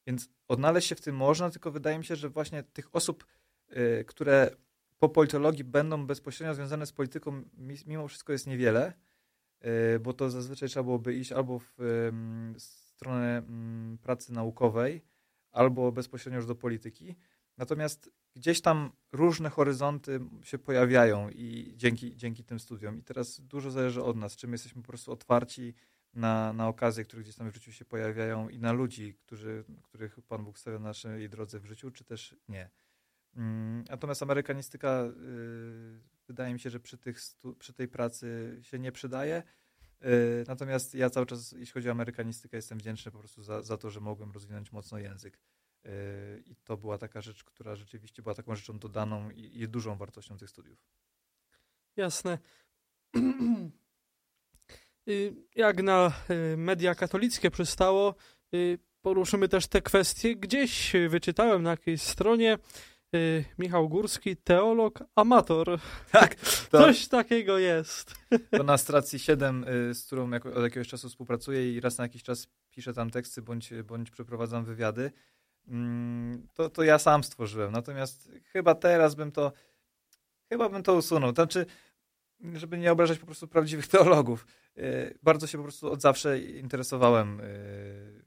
Więc 0.06 0.28
odnaleźć 0.48 0.88
się 0.88 0.94
w 0.94 1.00
tym 1.00 1.16
można, 1.16 1.50
tylko 1.50 1.70
wydaje 1.70 1.98
mi 1.98 2.04
się, 2.04 2.16
że 2.16 2.28
właśnie 2.28 2.62
tych 2.62 2.94
osób, 2.96 3.26
e, 3.68 4.04
które 4.04 4.50
po 4.98 5.08
politologii 5.08 5.64
będą 5.64 6.06
bezpośrednio 6.06 6.54
związane 6.54 6.86
z 6.86 6.92
polityką, 6.92 7.32
mi- 7.56 7.76
mimo 7.86 8.08
wszystko 8.08 8.32
jest 8.32 8.46
niewiele, 8.46 8.92
e, 9.60 9.98
bo 9.98 10.12
to 10.12 10.30
zazwyczaj 10.30 10.68
trzeba 10.68 10.84
byłoby 10.84 11.14
iść 11.14 11.32
albo 11.32 11.58
w 11.58 11.74
stronę 12.96 13.38
mm, 13.38 13.98
pracy 13.98 14.32
naukowej, 14.32 15.02
albo 15.52 15.92
bezpośrednio 15.92 16.36
już 16.36 16.46
do 16.46 16.54
polityki. 16.54 17.14
Natomiast 17.56 18.10
gdzieś 18.34 18.60
tam 18.60 18.92
różne 19.12 19.50
horyzonty 19.50 20.20
się 20.42 20.58
pojawiają 20.58 21.30
i 21.30 21.72
dzięki, 21.76 22.16
dzięki 22.16 22.44
tym 22.44 22.58
studiom. 22.58 22.98
I 22.98 23.02
teraz 23.02 23.40
dużo 23.40 23.70
zależy 23.70 24.02
od 24.02 24.16
nas, 24.16 24.36
czy 24.36 24.46
my 24.46 24.54
jesteśmy 24.54 24.82
po 24.82 24.88
prostu 24.88 25.12
otwarci 25.12 25.74
na, 26.14 26.52
na 26.52 26.68
okazje, 26.68 27.04
które 27.04 27.22
gdzieś 27.22 27.36
tam 27.36 27.50
w 27.50 27.54
życiu 27.54 27.72
się 27.72 27.84
pojawiają 27.84 28.48
i 28.48 28.58
na 28.58 28.72
ludzi, 28.72 29.14
którzy, 29.14 29.64
których 29.82 30.20
Pan 30.28 30.44
Bóg 30.44 30.58
stawia 30.58 30.78
na 30.78 30.88
naszej 30.88 31.28
drodze 31.28 31.60
w 31.60 31.66
życiu, 31.66 31.90
czy 31.90 32.04
też 32.04 32.36
nie. 32.48 32.70
Mm, 33.36 33.84
Natomiast 33.90 34.22
amerykanistyka 34.22 35.04
y, 35.04 36.00
wydaje 36.28 36.52
mi 36.52 36.60
się, 36.60 36.70
że 36.70 36.80
przy, 36.80 36.98
tych 36.98 37.18
przy 37.58 37.72
tej 37.72 37.88
pracy 37.88 38.58
się 38.62 38.78
nie 38.78 38.92
przydaje. 38.92 39.42
Y, 40.02 40.44
Natomiast 40.48 40.94
ja 40.94 41.10
cały 41.10 41.26
czas, 41.26 41.52
jeśli 41.52 41.72
chodzi 41.72 41.88
o 41.88 41.92
amerykanistykę, 41.92 42.56
jestem 42.56 42.78
wdzięczny 42.78 43.12
po 43.12 43.18
prostu 43.18 43.42
za, 43.42 43.62
za 43.62 43.76
to, 43.76 43.90
że 43.90 44.00
mogłem 44.00 44.32
rozwinąć 44.32 44.72
mocno 44.72 44.98
język. 44.98 45.38
Y, 45.86 46.42
I 46.46 46.56
to 46.56 46.76
była 46.76 46.98
taka 46.98 47.20
rzecz, 47.20 47.44
która 47.44 47.76
rzeczywiście 47.76 48.22
była 48.22 48.34
taką 48.34 48.56
rzeczą 48.56 48.78
dodaną 48.78 49.30
i, 49.30 49.60
i 49.60 49.68
dużą 49.68 49.96
wartością 49.96 50.38
tych 50.38 50.50
studiów. 50.50 50.78
Jasne. 51.96 52.38
Y, 55.08 55.34
Jak 55.54 55.82
na 55.82 56.12
y, 56.30 56.56
media 56.56 56.94
katolickie 56.94 57.50
przystało, 57.50 58.14
y, 58.54 58.78
poruszymy 59.02 59.48
też 59.48 59.66
te 59.66 59.82
kwestie. 59.82 60.36
Gdzieś 60.36 60.92
wyczytałem 61.08 61.62
na 61.62 61.70
jakiejś 61.70 62.02
stronie 62.02 62.58
Michał 63.58 63.88
Górski, 63.88 64.36
teolog, 64.36 65.04
amator. 65.14 65.78
Tak, 66.12 66.34
to, 66.70 66.78
Coś 66.78 67.08
takiego 67.08 67.58
jest. 67.58 68.14
to 68.50 68.62
na 68.62 68.78
Stracji 68.78 69.18
7, 69.18 69.64
y, 69.90 69.94
z 69.94 70.06
którą 70.06 70.30
jako, 70.30 70.54
od 70.54 70.62
jakiegoś 70.62 70.88
czasu 70.88 71.08
współpracuję 71.08 71.72
i 71.72 71.80
raz 71.80 71.98
na 71.98 72.04
jakiś 72.04 72.22
czas 72.22 72.48
piszę 72.70 72.94
tam 72.94 73.10
teksty 73.10 73.42
bądź, 73.42 73.70
bądź 73.84 74.10
przeprowadzam 74.10 74.64
wywiady, 74.64 75.10
mm, 75.68 76.46
to, 76.54 76.70
to 76.70 76.82
ja 76.82 76.98
sam 76.98 77.24
stworzyłem. 77.24 77.72
Natomiast 77.72 78.30
chyba 78.52 78.74
teraz 78.74 79.14
bym 79.14 79.32
to, 79.32 79.52
chyba 80.48 80.68
bym 80.68 80.82
to 80.82 80.94
usunął. 80.94 81.34
Znaczy, 81.34 81.66
żeby 82.54 82.78
nie 82.78 82.92
obrażać 82.92 83.18
po 83.18 83.26
prostu 83.26 83.48
prawdziwych 83.48 83.86
teologów. 83.94 84.46
Y, 84.78 85.18
Bardzo 85.22 85.46
się 85.46 85.58
po 85.58 85.64
prostu 85.64 85.92
od 85.92 86.00
zawsze 86.00 86.38
interesowałem 86.38 87.40
y, 87.40 88.24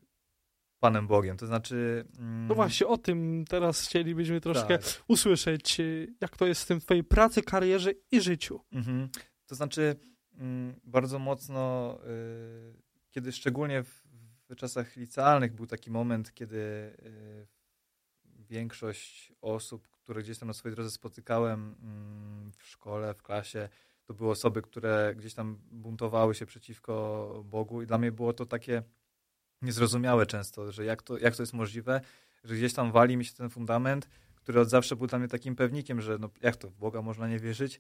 Panem 0.80 1.08
Bogiem. 1.08 1.38
To 1.38 1.48
znaczy... 1.48 2.06
mm, 2.20 2.48
No 2.48 2.56
właśnie, 2.56 2.88
o 2.88 2.98
tym 2.98 3.46
teraz 3.50 3.82
chcielibyśmy 3.82 4.42
troszkę 4.42 4.78
tak. 4.78 5.04
usłyszeć, 5.08 5.80
y, 5.80 6.14
jak 6.22 6.38
to 6.38 6.46
jest 6.46 6.64
w 6.64 6.68
tym 6.68 6.80
twojej 6.80 7.04
pracy, 7.04 7.42
karierze 7.42 7.92
i 8.12 8.22
życiu. 8.22 8.60
Mhm. 8.72 9.10
To 9.46 9.56
znaczy, 9.56 9.96
mm, 10.38 10.80
bardzo 10.84 11.20
mocno, 11.20 11.98
y, 12.08 12.82
kiedy 13.12 13.32
szczególnie 13.32 13.84
w, 13.84 14.04
w 14.50 14.56
czasach 14.56 14.96
licealnych 14.96 15.54
był 15.54 15.68
taki 15.68 15.92
moment, 15.92 16.34
kiedy 16.34 16.58
y, 16.58 17.48
większość 18.50 19.34
osób, 19.42 19.88
które 19.88 20.24
gdzieś 20.24 20.38
tam 20.38 20.48
na 20.48 20.54
swojej 20.54 20.76
drodze 20.76 20.92
spotykałem 20.92 21.76
mm, 21.82 22.52
w 22.58 22.66
szkole, 22.66 23.14
w 23.14 23.24
klasie, 23.24 23.70
to 24.06 24.14
były 24.14 24.30
osoby, 24.32 24.62
które 24.62 25.14
gdzieś 25.18 25.34
tam 25.34 25.60
buntowały 25.72 26.36
się 26.36 26.46
przeciwko 26.46 27.42
Bogu 27.46 27.82
i 27.82 27.88
dla 27.88 27.98
mnie 27.98 28.12
było 28.12 28.34
to 28.34 28.46
takie 28.46 28.84
niezrozumiałe 29.62 30.26
często, 30.26 30.72
że 30.72 30.86
jak 30.86 31.04
to, 31.04 31.18
jak 31.18 31.36
to 31.36 31.44
jest 31.44 31.54
możliwe, 31.54 32.02
że 32.44 32.56
gdzieś 32.56 32.74
tam 32.74 32.92
wali 32.92 33.18
mi 33.18 33.26
się 33.26 33.34
ten 33.34 33.50
fundament, 33.50 34.10
który 34.36 34.60
od 34.60 34.70
zawsze 34.70 34.96
był 34.96 35.08
dla 35.08 35.20
mnie 35.20 35.28
takim 35.28 35.56
pewnikiem, 35.56 36.02
że 36.02 36.18
no, 36.18 36.30
jak 36.42 36.56
to 36.56 36.70
w 36.70 36.76
Boga 36.76 37.02
można 37.02 37.28
nie 37.28 37.40
wierzyć, 37.40 37.80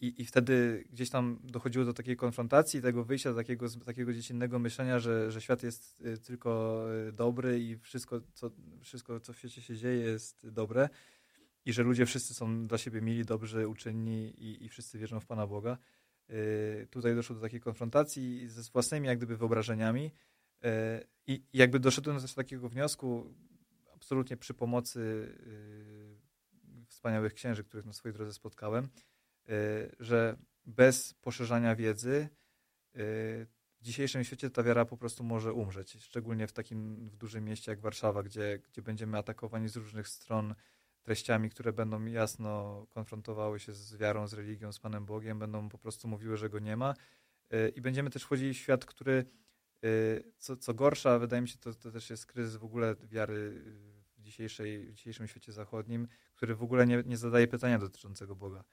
i, 0.00 0.22
I 0.22 0.24
wtedy 0.24 0.84
gdzieś 0.90 1.10
tam 1.10 1.38
dochodziło 1.44 1.84
do 1.84 1.92
takiej 1.92 2.16
konfrontacji, 2.16 2.82
tego 2.82 3.04
wyjścia 3.04 3.34
takiego, 3.34 3.66
takiego 3.70 4.12
dziecinnego 4.12 4.58
myślenia, 4.58 4.98
że, 4.98 5.32
że 5.32 5.40
świat 5.40 5.62
jest 5.62 6.00
y, 6.00 6.18
tylko 6.18 6.82
y, 7.08 7.12
dobry 7.12 7.60
i 7.60 7.76
wszystko 7.76 8.20
co, 8.34 8.50
wszystko, 8.82 9.20
co 9.20 9.32
w 9.32 9.38
świecie 9.38 9.62
się 9.62 9.76
dzieje, 9.76 10.04
jest 10.04 10.48
dobre. 10.50 10.88
I 11.64 11.72
że 11.72 11.82
ludzie 11.82 12.06
wszyscy 12.06 12.34
są 12.34 12.66
dla 12.66 12.78
siebie 12.78 13.00
mili, 13.00 13.24
dobrzy, 13.24 13.68
uczynni 13.68 14.28
i, 14.28 14.64
i 14.64 14.68
wszyscy 14.68 14.98
wierzą 14.98 15.20
w 15.20 15.26
Pana 15.26 15.46
Boga. 15.46 15.78
Tutaj 16.90 17.14
doszło 17.14 17.36
do 17.36 17.42
takiej 17.42 17.60
konfrontacji 17.60 18.48
ze 18.48 18.62
własnymi 18.72 19.06
jak 19.06 19.18
gdyby 19.18 19.36
wyobrażeniami 19.36 20.10
i 21.26 21.42
i 21.52 21.58
jakby 21.58 21.80
doszedłem 21.80 22.20
do 22.20 22.28
takiego 22.28 22.68
wniosku, 22.68 23.34
absolutnie 23.94 24.36
przy 24.36 24.54
pomocy 24.54 25.00
y, 26.80 26.86
wspaniałych 26.88 27.34
księży, 27.34 27.64
których 27.64 27.86
na 27.86 27.92
swojej 27.92 28.14
drodze 28.14 28.32
spotkałem, 28.32 28.88
y, 29.48 29.96
że 30.00 30.36
bez 30.66 31.14
poszerzania 31.14 31.76
wiedzy 31.76 32.28
w 32.94 33.82
dzisiejszym 33.82 34.24
świecie 34.24 34.50
ta 34.50 34.62
wiara 34.62 34.84
po 34.84 34.96
prostu 34.96 35.24
może 35.24 35.52
umrzeć. 35.52 35.96
Szczególnie 36.00 36.46
w 36.46 36.52
takim 36.52 37.08
w 37.08 37.16
dużym 37.16 37.44
mieście 37.44 37.72
jak 37.72 37.80
Warszawa, 37.80 38.22
gdzie, 38.22 38.58
gdzie 38.58 38.82
będziemy 38.82 39.18
atakowani 39.18 39.68
z 39.68 39.76
różnych 39.76 40.08
stron 40.08 40.54
treściami, 41.02 41.50
które 41.50 41.72
będą 41.72 42.04
jasno 42.04 42.86
konfrontowały 42.90 43.60
się 43.60 43.72
z 43.72 43.96
wiarą, 43.96 44.28
z 44.28 44.34
religią, 44.34 44.72
z 44.72 44.78
Panem 44.78 45.06
Bogiem, 45.06 45.38
będą 45.38 45.68
po 45.68 45.78
prostu 45.78 46.08
mówiły, 46.08 46.36
że 46.36 46.50
go 46.50 46.58
nie 46.58 46.76
ma. 46.76 46.94
I 47.74 47.80
będziemy 47.80 48.10
też 48.10 48.22
wchodzili 48.22 48.54
w 48.54 48.58
świat, 48.58 48.84
który 48.84 49.24
co, 50.38 50.56
co 50.56 50.74
gorsza, 50.74 51.18
wydaje 51.18 51.42
mi 51.42 51.48
się, 51.48 51.58
to, 51.58 51.74
to 51.74 51.90
też 51.90 52.10
jest 52.10 52.26
kryzys 52.26 52.56
w 52.56 52.64
ogóle 52.64 52.96
wiary 53.02 53.34
y, 53.34 54.02
w, 54.16 54.20
dzisiejszej, 54.20 54.86
w 54.86 54.94
dzisiejszym 54.94 55.28
świecie 55.28 55.52
zachodnim, 55.52 56.08
który 56.34 56.54
w 56.54 56.62
ogóle 56.62 56.86
nie, 56.86 57.02
nie 57.06 57.16
zadaje 57.16 57.48
pytania 57.48 57.78
dotyczącego 57.78 58.36
Boga. 58.36 58.64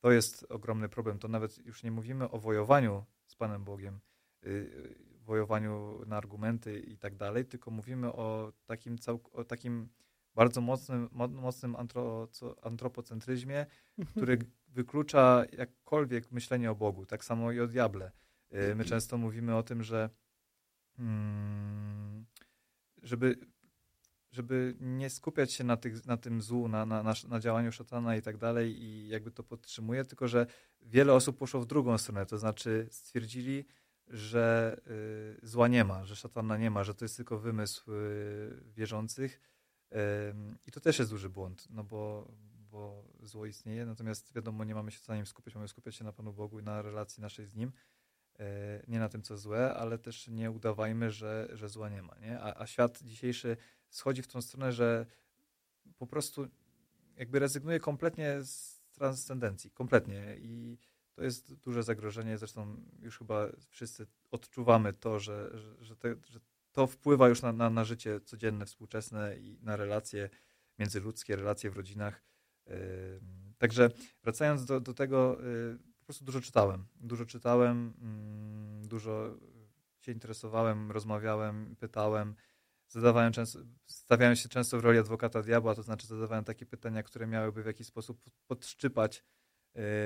To 0.00 0.12
jest 0.12 0.46
ogromny 0.48 0.88
problem. 0.88 1.18
To 1.18 1.28
nawet 1.28 1.66
już 1.66 1.82
nie 1.82 1.90
mówimy 1.90 2.30
o 2.30 2.38
wojowaniu 2.38 3.04
z 3.26 3.36
Panem 3.36 3.64
Bogiem, 3.64 4.00
y, 4.46 4.48
y, 4.48 5.14
wojowaniu 5.24 6.02
na 6.06 6.16
argumenty 6.16 6.80
i 6.80 6.98
tak 6.98 7.16
dalej, 7.16 7.44
tylko 7.44 7.70
mówimy 7.70 8.12
o 8.12 8.52
takim, 8.66 8.96
o 9.32 9.44
takim 9.44 9.88
bardzo 10.34 10.60
mocnym, 10.60 11.08
mo- 11.12 11.28
mocnym 11.28 11.76
antro, 11.76 12.28
antropocentryzmie, 12.62 13.66
który 14.10 14.38
wyklucza 14.68 15.44
jakkolwiek 15.52 16.32
myślenie 16.32 16.70
o 16.70 16.74
Bogu. 16.74 17.06
Tak 17.06 17.24
samo 17.24 17.52
i 17.52 17.60
o 17.60 17.66
diable. 17.66 18.12
Y, 18.54 18.74
My 18.74 18.84
często 18.84 19.18
mówimy 19.18 19.56
o 19.56 19.62
tym, 19.62 19.82
że 19.82 20.10
żeby, 23.02 23.36
żeby 24.30 24.76
nie 24.80 25.10
skupiać 25.10 25.52
się 25.52 25.64
na, 25.64 25.76
tych, 25.76 26.06
na 26.06 26.16
tym 26.16 26.42
złu, 26.42 26.68
na, 26.68 26.86
na, 26.86 27.14
na, 27.28 27.40
działaniu 27.40 27.72
szatana 27.72 28.16
i 28.16 28.22
tak 28.22 28.36
dalej 28.36 28.82
i 28.82 29.08
jakby 29.08 29.30
to 29.30 29.42
podtrzymuje, 29.42 30.04
tylko 30.04 30.28
że 30.28 30.46
wiele 30.80 31.12
osób 31.12 31.38
poszło 31.38 31.60
w 31.60 31.66
drugą 31.66 31.98
stronę, 31.98 32.26
to 32.26 32.38
znaczy 32.38 32.88
stwierdzili, 32.90 33.64
że 34.08 34.76
y, 35.42 35.46
zła 35.46 35.68
nie 35.68 35.84
ma, 35.84 36.04
że 36.04 36.16
szatana 36.16 36.56
nie 36.56 36.70
ma, 36.70 36.84
że 36.84 36.94
to 36.94 37.04
jest 37.04 37.16
tylko 37.16 37.38
wymysł 37.38 37.92
y, 37.92 38.62
wierzących. 38.74 39.40
I 40.66 40.72
to 40.72 40.80
też 40.80 40.98
jest 40.98 41.10
duży 41.10 41.28
błąd, 41.28 41.66
no 41.70 41.84
bo, 41.84 42.32
bo 42.70 43.04
zło 43.22 43.46
istnieje, 43.46 43.86
natomiast 43.86 44.34
wiadomo, 44.34 44.64
nie 44.64 44.74
mamy 44.74 44.90
się 44.90 45.00
na 45.08 45.16
nim 45.16 45.26
skupiać, 45.26 45.54
mamy 45.54 45.68
skupiać 45.68 45.96
się 45.96 46.04
na 46.04 46.12
Panu 46.12 46.32
Bogu 46.32 46.58
i 46.58 46.62
na 46.62 46.82
relacji 46.82 47.20
naszej 47.20 47.46
z 47.46 47.54
Nim, 47.54 47.72
nie 48.88 48.98
na 48.98 49.08
tym, 49.08 49.22
co 49.22 49.38
złe, 49.38 49.74
ale 49.74 49.98
też 49.98 50.28
nie 50.28 50.50
udawajmy, 50.50 51.10
że, 51.10 51.48
że 51.52 51.68
zła 51.68 51.88
nie 51.88 52.02
ma, 52.02 52.14
nie? 52.18 52.40
A, 52.40 52.60
a 52.60 52.66
świat 52.66 53.02
dzisiejszy 53.02 53.56
schodzi 53.90 54.22
w 54.22 54.26
tą 54.26 54.42
stronę, 54.42 54.72
że 54.72 55.06
po 55.98 56.06
prostu 56.06 56.48
jakby 57.16 57.38
rezygnuje 57.38 57.80
kompletnie 57.80 58.42
z 58.42 58.80
transcendencji, 58.92 59.70
kompletnie 59.70 60.36
i 60.38 60.78
to 61.14 61.24
jest 61.24 61.54
duże 61.54 61.82
zagrożenie, 61.82 62.38
zresztą 62.38 62.76
już 63.02 63.18
chyba 63.18 63.48
wszyscy 63.70 64.06
odczuwamy 64.30 64.92
to, 64.92 65.20
że, 65.20 65.50
że, 65.58 65.84
że, 65.84 65.96
te, 65.96 66.14
że 66.30 66.40
to 66.72 66.86
wpływa 66.86 67.28
już 67.28 67.42
na, 67.42 67.52
na, 67.52 67.70
na 67.70 67.84
życie 67.84 68.20
codzienne, 68.20 68.66
współczesne 68.66 69.38
i 69.38 69.58
na 69.62 69.76
relacje 69.76 70.30
międzyludzkie, 70.78 71.36
relacje 71.36 71.70
w 71.70 71.76
rodzinach. 71.76 72.22
Także 73.58 73.90
wracając 74.22 74.64
do, 74.64 74.80
do 74.80 74.94
tego, 74.94 75.44
y, 75.46 75.78
po 76.04 76.06
prostu 76.06 76.24
dużo 76.24 76.40
czytałem. 76.40 76.86
Dużo 77.00 77.26
czytałem, 77.26 77.94
mm, 78.00 78.88
dużo 78.88 79.36
się 80.00 80.12
interesowałem, 80.12 80.90
rozmawiałem, 80.92 81.76
pytałem. 81.76 82.34
Zadawałem 82.88 83.32
często, 83.32 83.58
stawiałem 83.86 84.36
się 84.36 84.48
często 84.48 84.78
w 84.78 84.84
roli 84.84 84.98
adwokata 84.98 85.42
diabła, 85.42 85.74
to 85.74 85.82
znaczy 85.82 86.06
zadawałem 86.06 86.44
takie 86.44 86.66
pytania, 86.66 87.02
które 87.02 87.26
miałyby 87.26 87.62
w 87.62 87.66
jakiś 87.66 87.86
sposób 87.86 88.30
podszczypać 88.46 89.24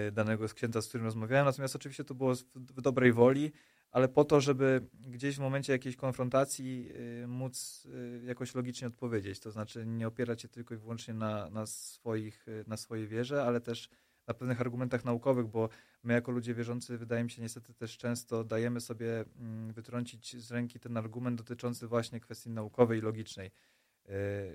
y, 0.08 0.12
danego 0.12 0.48
księdza, 0.48 0.82
z 0.82 0.88
którym 0.88 1.04
rozmawiałem. 1.06 1.46
Natomiast 1.46 1.76
oczywiście 1.76 2.04
to 2.04 2.14
było 2.14 2.34
w 2.54 2.80
dobrej 2.80 3.12
woli 3.12 3.52
ale 3.90 4.08
po 4.08 4.24
to, 4.24 4.40
żeby 4.40 4.86
gdzieś 4.94 5.36
w 5.36 5.40
momencie 5.40 5.72
jakiejś 5.72 5.96
konfrontacji 5.96 6.90
y, 7.22 7.26
móc 7.26 7.86
y, 7.86 8.22
jakoś 8.24 8.54
logicznie 8.54 8.88
odpowiedzieć. 8.88 9.40
To 9.40 9.50
znaczy 9.50 9.86
nie 9.86 10.06
opierać 10.06 10.42
się 10.42 10.48
tylko 10.48 10.74
i 10.74 10.78
wyłącznie 10.78 11.14
na, 11.14 11.50
na, 11.50 11.66
swoich, 11.66 12.46
na 12.66 12.76
swojej 12.76 13.08
wierze, 13.08 13.44
ale 13.44 13.60
też 13.60 13.88
na 14.28 14.34
pewnych 14.34 14.60
argumentach 14.60 15.04
naukowych, 15.04 15.46
bo 15.46 15.68
my 16.02 16.14
jako 16.14 16.32
ludzie 16.32 16.54
wierzący, 16.54 16.98
wydaje 16.98 17.24
mi 17.24 17.30
się 17.30 17.42
niestety 17.42 17.74
też 17.74 17.98
często 17.98 18.44
dajemy 18.44 18.80
sobie 18.80 19.24
mm, 19.40 19.72
wytrącić 19.72 20.36
z 20.36 20.50
ręki 20.50 20.80
ten 20.80 20.96
argument 20.96 21.38
dotyczący 21.38 21.86
właśnie 21.86 22.20
kwestii 22.20 22.50
naukowej 22.50 22.98
i 22.98 23.02
logicznej. 23.02 23.50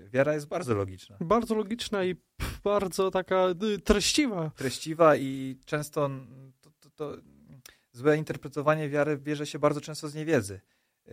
Wiara 0.08 0.34
jest 0.34 0.46
bardzo 0.46 0.74
logiczna. 0.74 1.16
Bardzo 1.20 1.54
logiczna 1.54 2.04
i 2.04 2.16
bardzo 2.64 3.10
taka 3.10 3.46
treściwa. 3.84 4.50
Treściwa 4.50 5.16
i 5.16 5.58
często 5.64 6.10
to, 6.60 6.70
to, 6.80 6.90
to 6.90 7.16
złe 7.92 8.16
interpretowanie 8.16 8.88
wiary 8.88 9.16
bierze 9.16 9.46
się 9.46 9.58
bardzo 9.58 9.80
często 9.80 10.08
z 10.08 10.14
niewiedzy. 10.14 10.60
Yy, 11.06 11.12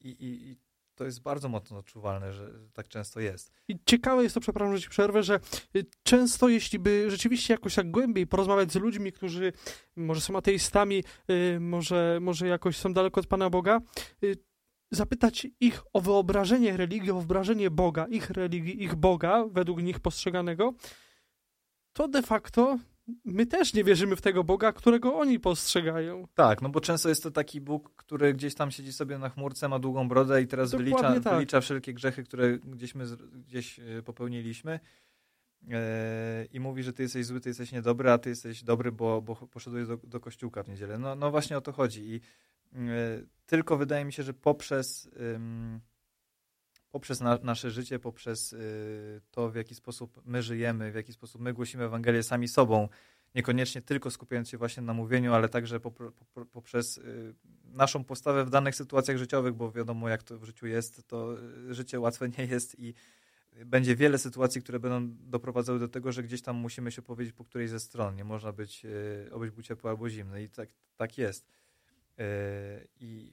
I, 0.00 0.08
i, 0.08 0.50
i 0.50 0.56
to 0.96 1.04
jest 1.04 1.22
bardzo 1.22 1.48
mocno 1.48 1.78
odczuwalne, 1.78 2.32
że 2.32 2.50
tak 2.72 2.88
często 2.88 3.20
jest. 3.20 3.52
I 3.68 3.76
ciekawe 3.86 4.22
jest 4.22 4.34
to, 4.34 4.40
przepraszam, 4.40 4.76
że 4.76 4.82
ci 4.82 4.88
przerwę, 4.88 5.22
że 5.22 5.40
y, 5.76 5.86
często 6.02 6.48
jeśli 6.48 6.78
by 6.78 7.10
rzeczywiście 7.10 7.54
jakoś 7.54 7.74
tak 7.74 7.90
głębiej 7.90 8.26
porozmawiać 8.26 8.72
z 8.72 8.76
ludźmi, 8.76 9.12
którzy 9.12 9.52
może 9.96 10.20
są 10.20 10.36
ateistami, 10.36 11.04
y, 11.30 11.60
może, 11.60 12.18
może 12.20 12.48
jakoś 12.48 12.76
są 12.76 12.92
daleko 12.92 13.20
od 13.20 13.26
Pana 13.26 13.50
Boga, 13.50 13.80
y, 14.24 14.36
zapytać 14.90 15.46
ich 15.60 15.82
o 15.92 16.00
wyobrażenie 16.00 16.76
religii, 16.76 17.10
o 17.10 17.14
wyobrażenie 17.14 17.70
Boga, 17.70 18.06
ich 18.06 18.30
religii, 18.30 18.82
ich 18.82 18.94
Boga, 18.94 19.44
według 19.50 19.82
nich 19.82 20.00
postrzeganego, 20.00 20.74
to 21.92 22.08
de 22.08 22.22
facto 22.22 22.78
my 23.24 23.46
też 23.46 23.74
nie 23.74 23.84
wierzymy 23.84 24.16
w 24.16 24.22
tego 24.22 24.44
Boga, 24.44 24.72
którego 24.72 25.18
oni 25.18 25.40
postrzegają. 25.40 26.28
Tak, 26.34 26.62
no 26.62 26.68
bo 26.68 26.80
często 26.80 27.08
jest 27.08 27.22
to 27.22 27.30
taki 27.30 27.60
Bóg, 27.60 27.94
który 27.96 28.34
gdzieś 28.34 28.54
tam 28.54 28.70
siedzi 28.70 28.92
sobie 28.92 29.18
na 29.18 29.28
chmurce, 29.28 29.68
ma 29.68 29.78
długą 29.78 30.08
brodę 30.08 30.42
i 30.42 30.46
teraz 30.46 30.70
wylicza, 30.70 31.20
tak. 31.20 31.34
wylicza 31.34 31.60
wszelkie 31.60 31.94
grzechy, 31.94 32.24
które 32.24 32.58
gdzieś 32.58 32.94
my 32.94 33.04
gdzieś 33.32 33.78
e, 33.78 34.02
popełniliśmy 34.02 34.80
e, 35.70 36.46
i 36.52 36.60
mówi, 36.60 36.82
że 36.82 36.92
ty 36.92 37.02
jesteś 37.02 37.26
zły, 37.26 37.40
ty 37.40 37.50
jesteś 37.50 37.72
niedobry, 37.72 38.10
a 38.10 38.18
ty 38.18 38.28
jesteś 38.28 38.62
dobry, 38.62 38.92
bo, 38.92 39.22
bo 39.22 39.36
poszedłeś 39.36 39.86
do, 39.86 39.96
do 39.96 40.20
kościółka 40.20 40.62
w 40.62 40.68
niedzielę. 40.68 40.98
No, 40.98 41.14
no 41.14 41.30
właśnie 41.30 41.58
o 41.58 41.60
to 41.60 41.72
chodzi 41.72 42.14
i 42.14 42.20
e, 42.74 42.78
tylko 43.46 43.76
wydaje 43.76 44.04
mi 44.04 44.12
się, 44.12 44.22
że 44.22 44.34
poprzez 44.34 45.10
poprzez 46.90 47.20
na, 47.20 47.38
nasze 47.42 47.70
życie, 47.70 47.98
poprzez 47.98 48.52
y, 48.52 49.20
to, 49.30 49.50
w 49.50 49.54
jaki 49.54 49.74
sposób 49.74 50.22
my 50.24 50.42
żyjemy, 50.42 50.92
w 50.92 50.94
jaki 50.94 51.12
sposób 51.12 51.40
my 51.42 51.52
głosimy 51.52 51.84
Ewangelię 51.84 52.22
sami 52.22 52.48
sobą, 52.48 52.88
niekoniecznie 53.34 53.82
tylko 53.82 54.10
skupiając 54.10 54.48
się 54.48 54.58
właśnie 54.58 54.82
na 54.82 54.94
mówieniu, 54.94 55.34
ale 55.34 55.48
także 55.48 55.80
poprzez 56.52 56.98
y, 56.98 57.34
naszą 57.64 58.04
postawę 58.04 58.44
w 58.44 58.50
danych 58.50 58.74
sytuacjach 58.74 59.16
życiowych, 59.16 59.54
bo 59.54 59.72
wiadomo, 59.72 60.08
jak 60.08 60.22
to 60.22 60.38
w 60.38 60.44
życiu 60.44 60.66
jest, 60.66 61.06
to 61.08 61.36
y, 61.70 61.74
życie 61.74 62.00
łatwe 62.00 62.28
nie 62.28 62.44
jest 62.44 62.78
i 62.78 62.94
będzie 63.64 63.96
wiele 63.96 64.18
sytuacji, 64.18 64.62
które 64.62 64.80
będą 64.80 65.16
doprowadzały 65.30 65.78
do 65.78 65.88
tego, 65.88 66.12
że 66.12 66.22
gdzieś 66.22 66.42
tam 66.42 66.56
musimy 66.56 66.92
się 66.92 67.02
powiedzieć 67.02 67.34
po 67.34 67.44
którejś 67.44 67.70
ze 67.70 67.80
stron. 67.80 68.16
Nie 68.16 68.24
można 68.24 68.52
być, 68.52 68.86
obyć 69.30 69.50
był 69.50 69.62
ciepły 69.62 69.90
albo 69.90 70.08
zimny 70.08 70.42
i 70.42 70.48
tak, 70.48 70.68
tak 70.96 71.18
jest. 71.18 71.48
I 73.00 73.32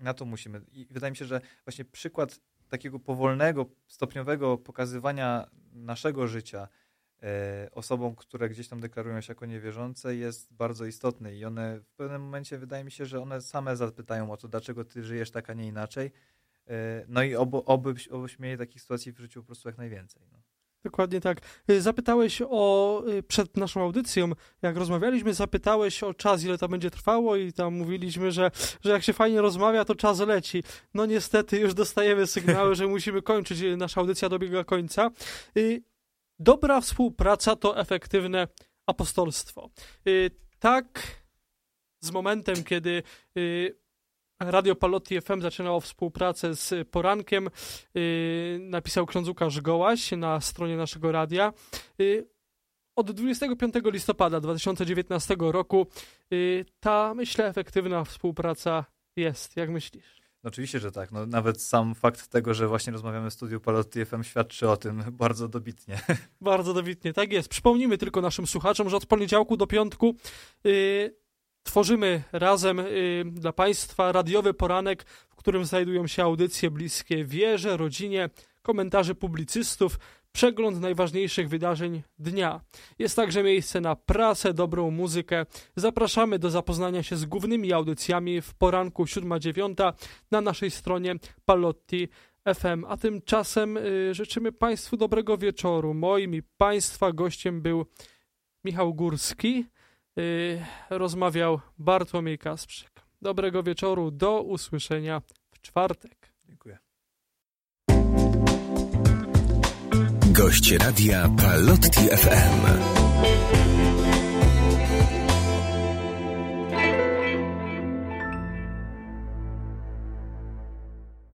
na 0.00 0.14
to 0.14 0.24
musimy. 0.24 0.60
I 0.72 0.86
wydaje 0.90 1.10
mi 1.10 1.16
się, 1.16 1.24
że 1.24 1.40
właśnie 1.64 1.84
przykład 1.84 2.40
takiego 2.68 2.98
powolnego, 2.98 3.66
stopniowego 3.86 4.58
pokazywania 4.58 5.50
naszego 5.72 6.28
życia 6.28 6.68
e, 7.22 7.68
osobom, 7.72 8.14
które 8.14 8.48
gdzieś 8.48 8.68
tam 8.68 8.80
deklarują 8.80 9.20
się 9.20 9.30
jako 9.30 9.46
niewierzące, 9.46 10.16
jest 10.16 10.52
bardzo 10.52 10.86
istotny 10.86 11.36
i 11.36 11.44
one 11.44 11.80
w 11.80 11.92
pewnym 11.92 12.22
momencie 12.22 12.58
wydaje 12.58 12.84
mi 12.84 12.90
się, 12.90 13.06
że 13.06 13.20
one 13.22 13.40
same 13.40 13.76
zapytają 13.76 14.32
o 14.32 14.36
to, 14.36 14.48
dlaczego 14.48 14.84
ty 14.84 15.04
żyjesz 15.04 15.30
tak, 15.30 15.50
a 15.50 15.54
nie 15.54 15.66
inaczej. 15.66 16.10
E, 16.68 17.04
no 17.08 17.22
i 17.22 17.34
oby, 17.34 17.56
oby, 17.56 17.94
obyśmy 18.10 18.46
mieli 18.46 18.58
takich 18.58 18.82
sytuacji 18.82 19.12
w 19.12 19.18
życiu 19.18 19.42
po 19.42 19.46
prostu 19.46 19.68
jak 19.68 19.78
najwięcej. 19.78 20.22
No. 20.32 20.38
Dokładnie 20.84 21.20
tak. 21.20 21.38
Y, 21.70 21.82
zapytałeś 21.82 22.42
o, 22.48 23.02
y, 23.08 23.22
przed 23.22 23.56
naszą 23.56 23.82
audycją, 23.82 24.32
jak 24.62 24.76
rozmawialiśmy, 24.76 25.34
zapytałeś 25.34 26.02
o 26.02 26.14
czas, 26.14 26.44
ile 26.44 26.58
to 26.58 26.68
będzie 26.68 26.90
trwało 26.90 27.36
i 27.36 27.52
tam 27.52 27.74
mówiliśmy, 27.74 28.32
że, 28.32 28.50
że 28.84 28.90
jak 28.90 29.02
się 29.02 29.12
fajnie 29.12 29.40
rozmawia, 29.40 29.84
to 29.84 29.94
czas 29.94 30.20
leci. 30.20 30.62
No 30.94 31.06
niestety 31.06 31.58
już 31.58 31.74
dostajemy 31.74 32.26
sygnały, 32.26 32.74
że 32.74 32.86
musimy 32.86 33.22
kończyć, 33.22 33.60
y, 33.60 33.76
nasza 33.76 34.00
audycja 34.00 34.28
dobiega 34.28 34.64
końca. 34.64 35.10
Dobra 36.38 36.80
współpraca 36.80 37.56
to 37.56 37.78
efektywne 37.78 38.48
apostolstwo. 38.86 39.70
Tak 40.58 41.02
z 42.00 42.10
momentem, 42.10 42.64
kiedy 42.64 43.02
Radio 44.40 44.76
Palotti 44.76 45.20
FM 45.20 45.40
zaczynało 45.40 45.80
współpracę 45.80 46.54
z 46.54 46.88
Porankiem. 46.88 47.48
Yy, 47.94 48.58
napisał 48.60 49.06
ksiądz 49.06 49.28
Łukasz 49.28 49.60
Gołaś 49.60 50.12
na 50.12 50.40
stronie 50.40 50.76
naszego 50.76 51.12
radia. 51.12 51.52
Yy, 51.98 52.28
od 52.96 53.10
25 53.10 53.74
listopada 53.84 54.40
2019 54.40 55.36
roku 55.38 55.86
yy, 56.30 56.64
ta, 56.80 57.14
myślę, 57.14 57.46
efektywna 57.46 58.04
współpraca 58.04 58.84
jest. 59.16 59.56
Jak 59.56 59.70
myślisz? 59.70 60.18
No 60.44 60.48
oczywiście, 60.48 60.78
że 60.78 60.92
tak. 60.92 61.12
No, 61.12 61.26
nawet 61.26 61.62
sam 61.62 61.94
fakt 61.94 62.28
tego, 62.28 62.54
że 62.54 62.68
właśnie 62.68 62.92
rozmawiamy 62.92 63.30
w 63.30 63.34
studiu 63.34 63.60
Palotti 63.60 64.04
FM 64.04 64.22
świadczy 64.22 64.68
o 64.70 64.76
tym 64.76 65.04
bardzo 65.12 65.48
dobitnie. 65.48 66.00
Bardzo 66.40 66.74
dobitnie, 66.74 67.12
tak 67.12 67.32
jest. 67.32 67.48
Przypomnijmy 67.48 67.98
tylko 67.98 68.20
naszym 68.20 68.46
słuchaczom, 68.46 68.88
że 68.90 68.96
od 68.96 69.06
poniedziałku 69.06 69.56
do 69.56 69.66
piątku 69.66 70.14
yy, 70.64 71.14
Tworzymy 71.68 72.22
razem 72.32 72.80
y, 72.80 73.24
dla 73.26 73.52
Państwa 73.52 74.12
radiowy 74.12 74.54
poranek, 74.54 75.04
w 75.30 75.36
którym 75.36 75.64
znajdują 75.64 76.06
się 76.06 76.22
audycje 76.22 76.70
bliskie 76.70 77.24
wierze, 77.24 77.76
rodzinie, 77.76 78.30
komentarze 78.62 79.14
publicystów, 79.14 79.98
przegląd 80.32 80.80
najważniejszych 80.80 81.48
wydarzeń 81.48 82.02
dnia. 82.18 82.60
Jest 82.98 83.16
także 83.16 83.42
miejsce 83.42 83.80
na 83.80 83.96
prasę, 83.96 84.54
dobrą 84.54 84.90
muzykę. 84.90 85.46
Zapraszamy 85.76 86.38
do 86.38 86.50
zapoznania 86.50 87.02
się 87.02 87.16
z 87.16 87.24
głównymi 87.24 87.72
audycjami 87.72 88.40
w 88.40 88.54
poranku 88.54 89.04
7-9 89.04 89.92
na 90.30 90.40
naszej 90.40 90.70
stronie 90.70 91.14
Palotti 91.44 92.08
FM. 92.54 92.84
A 92.88 92.96
tymczasem 92.96 93.76
y, 93.76 94.14
życzymy 94.14 94.52
Państwu 94.52 94.96
dobrego 94.96 95.38
wieczoru. 95.38 95.94
Moim 95.94 96.34
i 96.34 96.42
Państwa 96.42 97.12
gościem 97.12 97.62
był 97.62 97.86
Michał 98.64 98.94
Górski. 98.94 99.64
Y, 100.18 100.60
rozmawiał 100.90 101.60
Bartłomiej 101.78 102.38
Kasprzyk. 102.38 102.90
Dobrego 103.22 103.62
wieczoru, 103.62 104.10
do 104.10 104.42
usłyszenia 104.42 105.22
w 105.50 105.60
czwartek. 105.60 106.32
Dziękuję. 106.44 106.78
Gość 110.32 110.72
radia 110.72 111.28
Palotti 111.28 112.08
FM. 112.08 113.57